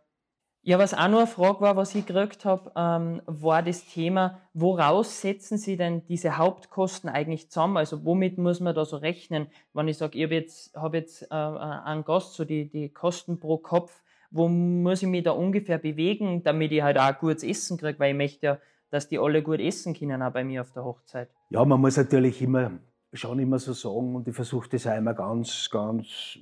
Ja, 0.62 0.78
was 0.78 0.94
auch 0.94 1.08
noch 1.08 1.20
eine 1.20 1.28
Frage 1.28 1.62
war, 1.62 1.78
was 1.78 1.96
ich 1.96 2.06
gekriegt 2.06 2.44
habe, 2.44 2.72
ähm, 2.76 3.22
war 3.26 3.64
das 3.64 3.86
Thema, 3.86 4.42
woraus 4.54 5.22
setzen 5.22 5.58
Sie 5.58 5.78
denn 5.78 6.06
diese 6.08 6.38
Hauptkosten 6.38 7.10
eigentlich 7.10 7.50
zusammen? 7.50 7.78
Also 7.78 8.04
womit 8.04 8.38
muss 8.38 8.60
man 8.60 8.76
da 8.76 8.84
so 8.84 8.98
rechnen? 8.98 9.48
Wenn 9.74 9.88
ich 9.88 9.98
sage, 9.98 10.18
ich 10.18 10.26
habe 10.26 10.36
jetzt, 10.36 10.76
hab 10.76 10.94
jetzt 10.94 11.24
äh, 11.32 11.34
einen 11.34 12.04
Gast, 12.04 12.34
so 12.34 12.44
die, 12.44 12.70
die 12.70 12.90
Kosten 12.90 13.40
pro 13.40 13.58
Kopf, 13.58 14.04
wo 14.32 14.50
muss 14.50 15.02
ich 15.02 15.08
mich 15.08 15.24
da 15.24 15.32
ungefähr 15.32 15.78
bewegen, 15.78 16.44
damit 16.44 16.74
ich 16.74 16.82
halt 16.82 17.00
auch 17.00 17.18
gutes 17.18 17.44
Essen 17.44 17.78
kriege, 17.78 17.98
weil 17.98 18.12
ich 18.12 18.18
möchte 18.18 18.46
ja, 18.46 18.58
dass 18.90 19.08
die 19.08 19.18
alle 19.18 19.42
gut 19.42 19.62
essen 19.62 19.94
können, 19.94 20.22
auch 20.22 20.34
bei 20.34 20.44
mir 20.44 20.62
auf 20.62 20.72
der 20.74 20.84
Hochzeit. 20.84 21.30
Ja, 21.52 21.64
man 21.64 21.80
muss 21.80 21.96
natürlich 21.96 22.42
immer 22.42 22.72
schon 23.14 23.40
immer 23.40 23.60
so 23.60 23.74
sagen 23.74 24.16
und 24.16 24.28
ich 24.28 24.36
versuche 24.36 24.70
das 24.70 24.86
auch 24.86 24.96
immer 24.96 25.14
ganz, 25.14 25.70
ganz 25.72 26.38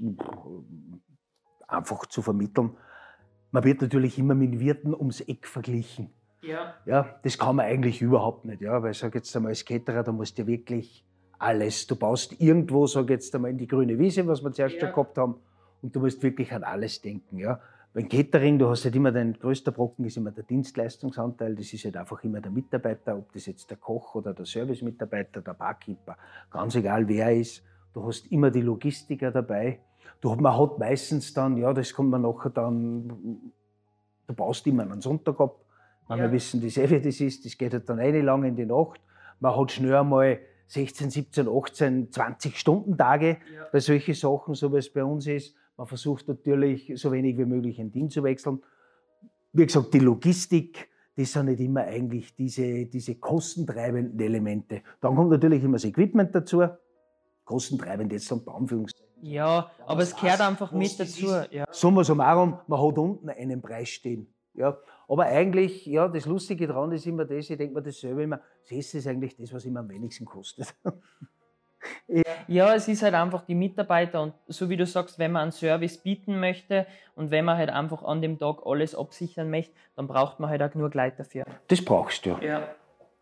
einfach 1.67 2.07
zu 2.07 2.21
vermitteln 2.21 2.75
man 3.57 3.63
wird 3.63 3.81
natürlich 3.81 4.19
immer 4.19 4.35
mit 4.35 4.59
Wirten 4.59 4.93
ums 4.93 5.19
Eck 5.21 5.47
verglichen. 5.47 6.11
Ja. 6.43 6.75
ja. 6.85 7.15
Das 7.23 7.39
kann 7.39 7.55
man 7.55 7.65
eigentlich 7.65 8.03
überhaupt 8.03 8.45
nicht, 8.45 8.61
ja, 8.61 8.83
weil 8.83 8.91
ich 8.91 8.99
sage 8.99 9.17
jetzt 9.17 9.35
einmal 9.35 9.49
als 9.49 9.65
Caterer, 9.65 10.03
da 10.03 10.11
musst 10.11 10.37
du 10.37 10.43
ja 10.43 10.47
wirklich 10.47 11.03
alles. 11.39 11.87
Du 11.87 11.95
baust 11.95 12.39
irgendwo, 12.39 12.85
sage 12.85 13.13
jetzt 13.13 13.33
einmal, 13.33 13.49
in 13.49 13.57
die 13.57 13.65
grüne 13.65 13.97
Wiese, 13.97 14.27
was 14.27 14.43
wir 14.43 14.51
zuerst 14.51 14.75
ja. 14.75 14.81
schon 14.81 14.91
gehabt 14.91 15.17
haben, 15.17 15.35
und 15.81 15.95
du 15.95 15.99
musst 15.99 16.21
wirklich 16.21 16.53
an 16.53 16.63
alles 16.63 17.01
denken, 17.01 17.39
ja. 17.39 17.59
Beim 17.95 18.07
Catering, 18.07 18.59
du 18.59 18.69
hast 18.69 18.85
halt 18.85 18.95
immer 18.95 19.11
dein 19.11 19.33
größter 19.33 19.71
Brocken 19.71 20.05
ist 20.05 20.17
immer 20.17 20.29
der 20.29 20.43
Dienstleistungsanteil. 20.43 21.55
Das 21.55 21.73
ist 21.73 21.83
halt 21.83 21.97
einfach 21.97 22.23
immer 22.23 22.39
der 22.39 22.51
Mitarbeiter, 22.51 23.17
ob 23.17 23.33
das 23.33 23.47
jetzt 23.47 23.71
der 23.71 23.77
Koch 23.77 24.13
oder 24.13 24.35
der 24.35 24.45
Servicemitarbeiter, 24.45 25.41
der 25.41 25.53
Barkeeper, 25.53 26.15
ganz 26.51 26.75
egal 26.75 27.07
wer 27.07 27.35
ist. 27.35 27.63
Du 27.93 28.05
hast 28.05 28.31
immer 28.31 28.51
die 28.51 28.61
Logistiker 28.61 29.31
dabei. 29.31 29.79
Man 30.23 30.57
hat 30.57 30.79
meistens 30.79 31.33
dann, 31.33 31.57
ja, 31.57 31.73
das 31.73 31.93
kommt 31.93 32.09
man 32.09 32.21
nachher 32.23 32.49
dann, 32.49 33.07
du 34.27 34.33
baust 34.33 34.65
immer 34.67 34.83
einen 34.83 35.01
Sonntag 35.01 35.39
ab. 35.39 35.59
Ja. 36.09 36.17
Wir 36.17 36.31
wissen 36.31 36.61
das 36.61 36.77
eh, 36.77 36.89
wie 36.89 37.01
das 37.01 37.19
ist, 37.19 37.45
das 37.45 37.57
geht 37.57 37.73
halt 37.73 37.87
dann 37.89 37.99
eine 37.99 38.21
lang 38.21 38.43
in 38.43 38.55
die 38.55 38.65
Nacht. 38.65 39.01
Man 39.39 39.55
hat 39.55 39.71
schnell 39.71 39.95
einmal 39.95 40.39
16, 40.67 41.11
17, 41.11 41.47
18, 41.47 42.11
20 42.11 42.57
Stunden 42.57 42.97
Tage 42.97 43.37
ja. 43.53 43.67
bei 43.71 43.79
solchen 43.79 44.13
Sachen, 44.13 44.55
so 44.55 44.73
wie 44.73 44.77
es 44.77 44.91
bei 44.91 45.03
uns 45.03 45.27
ist. 45.27 45.55
Man 45.77 45.87
versucht 45.87 46.27
natürlich, 46.27 46.91
so 46.95 47.11
wenig 47.11 47.37
wie 47.37 47.45
möglich 47.45 47.79
ein 47.79 47.91
Team 47.91 48.09
zu 48.09 48.23
wechseln. 48.23 48.61
Wie 49.53 49.65
gesagt, 49.65 49.93
die 49.93 49.99
Logistik, 49.99 50.89
das 51.15 51.33
sind 51.33 51.45
nicht 51.45 51.59
immer 51.59 51.81
eigentlich 51.81 52.35
diese, 52.35 52.85
diese 52.85 53.15
kostentreibenden 53.15 54.19
Elemente. 54.19 54.81
Dann 55.01 55.15
kommt 55.15 55.29
natürlich 55.29 55.63
immer 55.63 55.73
das 55.73 55.85
Equipment 55.85 56.33
dazu. 56.33 56.63
Kostentreibend 57.45 58.11
jetzt 58.11 58.31
unter 58.31 58.55
Anführungszeichen. 58.55 59.06
Ja, 59.21 59.71
aber 59.85 60.03
es 60.03 60.15
gehört 60.15 60.41
einfach 60.41 60.71
mit 60.71 60.99
dazu. 60.99 61.27
Ja. 61.51 61.65
Summa 61.71 62.03
summarum, 62.03 62.59
man 62.67 62.79
hat 62.79 62.97
unten 62.97 63.29
einen 63.29 63.61
Preis 63.61 63.89
stehen. 63.89 64.33
Ja. 64.53 64.77
Aber 65.07 65.25
eigentlich, 65.25 65.85
ja, 65.85 66.07
das 66.07 66.25
Lustige 66.25 66.67
daran 66.67 66.91
ist 66.91 67.05
immer 67.05 67.25
das, 67.25 67.49
ich 67.49 67.57
denke 67.57 67.73
mir 67.73 67.81
dasselbe 67.81 68.23
immer, 68.23 68.41
das 68.69 68.93
ist 68.93 69.07
eigentlich 69.07 69.35
das, 69.37 69.53
was 69.53 69.63
immer 69.65 69.79
am 69.79 69.89
wenigsten 69.89 70.25
kostet. 70.25 70.75
ja. 72.07 72.23
ja, 72.47 72.73
es 72.75 72.87
ist 72.87 73.03
halt 73.03 73.13
einfach 73.13 73.45
die 73.45 73.55
Mitarbeiter 73.55 74.21
und 74.21 74.33
so 74.47 74.69
wie 74.69 74.75
du 74.75 74.85
sagst, 74.85 75.17
wenn 75.19 75.31
man 75.31 75.43
einen 75.43 75.51
Service 75.51 75.97
bieten 75.97 76.39
möchte 76.39 76.85
und 77.15 77.31
wenn 77.31 77.45
man 77.45 77.57
halt 77.57 77.69
einfach 77.69 78.03
an 78.03 78.21
dem 78.21 78.37
Tag 78.37 78.57
alles 78.65 78.95
absichern 78.95 79.49
möchte, 79.49 79.73
dann 79.95 80.07
braucht 80.07 80.39
man 80.39 80.49
halt 80.49 80.61
auch 80.61 80.75
nur 80.75 80.89
Leute 80.91 81.17
dafür. 81.17 81.45
Das 81.67 81.83
brauchst 81.83 82.25
du. 82.25 82.37
Ja. 82.41 82.67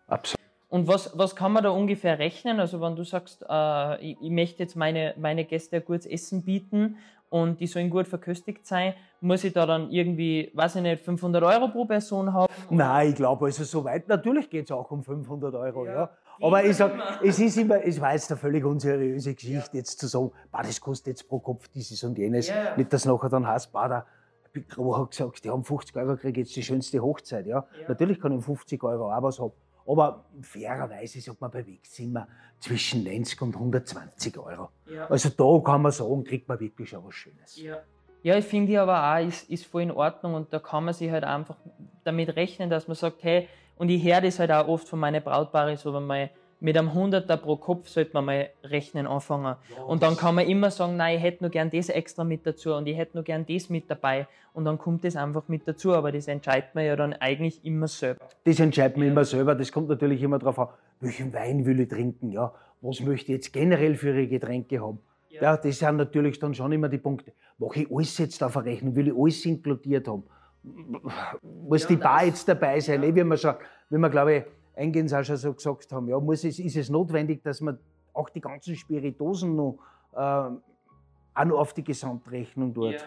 Absolut. 0.08 0.35
Und 0.76 0.90
was, 0.90 1.18
was 1.18 1.38
kann 1.38 1.54
man 1.54 1.64
da 1.64 1.70
ungefähr 1.70 2.20
rechnen? 2.20 2.60
Also 2.60 2.82
wenn 2.82 2.98
du 2.98 3.06
sagst, 3.06 3.46
äh, 3.48 3.96
ich, 4.02 4.18
ich, 4.20 4.30
möchte 4.30 4.62
jetzt 4.62 4.76
meine, 4.76 5.14
meine 5.18 5.46
Gäste 5.46 5.78
ein 5.78 5.86
gutes 5.86 6.06
Essen 6.06 6.44
bieten 6.44 6.98
und 7.30 7.62
die 7.62 7.68
sollen 7.68 7.90
gut 7.90 8.10
verköstigt 8.10 8.68
sein, 8.68 8.94
muss 9.22 9.46
ich 9.46 9.54
da 9.54 9.66
dann 9.66 9.90
irgendwie, 9.90 10.52
weiß 10.54 10.76
ich 10.76 10.82
nicht, 10.82 11.06
500 11.06 11.42
Euro 11.44 11.70
pro 11.70 11.86
Person 11.86 12.34
haben? 12.34 12.54
Nein, 12.70 13.08
ich 13.08 13.16
glaube, 13.16 13.46
also 13.46 13.64
so 13.64 13.86
weit, 13.86 14.10
natürlich 14.10 14.50
geht 14.50 14.66
es 14.66 14.72
auch 14.72 14.92
um 14.92 15.02
500 15.02 15.56
Euro, 15.56 15.86
ja. 15.86 15.94
ja. 15.94 16.10
Aber 16.42 16.62
ich 16.66 16.76
sage, 16.76 17.02
es 17.24 17.40
ist 17.40 17.56
immer, 17.56 17.82
es 17.82 18.02
war 18.02 18.12
jetzt 18.12 18.30
eine 18.30 18.38
völlig 18.38 18.66
unseriöse 18.66 19.34
Geschichte, 19.34 19.70
ja. 19.72 19.78
jetzt 19.78 19.98
zu 19.98 20.08
sagen, 20.08 20.34
bah, 20.52 20.62
das 20.62 20.82
kostet 20.82 21.08
jetzt 21.08 21.30
pro 21.30 21.40
Kopf 21.40 21.70
dieses 21.70 22.04
und 22.04 22.18
jenes. 22.18 22.50
Ja. 22.50 22.76
Nicht, 22.76 22.92
dass 22.92 23.06
nachher 23.06 23.30
dann 23.30 23.48
heißt, 23.48 23.72
bah, 23.72 23.88
der 23.88 24.06
Big 24.52 24.76
hat 24.78 25.10
gesagt, 25.10 25.46
die 25.46 25.50
haben 25.50 25.64
50 25.64 25.96
Euro, 25.96 26.18
kriege 26.18 26.42
jetzt 26.42 26.54
die 26.54 26.64
schönste 26.64 27.00
Hochzeit. 27.00 27.48
Ja. 27.48 27.66
Natürlich 27.88 28.20
kann 28.20 28.34
ich 28.34 28.40
um 28.40 28.44
50 28.44 28.84
Euro 28.84 29.10
auch 29.10 29.24
was 29.24 29.40
haben. 29.40 29.54
Aber 29.88 30.26
fairerweise 30.42 31.22
sagt 31.22 31.40
man 31.42 31.52
bei 31.52 31.66
Wegzimmer 31.66 32.28
zwischen 32.60 33.04
90 33.04 33.42
und 33.42 33.56
120 33.56 34.38
Euro. 34.38 34.70
Ja. 34.90 35.08
Also 35.08 35.30
da 35.30 35.64
kann 35.64 35.82
man 35.82 35.92
sagen, 35.92 36.24
kriegt 36.24 36.48
man 36.48 36.60
wirklich 36.60 36.90
schon 36.90 37.06
was 37.06 37.14
Schönes. 37.14 37.62
Ja, 37.62 37.78
ja 38.24 38.38
ich 38.38 38.46
finde 38.46 38.82
aber 38.82 39.16
auch, 39.16 39.28
ist, 39.28 39.50
ist 39.50 39.66
voll 39.66 39.84
in 39.84 39.92
Ordnung 39.92 40.34
und 40.34 40.52
da 40.52 40.60
kann 40.60 40.86
man 40.86 40.94
sich 40.94 41.12
halt 41.12 41.24
einfach 41.24 41.58
damit 42.04 42.36
rechnen, 42.36 42.70
dass 42.70 42.88
man 42.88 42.96
sagt, 42.96 43.24
hey, 43.24 43.48
und 43.78 43.90
ich 43.90 44.04
höre 44.04 44.22
das 44.22 44.40
halt 44.40 44.52
auch 44.52 44.68
oft 44.68 44.88
von 44.88 45.00
meinen 45.00 45.24
Brautpaaren, 45.24 45.78
so 45.78 45.94
wenn 45.94 46.06
man 46.06 46.30
mit 46.66 46.76
einem 46.80 46.96
Hunderter 46.96 47.38
pro 47.38 47.58
Kopf 47.58 47.88
sollte 47.90 48.10
man 48.14 48.26
mal 48.26 48.50
rechnen 48.64 49.06
anfangen. 49.06 49.56
Ja, 49.78 49.84
und 49.84 50.02
dann 50.02 50.18
kann 50.18 50.34
man 50.34 50.48
immer 50.48 50.72
sagen, 50.72 50.98
nein, 50.98 51.18
ich 51.18 51.24
hätte 51.24 51.44
nur 51.44 51.52
gern 51.52 51.70
das 51.70 51.90
extra 51.90 52.24
mit 52.24 52.44
dazu 52.48 52.74
und 52.74 52.88
ich 52.88 52.98
hätte 52.98 53.18
nur 53.18 53.24
gern 53.24 53.46
das 53.46 53.70
mit 53.70 53.88
dabei. 53.88 54.28
Und 54.52 54.66
dann 54.66 54.80
kommt 54.80 55.04
das 55.04 55.16
einfach 55.16 55.48
mit 55.48 55.68
dazu. 55.68 55.94
Aber 55.94 56.12
das 56.12 56.28
entscheidet 56.28 56.74
man 56.74 56.84
ja 56.84 56.96
dann 56.96 57.14
eigentlich 57.14 57.64
immer 57.64 57.88
selber. 57.88 58.28
Das 58.46 58.60
entscheidet 58.60 58.98
man 58.98 59.06
ja. 59.06 59.12
immer 59.12 59.26
selber. 59.26 59.54
Das 59.54 59.72
kommt 59.72 59.90
natürlich 59.90 60.24
immer 60.24 60.40
darauf 60.40 60.58
an, 60.58 60.70
welchen 61.02 61.32
Wein 61.34 61.68
will 61.68 61.82
ich 61.82 61.88
trinken, 61.88 62.32
ja. 62.32 62.52
Was 62.82 63.00
möchte 63.00 63.32
ich 63.32 63.38
jetzt 63.38 63.54
generell 63.54 63.94
für 63.94 64.10
Ihre 64.10 64.28
Getränke 64.28 64.82
haben? 64.82 64.98
Ja. 65.30 65.44
ja. 65.44 65.58
das 65.58 65.78
sind 65.78 65.98
natürlich 65.98 66.40
dann 66.40 66.56
schon 66.56 66.72
immer 66.72 66.90
die 66.90 66.98
Punkte. 66.98 67.32
Mache 67.60 67.82
ich 67.82 67.92
alles 67.92 68.18
jetzt 68.18 68.42
auf 68.44 68.58
eine 68.58 68.72
Rechnung? 68.72 68.96
Will 68.96 69.10
ich 69.10 69.16
alles 69.16 69.46
inkludiert 69.46 70.08
haben? 70.08 70.24
Muss 71.44 71.84
ja, 71.84 71.90
die 71.90 71.98
Bar 71.98 72.26
jetzt 72.26 72.48
dabei 72.48 72.80
sein? 72.80 73.04
Ja. 73.04 73.10
Eh, 73.10 73.16
wie 73.16 73.24
man 73.24 73.38
schon, 73.38 73.54
wie 73.92 73.98
man 74.00 74.10
glaube 74.10 74.34
ich, 74.34 74.44
eingehend 74.76 75.14
auch 75.14 75.24
schon 75.24 75.38
so 75.38 75.54
gesagt 75.54 75.92
haben, 75.92 76.08
ja, 76.08 76.20
muss 76.20 76.44
es, 76.44 76.60
ist 76.60 76.76
es 76.76 76.90
notwendig, 76.90 77.44
dass 77.44 77.62
man 77.62 77.80
auch 78.14 78.30
die 78.30 78.42
ganzen 78.42 78.76
Spiritosen 78.76 79.56
noch, 79.56 79.80
äh, 80.14 80.18
auch 80.18 81.46
noch 81.46 81.60
auf 81.60 81.74
die 81.74 81.84
Gesamtrechnung 81.84 82.74
tut? 82.74 82.94
Ja. 82.94 83.00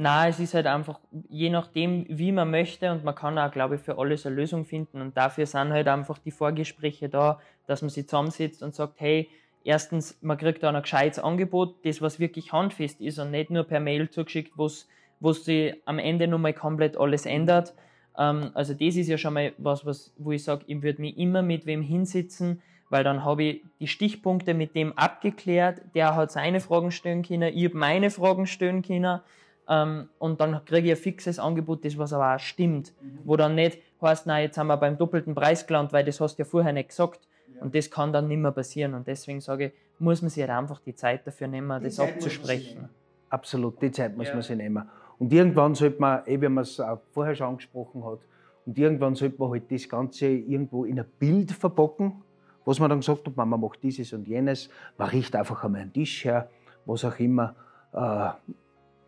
Nein, 0.00 0.30
es 0.30 0.38
ist 0.38 0.54
halt 0.54 0.66
einfach, 0.66 1.00
je 1.28 1.50
nachdem, 1.50 2.06
wie 2.08 2.30
man 2.30 2.52
möchte 2.52 2.92
und 2.92 3.02
man 3.02 3.16
kann 3.16 3.36
auch, 3.36 3.50
glaube 3.50 3.74
ich, 3.74 3.80
für 3.80 3.98
alles 3.98 4.24
eine 4.26 4.36
Lösung 4.36 4.64
finden 4.64 5.00
und 5.00 5.16
dafür 5.16 5.44
sind 5.44 5.70
halt 5.70 5.88
einfach 5.88 6.18
die 6.18 6.30
Vorgespräche 6.30 7.08
da, 7.08 7.40
dass 7.66 7.82
man 7.82 7.88
sich 7.88 8.06
zusammensetzt 8.06 8.62
und 8.62 8.76
sagt, 8.76 9.00
hey, 9.00 9.28
erstens, 9.64 10.16
man 10.20 10.38
kriegt 10.38 10.62
da 10.62 10.70
ein 10.70 10.80
gescheites 10.80 11.18
Angebot, 11.18 11.84
das 11.84 12.00
was 12.00 12.20
wirklich 12.20 12.52
handfest 12.52 13.00
ist 13.00 13.18
und 13.18 13.32
nicht 13.32 13.50
nur 13.50 13.64
per 13.64 13.80
Mail 13.80 14.08
zugeschickt, 14.08 14.52
wo 14.56 15.32
sich 15.32 15.74
am 15.84 15.98
Ende 15.98 16.28
nochmal 16.28 16.54
komplett 16.54 16.96
alles 16.96 17.26
ändert. 17.26 17.74
Ähm, 18.18 18.50
also 18.54 18.74
das 18.74 18.96
ist 18.96 19.08
ja 19.08 19.16
schon 19.16 19.34
mal 19.34 19.52
was, 19.58 19.86
was 19.86 20.12
wo 20.18 20.32
ich 20.32 20.42
sage, 20.42 20.64
ich 20.66 20.82
würde 20.82 21.00
mich 21.00 21.16
immer 21.16 21.42
mit 21.42 21.64
wem 21.64 21.82
hinsitzen, 21.82 22.60
weil 22.90 23.04
dann 23.04 23.24
habe 23.24 23.44
ich 23.44 23.64
die 23.80 23.86
Stichpunkte 23.86 24.54
mit 24.54 24.74
dem 24.74 24.92
abgeklärt, 24.98 25.82
der 25.94 26.16
hat 26.16 26.32
seine 26.32 26.60
Fragen 26.60 26.90
stellen 26.90 27.22
können, 27.22 27.54
ich 27.54 27.64
habe 27.66 27.76
meine 27.76 28.10
Fragen 28.10 28.46
stellen 28.46 28.82
können 28.82 29.20
ähm, 29.68 30.08
und 30.18 30.40
dann 30.40 30.64
kriege 30.64 30.88
ich 30.88 30.98
ein 30.98 31.02
fixes 31.02 31.38
Angebot, 31.38 31.84
das 31.84 31.96
was 31.96 32.12
aber 32.12 32.34
auch 32.34 32.40
stimmt, 32.40 32.92
mhm. 33.00 33.18
wo 33.24 33.36
dann 33.36 33.54
nicht 33.54 33.78
heißt, 34.02 34.26
nein, 34.26 34.44
jetzt 34.44 34.58
haben 34.58 34.68
wir 34.68 34.76
beim 34.76 34.98
doppelten 34.98 35.34
Preis 35.34 35.66
gelandet, 35.66 35.92
weil 35.92 36.04
das 36.04 36.20
hast 36.20 36.38
du 36.38 36.42
ja 36.42 36.48
vorher 36.48 36.72
nicht 36.72 36.88
gesagt 36.88 37.28
ja. 37.54 37.62
und 37.62 37.74
das 37.74 37.90
kann 37.90 38.12
dann 38.12 38.28
nicht 38.28 38.38
mehr 38.38 38.52
passieren 38.52 38.94
und 38.94 39.06
deswegen 39.06 39.40
sage 39.40 39.66
ich, 39.66 39.72
muss 40.00 40.22
man 40.22 40.30
sich 40.30 40.42
halt 40.42 40.52
einfach 40.52 40.80
die 40.80 40.94
Zeit 40.94 41.26
dafür 41.26 41.48
nehmen, 41.48 41.78
die 41.80 41.86
das 41.86 41.96
Zeit 41.96 42.14
abzusprechen. 42.14 42.88
Absolut, 43.30 43.82
die 43.82 43.90
Zeit 43.90 44.16
muss 44.16 44.28
ja. 44.28 44.34
man 44.34 44.42
sich 44.42 44.56
nehmen. 44.56 44.88
Und 45.18 45.32
irgendwann 45.32 45.74
sollte 45.74 46.00
man, 46.00 46.22
eh, 46.26 46.40
wie 46.40 46.48
man 46.48 46.62
es 46.62 46.78
auch 46.80 47.00
vorher 47.12 47.34
schon 47.34 47.48
angesprochen 47.48 48.04
hat, 48.04 48.20
und 48.66 48.76
irgendwann 48.76 49.14
sollte 49.14 49.36
man 49.38 49.50
halt 49.50 49.72
das 49.72 49.88
Ganze 49.88 50.26
irgendwo 50.26 50.84
in 50.84 51.00
ein 51.00 51.06
Bild 51.18 51.52
verpacken, 51.52 52.22
was 52.66 52.78
man 52.78 52.90
dann 52.90 53.00
gesagt 53.00 53.26
hat, 53.26 53.34
man 53.34 53.48
macht 53.48 53.82
dieses 53.82 54.12
und 54.12 54.28
jenes, 54.28 54.68
man 54.98 55.08
riecht 55.08 55.34
einfach 55.34 55.64
einmal 55.64 55.80
einen 55.80 55.92
Tisch 55.92 56.24
her, 56.26 56.50
was 56.84 57.02
auch 57.02 57.18
immer. 57.18 57.54
Äh, 57.94 58.28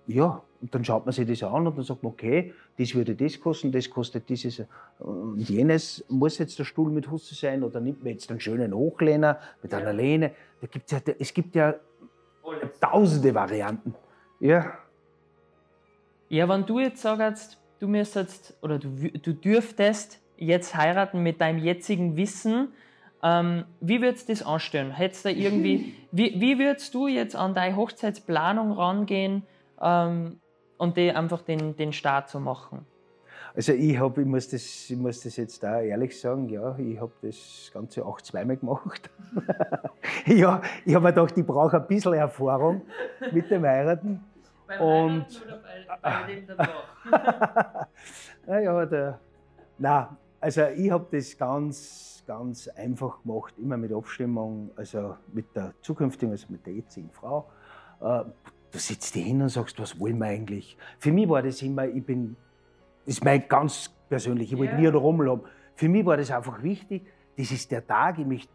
ja, 0.07 0.43
und 0.63 0.75
dann 0.75 0.85
schaut 0.85 1.05
man 1.05 1.13
sich 1.13 1.29
das 1.29 1.43
an 1.43 1.67
und 1.67 1.77
dann 1.77 1.85
sagt 1.85 2.03
man, 2.03 2.13
okay, 2.13 2.55
das 2.79 2.95
würde 2.95 3.15
das 3.15 3.39
kosten, 3.39 3.71
das 3.71 3.89
kostet 3.91 4.29
dieses 4.29 4.63
und 4.99 5.41
jenes. 5.41 6.05
Muss 6.09 6.39
jetzt 6.39 6.59
der 6.59 6.65
Stuhl 6.65 6.91
mit 6.91 7.11
Husse 7.11 7.35
sein 7.35 7.63
oder 7.63 7.81
nimmt 7.81 8.03
man 8.03 8.13
jetzt 8.13 8.31
einen 8.31 8.41
schönen 8.41 8.75
Hochlehner 8.75 9.39
mit 9.63 9.73
einer 9.75 9.93
Lehne? 9.93 10.33
Da 10.61 10.67
gibt's 10.67 10.93
ja, 10.93 11.01
es 11.19 11.33
gibt 11.35 11.55
ja 11.55 11.75
tausende 12.81 13.35
Varianten. 13.35 13.95
Ja. 14.41 14.73
Ja, 16.31 16.49
wenn 16.49 16.65
du 16.65 16.79
jetzt 16.79 17.03
sagst, 17.03 17.61
du 17.81 17.89
müsstest 17.89 18.57
oder 18.63 18.79
du, 18.79 18.89
du 18.89 19.33
dürftest 19.35 20.21
jetzt 20.37 20.77
heiraten 20.77 21.23
mit 21.23 21.41
deinem 21.41 21.59
jetzigen 21.59 22.17
Wissen, 22.17 22.69
Ähm, 23.23 23.65
wie 23.83 24.01
würdest 24.01 24.31
du 24.31 24.33
das 24.33 24.43
anstellen? 24.43 24.93
Hättest 24.93 25.27
du 25.27 25.31
irgendwie, 25.31 25.95
wie, 26.11 26.41
wie 26.41 26.59
würdest 26.59 26.95
du 26.95 27.07
jetzt 27.07 27.37
an 27.37 27.53
deine 27.53 27.77
Hochzeitsplanung 27.77 28.73
rangehen 28.73 29.43
ähm, 29.79 30.41
und 30.79 30.97
die 30.97 31.13
einfach 31.13 31.43
den, 31.43 31.77
den 31.77 31.93
Start 31.93 32.31
zu 32.31 32.41
machen? 32.41 32.87
Also 33.55 33.75
ich 33.75 33.99
habe, 33.99 34.23
ich 34.23 34.27
muss 34.27 34.49
das, 34.49 34.89
ich 34.89 34.97
muss 34.97 35.21
das 35.21 35.37
jetzt 35.37 35.63
da 35.63 35.83
ehrlich 35.83 36.19
sagen, 36.19 36.49
ja, 36.49 36.79
ich 36.79 36.99
habe 36.99 37.13
das 37.21 37.71
Ganze 37.75 38.07
auch 38.07 38.23
zweimal 38.23 38.57
gemacht. 38.57 39.11
ja, 40.27 40.63
ich 40.87 40.95
habe 40.95 41.05
mir 41.05 41.13
gedacht, 41.13 41.37
ich 41.37 41.45
brauche 41.45 41.77
ein 41.77 41.87
bisschen 41.87 42.15
Erfahrung 42.15 42.81
mit 43.33 43.51
dem 43.51 43.65
Heiraten. 43.65 44.25
Beim 44.71 44.81
Und- 44.81 45.43
oder 45.45 45.59
bei, 45.59 45.99
bei 46.01 46.35
dem 46.35 46.47
danach? 46.47 47.87
naja, 48.47 48.87
der, 48.87 49.21
nein, 49.79 50.07
also 50.41 50.63
ich 50.77 50.91
habe 50.91 51.07
das 51.11 51.37
ganz, 51.37 52.23
ganz 52.27 52.69
einfach 52.69 53.21
gemacht, 53.23 53.55
immer 53.59 53.77
mit 53.77 53.93
Abstimmung, 53.93 54.71
also 54.77 55.17
mit 55.33 55.55
der 55.57 55.75
zukünftigen, 55.83 56.31
also 56.33 56.47
mit 56.51 56.65
der 56.65 56.75
jetzigen 56.75 57.11
Frau. 57.11 57.51
Äh, 58.01 58.25
du 58.71 58.79
sitzt 58.79 59.15
dich 59.15 59.25
hin 59.25 59.43
und 59.43 59.49
sagst, 59.49 59.79
was 59.81 59.99
wollen 59.99 60.19
wir 60.19 60.27
eigentlich? 60.27 60.77
Für 61.01 61.11
mich 61.11 61.29
war 61.29 61.43
das 61.43 61.61
immer, 61.63 61.87
ich 61.87 62.05
bin, 62.05 62.37
das 63.05 63.17
ist 63.17 63.25
mein 63.25 63.49
ganz 63.49 63.91
persönlich, 64.09 64.53
ich 64.53 64.59
wollte 64.59 64.75
Ja. 64.75 64.79
nie 64.79 64.87
rumlaufen. 64.87 65.47
Für 65.75 65.89
mich 65.89 66.07
war 66.07 66.17
das 66.17 66.31
einfach 66.31 66.63
wichtig, 66.63 67.07
das 67.37 67.51
ist 67.51 67.71
der 67.73 67.85
Tag, 67.85 68.19
ich 68.19 68.27
möchte 68.27 68.53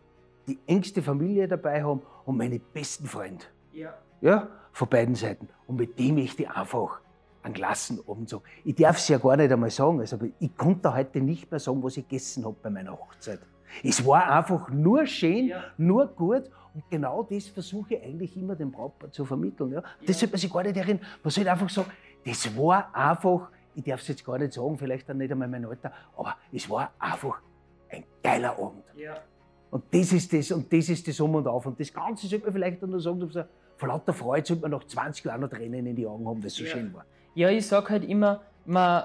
die 0.47 0.59
engste 0.65 1.01
Familie 1.01 1.47
dabei 1.47 1.83
haben 1.83 2.01
und 2.23 2.37
meine 2.37 2.59
besten 2.59 3.05
Freunde 3.05 3.43
ja. 3.73 3.93
ja, 4.21 4.47
von 4.75 4.89
beiden 4.89 5.15
Seiten. 5.15 5.47
Und 5.67 5.77
mit 5.77 5.97
dem 5.97 6.15
möchte 6.15 6.43
ich 6.43 6.49
einfach 6.49 6.99
einen 7.43 7.53
Klassenabend 7.53 8.27
sagen. 8.27 8.43
Ich 8.65 8.75
darf 8.75 8.97
es 8.97 9.07
ja 9.07 9.17
gar 9.17 9.37
nicht 9.37 9.49
einmal 9.51 9.69
sagen, 9.69 10.01
also 10.01 10.19
ich 10.39 10.57
konnte 10.57 10.93
heute 10.93 11.21
nicht 11.21 11.49
mehr 11.49 11.61
sagen, 11.61 11.81
was 11.81 11.95
ich 11.95 12.07
gegessen 12.07 12.43
habe 12.43 12.57
bei 12.61 12.69
meiner 12.69 12.91
Hochzeit. 12.91 13.39
Es 13.83 14.05
war 14.05 14.29
einfach 14.29 14.69
nur 14.69 15.05
schön, 15.05 15.47
Ja. 15.47 15.63
nur 15.77 16.07
gut 16.07 16.43
und 16.73 16.83
genau 16.89 17.23
das 17.23 17.47
versuche 17.47 17.93
ich 17.95 18.03
eigentlich 18.03 18.35
immer 18.35 18.55
dem 18.55 18.69
Brautpaar 18.71 19.11
zu 19.11 19.23
vermitteln. 19.23 19.71
Ja. 19.71 19.83
Das 20.05 20.19
sollte 20.19 20.33
man 20.33 20.39
sich 20.41 20.51
gar 20.51 20.63
nicht 20.63 20.75
erinnern. 20.75 21.05
Man 21.23 21.31
sollte 21.31 21.51
einfach 21.51 21.69
sagen, 21.69 21.91
das 22.25 22.57
war 22.57 22.93
einfach, 22.93 23.49
ich 23.75 23.83
darf 23.83 24.01
es 24.01 24.09
jetzt 24.09 24.25
gar 24.25 24.37
nicht 24.37 24.51
sagen, 24.53 24.77
vielleicht 24.77 25.07
dann 25.07 25.17
nicht 25.19 25.31
einmal 25.31 25.47
mein 25.47 25.65
Alter, 25.65 25.93
aber 26.17 26.35
es 26.51 26.69
war 26.69 26.91
einfach 26.99 27.39
ein 27.89 28.03
geiler 28.21 28.51
Abend. 28.59 28.83
ja. 28.97 29.15
Und 29.71 29.83
das 29.93 30.13
ist 30.13 30.31
das, 30.31 30.51
und 30.51 30.71
das 30.71 30.87
ist 30.89 31.05
das 31.07 31.19
Um 31.19 31.35
und 31.35 31.47
Auf. 31.47 31.65
Und 31.65 31.77
das 31.79 31.91
Ganze 31.93 32.27
sollte 32.27 32.45
man 32.45 32.53
vielleicht 32.53 32.81
dann 32.81 32.91
noch 32.91 32.99
sagen, 32.99 33.19
vor 33.77 33.89
lauter 33.89 34.13
Freude 34.13 34.45
sollte 34.45 34.61
man 34.63 34.71
nach 34.71 34.83
20 34.85 35.25
Jahren 35.25 35.41
noch 35.41 35.49
Tränen 35.49 35.85
in 35.85 35.95
die 35.95 36.07
Augen 36.07 36.27
haben, 36.27 36.41
weil 36.41 36.47
es 36.47 36.55
so 36.55 36.63
Ja. 36.63 36.71
schön 36.71 36.93
war. 36.93 37.05
Ja, 37.33 37.49
ich 37.49 37.67
sage 37.67 37.89
halt 37.89 38.03
immer, 38.05 38.41
man, 38.65 39.03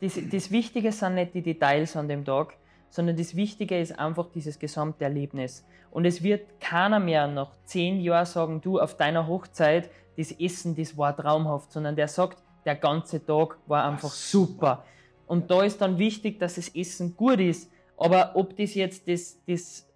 das, 0.00 0.18
das 0.30 0.50
Wichtige 0.50 0.92
sind 0.92 1.14
nicht 1.14 1.34
die 1.34 1.42
Details 1.42 1.96
an 1.96 2.08
dem 2.08 2.24
Tag, 2.24 2.54
sondern 2.90 3.16
das 3.16 3.34
Wichtige 3.34 3.78
ist 3.80 3.98
einfach 3.98 4.28
dieses 4.34 4.58
gesamte 4.58 5.04
Erlebnis. 5.04 5.64
Und 5.90 6.04
es 6.04 6.22
wird 6.22 6.60
keiner 6.60 7.00
mehr 7.00 7.26
nach 7.26 7.52
zehn 7.64 8.00
Jahren 8.00 8.26
sagen, 8.26 8.60
du, 8.60 8.78
auf 8.78 8.96
deiner 8.96 9.26
Hochzeit, 9.26 9.90
das 10.16 10.32
Essen, 10.32 10.76
das 10.76 10.96
war 10.96 11.16
traumhaft, 11.16 11.72
sondern 11.72 11.96
der 11.96 12.08
sagt, 12.08 12.42
der 12.64 12.74
ganze 12.76 13.24
Tag 13.24 13.56
war 13.66 13.84
einfach 13.90 14.10
super. 14.10 14.84
Und 15.26 15.50
da 15.50 15.62
ist 15.62 15.80
dann 15.80 15.98
wichtig, 15.98 16.38
dass 16.38 16.56
das 16.56 16.68
Essen 16.74 17.16
gut 17.16 17.40
ist. 17.40 17.70
Aber 17.96 18.32
ob 18.34 18.56
das 18.56 18.74
jetzt 18.74 19.08
das, 19.08 19.38
das 19.46 19.86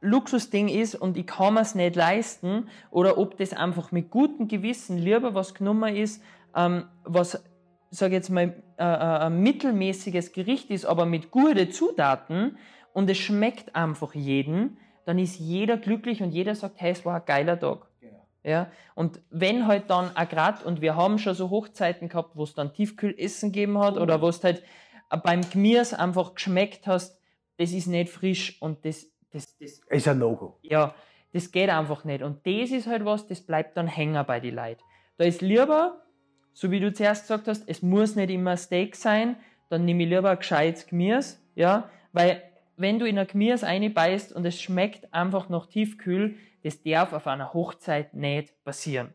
Luxusding 0.00 0.68
ist 0.68 0.94
und 0.94 1.16
ich 1.16 1.26
kann 1.26 1.54
mir 1.54 1.60
es 1.60 1.74
nicht 1.74 1.96
leisten 1.96 2.68
oder 2.90 3.18
ob 3.18 3.36
das 3.36 3.52
einfach 3.52 3.90
mit 3.90 4.10
gutem 4.10 4.46
Gewissen 4.46 4.98
lieber 4.98 5.34
was 5.34 5.54
genommen 5.54 5.94
ist, 5.96 6.22
ähm, 6.54 6.84
was, 7.04 7.42
sage 7.90 8.14
jetzt 8.14 8.30
mal, 8.30 8.62
äh, 8.78 8.84
äh, 8.84 9.26
ein 9.26 9.40
mittelmäßiges 9.40 10.32
Gericht 10.32 10.70
ist, 10.70 10.84
aber 10.84 11.04
mit 11.04 11.30
guten 11.30 11.70
Zutaten 11.72 12.58
und 12.92 13.10
es 13.10 13.18
schmeckt 13.18 13.74
einfach 13.74 14.14
jeden, 14.14 14.78
dann 15.04 15.18
ist 15.18 15.38
jeder 15.38 15.76
glücklich 15.76 16.22
und 16.22 16.30
jeder 16.30 16.54
sagt, 16.54 16.80
hey, 16.80 16.92
es 16.92 17.04
war 17.04 17.16
ein 17.16 17.26
geiler 17.26 17.58
Tag. 17.58 17.88
Ja, 18.44 18.70
und 18.94 19.20
wenn 19.30 19.66
halt 19.66 19.90
dann 19.90 20.16
auch 20.16 20.28
grad, 20.28 20.64
und 20.64 20.80
wir 20.80 20.96
haben 20.96 21.18
schon 21.18 21.34
so 21.34 21.50
Hochzeiten 21.50 22.08
gehabt, 22.08 22.36
wo 22.36 22.44
es 22.44 22.54
dann 22.54 22.72
Tiefkühlessen 22.72 23.52
gegeben 23.52 23.78
hat 23.78 23.98
oder 23.98 24.22
wo 24.22 24.28
es 24.28 24.42
halt 24.42 24.62
beim 25.24 25.42
Gemüse 25.50 25.98
einfach 25.98 26.34
geschmeckt 26.34 26.86
hast, 26.86 27.18
das 27.58 27.72
ist 27.72 27.88
nicht 27.88 28.10
frisch 28.10 28.56
und 28.62 28.84
das, 28.84 29.06
das, 29.30 29.56
das 29.58 29.80
Ist 29.88 30.08
ein 30.08 30.18
No-Go. 30.18 30.58
ja, 30.62 30.94
das 31.32 31.50
geht 31.50 31.68
einfach 31.68 32.04
nicht. 32.04 32.22
Und 32.22 32.46
das 32.46 32.70
ist 32.70 32.86
halt 32.86 33.04
was, 33.04 33.26
das 33.26 33.40
bleibt 33.42 33.76
dann 33.76 33.86
hängen 33.86 34.24
bei 34.26 34.40
die 34.40 34.50
Leuten. 34.50 34.82
Da 35.18 35.24
ist 35.24 35.42
lieber, 35.42 36.02
so 36.52 36.70
wie 36.70 36.80
du 36.80 36.92
zuerst 36.92 37.22
gesagt 37.22 37.48
hast, 37.48 37.68
es 37.68 37.82
muss 37.82 38.16
nicht 38.16 38.30
immer 38.30 38.56
Steak 38.56 38.96
sein, 38.96 39.36
dann 39.68 39.84
nehme 39.84 40.04
ich 40.04 40.08
lieber 40.08 40.30
ein 40.30 40.38
gescheites 40.38 40.86
Gemüse, 40.86 41.36
ja, 41.54 41.90
weil 42.12 42.42
wenn 42.76 42.98
du 42.98 43.06
in 43.06 43.18
ein 43.18 43.26
Gemüse 43.26 43.66
reinbeißt 43.66 44.32
und 44.32 44.46
es 44.46 44.60
schmeckt 44.60 45.12
einfach 45.12 45.48
noch 45.48 45.66
tiefkühl, 45.66 46.36
das 46.62 46.82
darf 46.82 47.12
auf 47.12 47.26
einer 47.26 47.52
Hochzeit 47.52 48.14
nicht 48.14 48.64
passieren. 48.64 49.14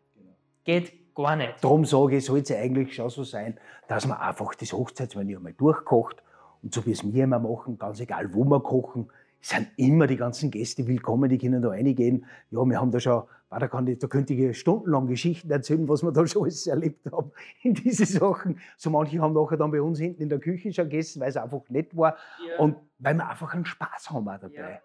Geht 0.64 1.14
gar 1.16 1.36
nicht. 1.36 1.56
Darum 1.62 1.86
sage 1.86 2.18
ich, 2.18 2.26
soll 2.26 2.40
es 2.40 2.52
eigentlich 2.52 2.94
schon 2.94 3.10
so 3.10 3.24
sein, 3.24 3.60
dass 3.88 4.06
man 4.06 4.18
einfach 4.18 4.54
das 4.56 4.74
Hochzeitsmenü 4.74 5.38
einmal 5.38 5.54
durchkocht. 5.54 6.22
Und 6.62 6.74
so 6.74 6.86
wie 6.86 6.92
es 6.92 7.04
wir 7.04 7.24
immer 7.24 7.40
machen, 7.40 7.78
ganz 7.78 8.00
egal 8.00 8.34
wo 8.34 8.44
wir 8.46 8.62
kochen, 8.62 9.10
sind 9.44 9.68
immer 9.76 10.08
die 10.08 10.16
ganzen 10.16 10.52
Gäste 10.52 10.88
willkommen, 10.88 11.30
die 11.30 11.38
können 11.38 11.62
da 11.62 11.70
reingehen. 11.70 12.26
Ja, 12.50 12.64
wir 12.64 12.80
haben 12.80 12.92
da 12.92 13.00
schon, 13.02 13.24
ah, 13.50 13.60
da, 13.60 13.68
kann 13.68 13.86
ich, 13.88 14.00
da 14.00 14.08
könnte 14.08 14.34
ich 14.34 14.58
stundenlang 14.58 15.06
Geschichten 15.08 15.52
erzählen, 15.52 15.88
was 15.90 16.02
wir 16.02 16.14
da 16.14 16.26
schon 16.26 16.44
alles 16.44 16.66
erlebt 16.66 17.12
haben 17.12 17.32
in 17.62 17.74
diese 17.74 18.06
Sachen. 18.06 18.60
So 18.78 18.90
manche 18.90 19.20
haben 19.20 19.34
nachher 19.34 19.58
dann 19.58 19.72
bei 19.72 19.82
uns 19.82 20.00
hinten 20.00 20.22
in 20.24 20.30
der 20.30 20.40
Küche 20.40 20.72
schon 20.72 20.86
gegessen, 20.86 21.20
weil 21.20 21.30
es 21.30 21.36
einfach 21.38 21.62
nett 21.70 21.96
war. 21.96 22.16
Und 22.58 22.78
weil 23.00 23.16
wir 23.16 23.30
einfach 23.30 23.54
einen 23.54 23.66
Spaß 23.66 24.12
haben 24.12 24.30
auch 24.30 24.40
dabei. 24.40 24.56
Ja. 24.56 24.80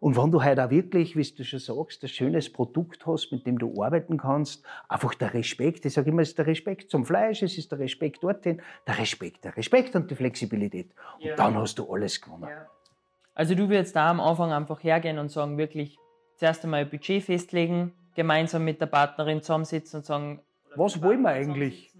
Und 0.00 0.16
wenn 0.16 0.30
du 0.30 0.44
heute 0.44 0.64
auch 0.64 0.70
wirklich, 0.70 1.16
wie 1.16 1.22
du 1.22 1.42
schon 1.42 1.58
sagst, 1.58 2.04
ein 2.04 2.08
schönes 2.08 2.52
Produkt 2.52 3.06
hast, 3.06 3.32
mit 3.32 3.46
dem 3.46 3.58
du 3.58 3.82
arbeiten 3.82 4.18
kannst, 4.18 4.64
einfach 4.88 5.14
der 5.14 5.34
Respekt, 5.34 5.86
ich 5.86 5.94
sage 5.94 6.10
immer, 6.10 6.22
es 6.22 6.28
ist 6.28 6.38
der 6.38 6.46
Respekt 6.46 6.90
zum 6.90 7.04
Fleisch, 7.04 7.42
es 7.42 7.58
ist 7.58 7.72
der 7.72 7.80
Respekt 7.80 8.22
dorthin, 8.22 8.60
der 8.86 8.98
Respekt, 8.98 9.44
der 9.44 9.56
Respekt 9.56 9.96
und 9.96 10.08
die 10.10 10.14
Flexibilität. 10.14 10.90
Und 11.16 11.24
Ja. 11.24 11.36
dann 11.36 11.56
hast 11.56 11.78
du 11.78 11.92
alles 11.92 12.20
gewonnen. 12.20 12.48
Ja. 12.48 12.68
Also 13.38 13.54
du 13.54 13.68
würdest 13.68 13.94
da 13.94 14.10
am 14.10 14.18
Anfang 14.18 14.50
einfach 14.52 14.82
hergehen 14.82 15.16
und 15.20 15.30
sagen, 15.30 15.56
wirklich 15.58 15.96
zuerst 16.34 16.64
einmal 16.64 16.80
ein 16.80 16.90
Budget 16.90 17.22
festlegen, 17.22 17.92
gemeinsam 18.16 18.64
mit 18.64 18.80
der 18.80 18.86
Partnerin 18.86 19.40
zusammensitzen 19.42 19.98
und 20.00 20.04
sagen, 20.04 20.40
Was 20.74 21.00
wollen 21.00 21.22
wir 21.22 21.28
eigentlich? 21.30 21.92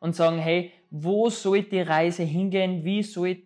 Und 0.00 0.16
sagen, 0.16 0.38
hey, 0.38 0.72
wo 0.90 1.28
soll 1.28 1.62
die 1.64 1.82
Reise 1.82 2.22
hingehen? 2.22 2.82
Wie 2.82 3.02
soll 3.02 3.36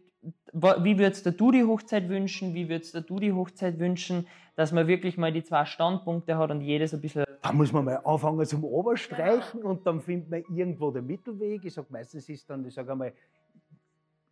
wa- 0.53 0.77
wie 0.85 0.97
würdest 0.97 1.27
du 1.41 1.51
die 1.51 1.65
Hochzeit 1.65 2.09
wünschen? 2.09 2.55
Wie 2.55 2.69
würdest 2.69 2.95
du 3.11 3.19
die 3.19 3.33
Hochzeit 3.33 3.81
wünschen? 3.81 4.29
Dass 4.55 4.71
man 4.71 4.87
wirklich 4.87 5.19
mal 5.19 5.33
die 5.33 5.43
zwei 5.43 5.65
Standpunkte 5.65 6.39
hat 6.39 6.53
und 6.53 6.61
jedes 6.61 6.95
ein 6.95 7.01
bisschen. 7.01 7.25
Da 7.43 7.53
muss 7.53 7.73
man 7.73 7.85
mal 7.85 7.97
anfangen 8.05 8.47
zum 8.47 8.63
Oberstreichen 8.63 9.63
und 9.65 9.85
dann 9.87 10.01
findet 10.01 10.31
man 10.31 10.57
irgendwo 10.57 10.93
den 10.93 11.05
Mittelweg. 11.07 11.65
Ich 11.65 11.75
sage 11.75 11.89
meistens 11.91 12.29
ist 12.29 12.49
dann, 12.49 12.65
ich 12.65 12.75
sage 12.75 12.93
einmal, 12.93 13.13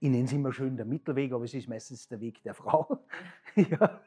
ich 0.01 0.09
nenne 0.11 0.25
es 0.25 0.33
immer 0.33 0.53
schön 0.53 0.77
der 0.77 0.87
Mittelweg, 0.87 1.33
aber 1.33 1.45
es 1.45 1.55
ist 1.55 1.69
meistens 1.69 2.07
der 2.07 2.21
Weg 2.21 2.41
der 2.45 2.55
Frau. 2.55 2.99
ja. 3.57 4.01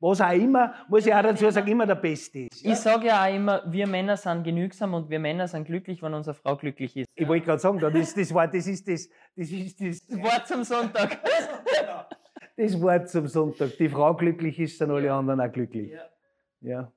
Was 0.00 0.20
auch 0.20 0.32
immer, 0.32 0.74
muss 0.88 1.06
ich 1.06 1.14
auch 1.14 1.22
dazu 1.22 1.48
sagen, 1.50 1.68
immer 1.68 1.86
der 1.86 1.94
Beste 1.94 2.40
ist. 2.50 2.62
Ja? 2.62 2.72
Ich 2.72 2.78
sage 2.78 3.06
ja 3.06 3.24
auch 3.24 3.32
immer, 3.32 3.62
wir 3.70 3.86
Männer 3.86 4.16
sind 4.16 4.42
genügsam 4.42 4.94
und 4.94 5.08
wir 5.10 5.20
Männer 5.20 5.46
sind 5.46 5.64
glücklich, 5.64 6.02
wenn 6.02 6.12
unsere 6.14 6.34
Frau 6.34 6.56
glücklich 6.56 6.96
ist. 6.96 7.06
Ich 7.14 7.28
wollte 7.28 7.46
gerade 7.46 7.60
sagen, 7.60 7.78
das, 7.78 7.94
ist- 7.94 8.16
das, 8.16 8.34
war, 8.34 8.48
das 8.48 8.66
ist 8.66 8.88
das, 8.88 9.08
das 9.36 9.50
ist 9.50 9.80
das, 9.80 10.06
Das 10.08 10.18
Wort 10.18 10.46
zum 10.48 10.64
Sonntag. 10.64 11.18
das 12.56 12.80
Wort 12.80 13.08
zum 13.08 13.28
Sonntag. 13.28 13.76
Die 13.78 13.88
Frau 13.88 14.14
glücklich 14.14 14.58
ist, 14.58 14.78
sind 14.78 14.90
alle 14.90 15.12
anderen 15.12 15.40
auch 15.40 15.52
glücklich. 15.52 15.92
Ja. 16.60 16.90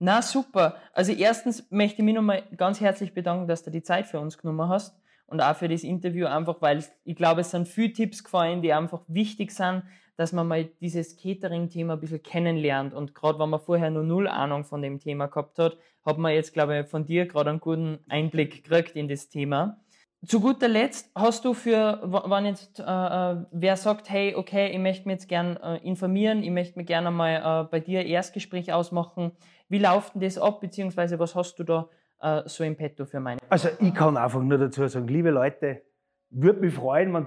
Na 0.00 0.22
super. 0.22 0.76
Also 0.92 1.12
erstens 1.12 1.70
möchte 1.70 1.98
ich 1.98 2.04
mich 2.04 2.14
nochmal 2.14 2.42
ganz 2.56 2.80
herzlich 2.80 3.14
bedanken, 3.14 3.46
dass 3.48 3.62
du 3.62 3.70
die 3.70 3.82
Zeit 3.82 4.06
für 4.06 4.18
uns 4.20 4.38
genommen 4.38 4.68
hast 4.68 4.96
und 5.28 5.40
auch 5.40 5.54
für 5.54 5.68
das 5.68 5.84
Interview 5.84 6.26
einfach, 6.26 6.60
weil 6.60 6.84
ich 7.04 7.16
glaube, 7.16 7.42
es 7.42 7.52
sind 7.52 7.68
viele 7.68 7.92
Tipps 7.92 8.24
gefallen, 8.24 8.60
die 8.60 8.72
einfach 8.72 9.02
wichtig 9.06 9.52
sind, 9.52 9.84
dass 10.16 10.32
man 10.32 10.48
mal 10.48 10.64
dieses 10.80 11.16
Catering-Thema 11.16 11.92
ein 11.92 12.00
bisschen 12.00 12.22
kennenlernt 12.22 12.92
und 12.92 13.14
gerade 13.14 13.38
wenn 13.38 13.50
man 13.50 13.60
vorher 13.60 13.90
nur 13.90 14.02
null 14.02 14.26
Ahnung 14.26 14.64
von 14.64 14.82
dem 14.82 14.98
Thema 14.98 15.26
gehabt 15.28 15.58
hat, 15.60 15.76
hat 16.04 16.18
man 16.18 16.32
jetzt, 16.32 16.52
glaube 16.52 16.80
ich, 16.80 16.86
von 16.88 17.04
dir 17.04 17.26
gerade 17.26 17.50
einen 17.50 17.60
guten 17.60 18.00
Einblick 18.08 18.64
gekriegt 18.64 18.96
in 18.96 19.06
das 19.06 19.28
Thema. 19.28 19.78
Zu 20.26 20.40
guter 20.40 20.66
Letzt 20.66 21.12
hast 21.14 21.44
du 21.44 21.54
für, 21.54 22.00
w- 22.02 22.28
wenn 22.28 22.46
jetzt 22.46 22.80
äh, 22.80 22.82
äh, 22.82 23.36
wer 23.52 23.76
sagt, 23.76 24.10
hey, 24.10 24.34
okay, 24.34 24.68
ich 24.72 24.78
möchte 24.80 25.06
mich 25.06 25.14
jetzt 25.14 25.28
gern 25.28 25.56
äh, 25.58 25.76
informieren, 25.86 26.42
ich 26.42 26.50
möchte 26.50 26.76
mir 26.76 26.84
gerne 26.84 27.12
mal 27.12 27.64
äh, 27.66 27.68
bei 27.70 27.78
dir 27.78 28.00
ein 28.00 28.06
Erstgespräch 28.08 28.72
ausmachen. 28.72 29.30
Wie 29.68 29.78
läuft 29.78 30.14
denn 30.14 30.22
das 30.22 30.36
ab, 30.36 30.60
beziehungsweise 30.60 31.20
was 31.20 31.36
hast 31.36 31.54
du 31.60 31.62
da 31.62 31.88
äh, 32.20 32.42
so 32.46 32.64
im 32.64 32.76
Petto 32.76 33.04
für 33.06 33.20
meine? 33.20 33.40
Also 33.48 33.68
ich 33.78 33.94
kann 33.94 34.16
einfach 34.16 34.42
nur 34.42 34.58
dazu 34.58 34.86
sagen, 34.86 35.08
liebe 35.08 35.30
Leute, 35.30 35.82
würde 36.30 36.60
mich 36.60 36.74
freuen, 36.74 37.12
wenn 37.14 37.26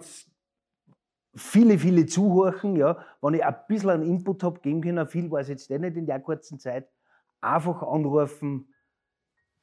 viele, 1.34 1.78
viele 1.78 2.06
zuhören, 2.06 2.76
ja, 2.76 2.98
wenn 3.22 3.36
ich 3.36 3.46
ein 3.46 3.56
bisschen 3.68 3.90
einen 3.90 4.04
Input 4.04 4.44
habe 4.44 4.60
geben 4.60 4.82
können, 4.82 5.08
viel 5.08 5.32
war 5.32 5.40
es 5.40 5.48
jetzt 5.48 5.72
eh 5.72 5.80
nicht 5.80 5.98
in 5.98 6.06
der 6.06 6.20
kurzen 6.20 6.60
Zeit, 6.60 6.90
einfach 7.40 7.82
anrufen, 7.84 8.68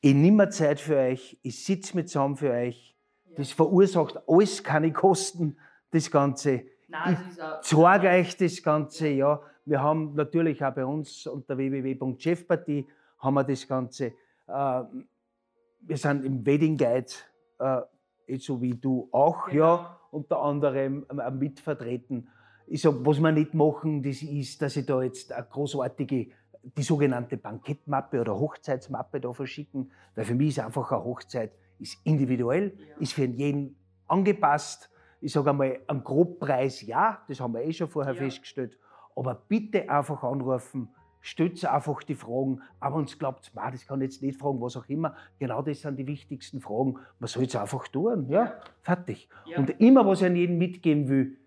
ich 0.00 0.14
nehme 0.14 0.48
Zeit 0.48 0.80
für 0.80 0.96
euch, 0.96 1.38
ich 1.42 1.64
sitze 1.64 1.96
mit 1.96 2.08
zusammen 2.08 2.36
für 2.36 2.52
euch, 2.52 2.96
das 3.36 3.52
verursacht 3.52 4.20
alles 4.28 4.62
keine 4.62 4.92
Kosten, 4.92 5.58
das 5.90 6.10
Ganze. 6.10 6.64
Nein, 6.88 7.18
auch, 7.40 7.60
Zeige 7.60 8.08
euch 8.08 8.36
das 8.36 8.62
Ganze, 8.62 9.08
ja. 9.08 9.40
Wir 9.64 9.82
haben 9.82 10.14
natürlich 10.14 10.64
auch 10.64 10.72
bei 10.72 10.84
uns 10.84 11.26
unter 11.26 11.56
www.chefpartie 11.56 12.88
haben 13.18 13.34
wir 13.34 13.44
das 13.44 13.68
Ganze. 13.68 14.14
Äh, 14.46 14.82
wir 15.88 15.96
sind 15.96 16.24
im 16.24 16.44
Wedding 16.46 16.76
Guide, 16.76 17.10
äh, 17.58 18.38
so 18.38 18.60
wie 18.60 18.74
du 18.74 19.08
auch, 19.10 19.46
Genau. 19.48 19.58
ja, 19.64 20.00
unter 20.10 20.42
anderem 20.42 21.06
äh, 21.08 21.30
mitvertreten. 21.30 22.28
Ich 22.66 22.82
sag, 22.82 22.94
was 23.00 23.18
wir 23.20 23.32
nicht 23.32 23.54
machen, 23.54 24.02
das 24.02 24.22
ist, 24.22 24.60
dass 24.60 24.76
ich 24.76 24.84
da 24.86 25.02
jetzt 25.02 25.32
eine 25.32 25.46
großartige, 25.46 26.28
die 26.62 26.82
sogenannte 26.82 27.36
Bankettmappe 27.38 28.20
oder 28.20 28.38
Hochzeitsmappe 28.38 29.20
da 29.20 29.32
verschicken, 29.32 29.90
weil 30.14 30.24
für 30.26 30.34
mich 30.34 30.48
ist 30.48 30.60
einfach 30.60 30.92
eine 30.92 31.04
Hochzeit 31.04 31.52
ist 31.78 31.98
individuell, 32.04 32.76
ist 32.98 33.12
für 33.12 33.24
jeden 33.24 33.76
angepasst. 34.08 34.90
Ich 35.20 35.32
sage 35.32 35.50
einmal, 35.50 35.78
am 35.86 36.02
Grobpreis 36.04 36.82
ja, 36.82 37.22
das 37.28 37.40
haben 37.40 37.54
wir 37.54 37.62
eh 37.62 37.72
schon 37.72 37.88
vorher 37.88 38.14
Ja. 38.14 38.20
festgestellt. 38.22 38.76
Aber 39.16 39.34
bitte 39.48 39.88
einfach 39.88 40.22
anrufen, 40.24 40.88
stellt 41.20 41.64
einfach 41.64 42.02
die 42.02 42.14
Fragen. 42.14 42.62
Aber 42.80 42.96
uns 42.96 43.18
glaubt, 43.18 43.50
das 43.54 43.86
kann 43.86 44.00
ich 44.00 44.10
jetzt 44.10 44.22
nicht 44.22 44.38
fragen, 44.38 44.60
was 44.60 44.76
auch 44.76 44.88
immer. 44.88 45.16
Genau 45.38 45.62
das 45.62 45.82
sind 45.82 45.96
die 45.96 46.06
wichtigsten 46.06 46.60
Fragen. 46.60 46.98
Man 47.18 47.28
soll 47.28 47.44
es 47.44 47.56
einfach 47.56 47.88
tun. 47.88 48.28
Ja, 48.28 48.54
fertig. 48.82 49.28
Ja. 49.46 49.58
Und 49.58 49.70
immer, 49.80 50.06
was 50.06 50.20
ich 50.20 50.26
an 50.26 50.36
jeden 50.36 50.58
mitgeben 50.58 51.08
will, 51.08 51.38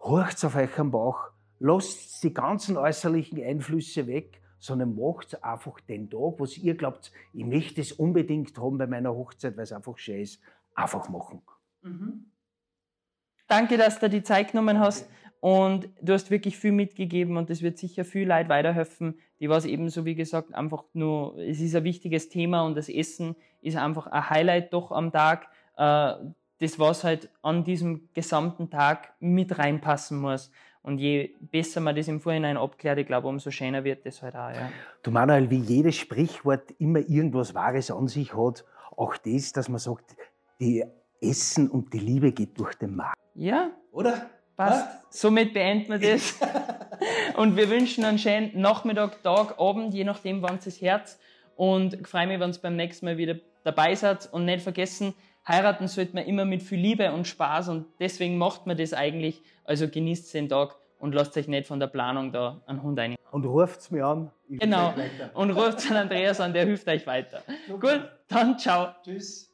horcht 0.00 0.44
auf 0.44 0.56
euch 0.56 0.78
am 0.78 0.90
Bauch, 0.90 1.30
lasst 1.58 2.22
die 2.24 2.34
ganzen 2.34 2.76
äußerlichen 2.76 3.42
Einflüsse 3.42 4.06
weg, 4.06 4.40
sondern 4.58 4.94
macht 4.94 5.42
einfach 5.42 5.80
den 5.80 6.08
Tag, 6.08 6.34
was 6.38 6.56
ihr 6.56 6.76
glaubt, 6.76 7.12
ich 7.32 7.44
möchte 7.44 7.80
es 7.80 7.92
unbedingt 7.92 8.56
haben 8.58 8.78
bei 8.78 8.86
meiner 8.86 9.12
Hochzeit, 9.12 9.56
weil 9.56 9.64
es 9.64 9.72
einfach 9.72 9.98
schön 9.98 10.20
ist. 10.20 10.40
Einfach 10.74 11.08
machen. 11.08 11.42
Mhm. 11.82 12.26
Danke, 13.48 13.76
dass 13.76 13.98
du 13.98 14.08
die 14.08 14.22
Zeit 14.22 14.52
genommen 14.52 14.78
hast. 14.78 15.10
Und 15.42 15.88
du 16.00 16.12
hast 16.12 16.30
wirklich 16.30 16.56
viel 16.56 16.70
mitgegeben 16.70 17.36
und 17.36 17.50
das 17.50 17.62
wird 17.62 17.76
sicher 17.76 18.04
viel 18.04 18.28
Leid 18.28 18.48
weiterhelfen, 18.48 19.18
die 19.40 19.48
was 19.48 19.64
eben 19.64 19.88
so 19.88 20.04
wie 20.04 20.14
gesagt 20.14 20.54
einfach 20.54 20.84
nur, 20.92 21.36
es 21.36 21.60
ist 21.60 21.74
ein 21.74 21.82
wichtiges 21.82 22.28
Thema 22.28 22.62
und 22.62 22.76
das 22.76 22.88
Essen 22.88 23.34
ist 23.60 23.76
einfach 23.76 24.06
ein 24.06 24.30
Highlight 24.30 24.72
doch 24.72 24.92
am 24.92 25.10
Tag, 25.10 25.48
äh, 25.76 26.12
das 26.60 26.78
was 26.78 27.02
halt 27.02 27.28
an 27.42 27.64
diesem 27.64 28.08
gesamten 28.14 28.70
Tag 28.70 29.14
mit 29.18 29.58
reinpassen 29.58 30.20
muss. 30.20 30.52
Und 30.80 30.98
je 30.98 31.34
besser 31.40 31.80
man 31.80 31.96
das 31.96 32.06
im 32.06 32.20
Vorhinein 32.20 32.56
abklärt, 32.56 33.00
ich 33.00 33.06
glaube, 33.08 33.26
umso 33.26 33.50
schöner 33.50 33.82
wird 33.82 34.06
das 34.06 34.22
halt 34.22 34.36
auch. 34.36 34.50
Ja. 34.50 34.70
Du 35.02 35.10
Manuel, 35.10 35.50
wie 35.50 35.58
jedes 35.58 35.96
Sprichwort 35.96 36.70
immer 36.78 37.00
irgendwas 37.00 37.52
Wahres 37.52 37.90
an 37.90 38.06
sich 38.06 38.32
hat, 38.36 38.64
auch 38.96 39.16
das, 39.16 39.50
dass 39.50 39.68
man 39.68 39.80
sagt, 39.80 40.14
die 40.60 40.84
Essen 41.20 41.68
und 41.68 41.92
die 41.92 41.98
Liebe 41.98 42.30
geht 42.30 42.56
durch 42.60 42.76
den 42.76 42.94
Magen. 42.94 43.18
ja, 43.34 43.72
Oder? 43.90 44.30
Passt. 44.56 44.88
Somit 45.10 45.52
beenden 45.52 46.00
wir 46.00 46.12
das. 46.12 46.38
und 47.36 47.56
wir 47.56 47.68
wünschen 47.70 48.04
einen 48.04 48.18
schönen 48.18 48.60
Nachmittag, 48.60 49.22
Tag, 49.22 49.58
Abend, 49.58 49.94
je 49.94 50.04
nachdem, 50.04 50.42
wann 50.42 50.58
es 50.64 50.80
Herz. 50.80 51.18
Und 51.56 51.94
ich 51.94 52.06
freue 52.06 52.26
mich, 52.26 52.40
wenn 52.40 52.50
ihr 52.50 52.58
beim 52.60 52.76
nächsten 52.76 53.06
Mal 53.06 53.16
wieder 53.16 53.36
dabei 53.64 53.94
seid. 53.94 54.32
Und 54.32 54.44
nicht 54.44 54.62
vergessen, 54.62 55.14
heiraten 55.46 55.88
sollte 55.88 56.14
man 56.14 56.24
immer 56.24 56.44
mit 56.44 56.62
viel 56.62 56.80
Liebe 56.80 57.12
und 57.12 57.26
Spaß. 57.26 57.68
Und 57.68 57.86
deswegen 58.00 58.38
macht 58.38 58.66
man 58.66 58.76
das 58.76 58.92
eigentlich. 58.92 59.42
Also 59.64 59.88
genießt 59.88 60.32
den 60.34 60.48
Tag 60.48 60.76
und 60.98 61.14
lasst 61.14 61.36
euch 61.36 61.48
nicht 61.48 61.66
von 61.66 61.80
der 61.80 61.88
Planung 61.88 62.32
da 62.32 62.62
einen 62.66 62.82
Hund 62.82 62.98
ein. 62.98 63.16
Und 63.32 63.44
ruft's 63.44 63.90
mir 63.90 64.06
an. 64.06 64.30
ich 64.48 64.60
Genau. 64.60 64.94
Und 65.34 65.50
ruft 65.50 65.90
an 65.90 65.96
Andreas 65.96 66.40
an, 66.40 66.52
der 66.52 66.64
hilft 66.64 66.86
euch 66.86 67.06
weiter. 67.06 67.42
Gut, 67.68 68.08
dann 68.28 68.58
ciao. 68.58 68.88
Tschüss. 69.02 69.52